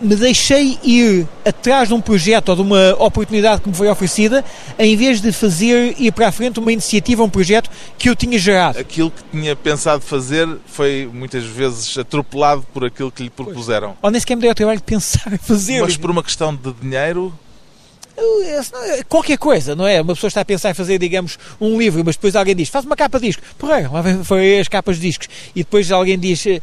me 0.00 0.16
deixei 0.16 0.78
ir 0.82 1.26
atrás 1.44 1.88
de 1.88 1.94
um 1.94 2.00
projeto 2.00 2.48
ou 2.50 2.56
de 2.56 2.62
uma 2.62 2.96
oportunidade 2.98 3.60
que 3.60 3.68
me 3.68 3.74
foi 3.74 3.88
oferecida, 3.88 4.44
em 4.78 4.96
vez 4.96 5.20
de 5.20 5.32
fazer 5.32 5.94
ir 5.98 6.12
para 6.12 6.28
a 6.28 6.32
frente 6.32 6.58
uma 6.58 6.72
iniciativa, 6.72 7.22
um 7.22 7.30
projeto 7.30 7.70
que 7.98 8.08
eu 8.08 8.16
tinha 8.16 8.38
gerado. 8.38 8.78
Aquilo 8.78 9.10
que 9.10 9.22
tinha 9.30 9.54
pensado 9.54 10.02
fazer 10.02 10.48
foi 10.66 11.08
muitas 11.12 11.44
vezes 11.44 11.96
atropelado 11.96 12.66
por 12.72 12.84
aquilo 12.84 13.10
que 13.10 13.22
lhe 13.22 13.30
propuseram. 13.30 13.96
Ou 14.02 14.10
nem 14.10 14.20
sequer 14.20 14.36
me 14.36 14.42
deu 14.42 14.50
o 14.50 14.54
trabalho 14.54 14.78
de 14.78 14.84
pensar 14.84 15.38
fazer. 15.38 15.80
Mas 15.82 15.96
por 15.96 16.10
uma 16.10 16.22
questão 16.22 16.54
de 16.54 16.72
dinheiro 16.80 17.32
qualquer 19.08 19.38
coisa, 19.38 19.74
não 19.74 19.86
é? 19.86 20.00
Uma 20.00 20.14
pessoa 20.14 20.28
está 20.28 20.40
a 20.40 20.44
pensar 20.44 20.70
em 20.70 20.74
fazer, 20.74 20.98
digamos, 20.98 21.38
um 21.60 21.78
livro, 21.78 22.02
mas 22.04 22.16
depois 22.16 22.36
alguém 22.36 22.54
diz, 22.54 22.68
faz 22.68 22.84
uma 22.84 22.96
capa 22.96 23.18
de 23.18 23.26
disco. 23.26 23.42
Porra, 23.58 23.90
foi 24.24 24.60
as 24.60 24.68
capas 24.68 24.96
de 24.96 25.02
discos. 25.02 25.28
E 25.54 25.60
depois 25.60 25.90
alguém 25.90 26.18
diz, 26.18 26.46
eh, 26.46 26.60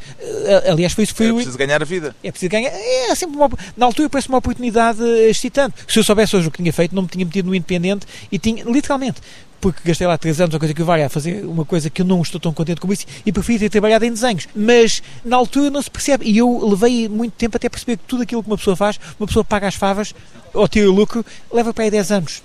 aliás, 0.70 0.93
foi 0.93 1.04
isso 1.04 1.16
foi. 1.16 1.30
É 1.30 1.34
preciso 1.34 1.58
ganhar 1.58 1.82
a 1.82 1.86
vida. 1.86 2.16
É 2.24 2.32
preciso 2.32 2.50
ganhar. 2.50 2.70
É 2.70 3.16
sempre 3.16 3.36
uma, 3.36 3.50
na 3.76 3.86
altura 3.86 4.10
parece 4.10 4.30
uma 4.30 4.38
oportunidade 4.38 5.04
excitante. 5.30 5.76
Se 5.88 6.00
eu 6.00 6.04
soubesse 6.04 6.36
hoje 6.36 6.47
o 6.47 6.52
que 6.52 6.58
tinha 6.58 6.74
feito, 6.74 6.95
não 6.95 7.04
me 7.04 7.08
tinha 7.08 7.26
metido 7.26 7.47
no 7.47 7.56
Independente 7.56 8.06
e 8.32 8.38
tinha, 8.38 8.64
literalmente, 8.64 9.22
porque 9.60 9.82
gastei 9.84 10.07
lá 10.07 10.18
3 10.18 10.41
anos, 10.41 10.53
uma 10.53 10.60
coisa 10.60 10.74
que 10.74 10.84
vai 10.84 11.03
a 11.03 11.10
fazer 11.10 11.45
uma 11.45 11.66
coisa 11.66 11.89
que 11.89 12.01
eu 12.01 12.05
não 12.05 12.22
estou 12.22 12.39
tão 12.39 12.53
contente 12.53 12.82
com 12.82 12.91
isso 12.91 13.05
e 13.26 13.32
prefiro 13.32 13.60
ter 13.60 13.70
trabalhado 13.70 14.05
em 14.05 14.12
desenhos. 14.12 14.47
Mas 14.55 15.01
na 15.24 15.36
altura 15.36 15.70
não 15.70 15.82
se 15.82 15.89
percebe. 15.89 16.26
E 16.26 16.38
eu 16.38 16.68
levei 16.68 17.07
muito 17.10 17.34
tempo 17.34 17.57
até 17.57 17.70
perceber 17.70 17.97
que 17.97 18.03
tudo 18.05 18.24
aquilo 18.24 18.41
que 18.43 18.49
uma 18.49 18.57
pessoa 18.57 18.76
faz, 18.76 18.99
uma 19.20 19.28
pessoa 19.28 19.43
paga 19.43 19.68
as 19.68 19.76
favas 19.76 20.14
ou 20.53 20.68
tira 20.68 20.89
o 20.89 20.93
lucro, 20.93 21.26
leva 21.51 21.74
para 21.74 21.84
aí 21.84 21.91
10 21.91 22.12
anos. 22.12 22.41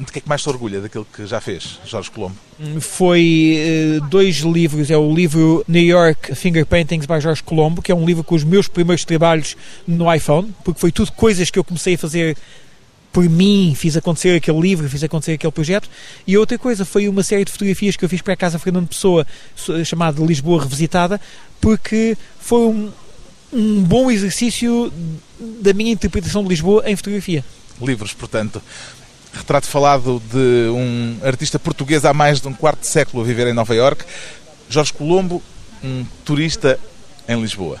De 0.00 0.12
que 0.12 0.20
é 0.20 0.22
que 0.22 0.28
mais 0.28 0.42
se 0.42 0.48
orgulha 0.48 0.80
daquilo 0.80 1.04
que 1.04 1.26
já 1.26 1.40
fez, 1.40 1.80
Jorge 1.84 2.08
Colombo? 2.08 2.36
Foi 2.80 3.98
uh, 4.00 4.08
dois 4.08 4.36
livros. 4.36 4.92
É 4.92 4.96
o 4.96 5.12
livro 5.12 5.64
New 5.66 5.82
York 5.82 6.36
Finger 6.36 6.64
Paintings 6.64 7.04
by 7.04 7.20
Jorge 7.20 7.42
Colombo, 7.42 7.82
que 7.82 7.90
é 7.90 7.94
um 7.94 8.06
livro 8.06 8.22
com 8.22 8.36
os 8.36 8.44
meus 8.44 8.68
primeiros 8.68 9.04
trabalhos 9.04 9.56
no 9.88 10.12
iPhone, 10.12 10.54
porque 10.62 10.78
foi 10.78 10.92
tudo 10.92 11.10
coisas 11.12 11.50
que 11.50 11.58
eu 11.58 11.64
comecei 11.64 11.94
a 11.94 11.98
fazer 11.98 12.36
por 13.18 13.28
mim, 13.28 13.74
fiz 13.74 13.96
acontecer 13.96 14.36
aquele 14.36 14.60
livro, 14.60 14.88
fiz 14.88 15.02
acontecer 15.02 15.32
aquele 15.32 15.50
projeto. 15.50 15.90
E 16.24 16.38
outra 16.38 16.56
coisa 16.56 16.84
foi 16.84 17.08
uma 17.08 17.24
série 17.24 17.44
de 17.44 17.50
fotografias 17.50 17.96
que 17.96 18.04
eu 18.04 18.08
fiz 18.08 18.22
para 18.22 18.34
a 18.34 18.36
Casa 18.36 18.60
Fernando 18.60 18.86
Pessoa, 18.86 19.26
chamada 19.84 20.24
Lisboa 20.24 20.62
Revisitada, 20.62 21.20
porque 21.60 22.16
foi 22.38 22.60
um, 22.60 22.92
um 23.52 23.82
bom 23.82 24.08
exercício 24.08 24.92
da 25.60 25.72
minha 25.72 25.90
interpretação 25.90 26.44
de 26.44 26.48
Lisboa 26.48 26.84
em 26.86 26.94
fotografia. 26.94 27.44
Livros, 27.82 28.12
portanto. 28.12 28.62
Retrato 29.32 29.66
falado 29.66 30.22
de 30.32 30.70
um 30.70 31.16
artista 31.24 31.58
português 31.58 32.04
há 32.04 32.14
mais 32.14 32.40
de 32.40 32.46
um 32.46 32.52
quarto 32.54 32.82
de 32.82 32.86
século 32.86 33.24
a 33.24 33.26
viver 33.26 33.48
em 33.48 33.52
Nova 33.52 33.74
Iorque. 33.74 34.04
Jorge 34.70 34.92
Colombo, 34.92 35.42
um 35.82 36.04
turista 36.24 36.78
em 37.26 37.40
Lisboa. 37.40 37.80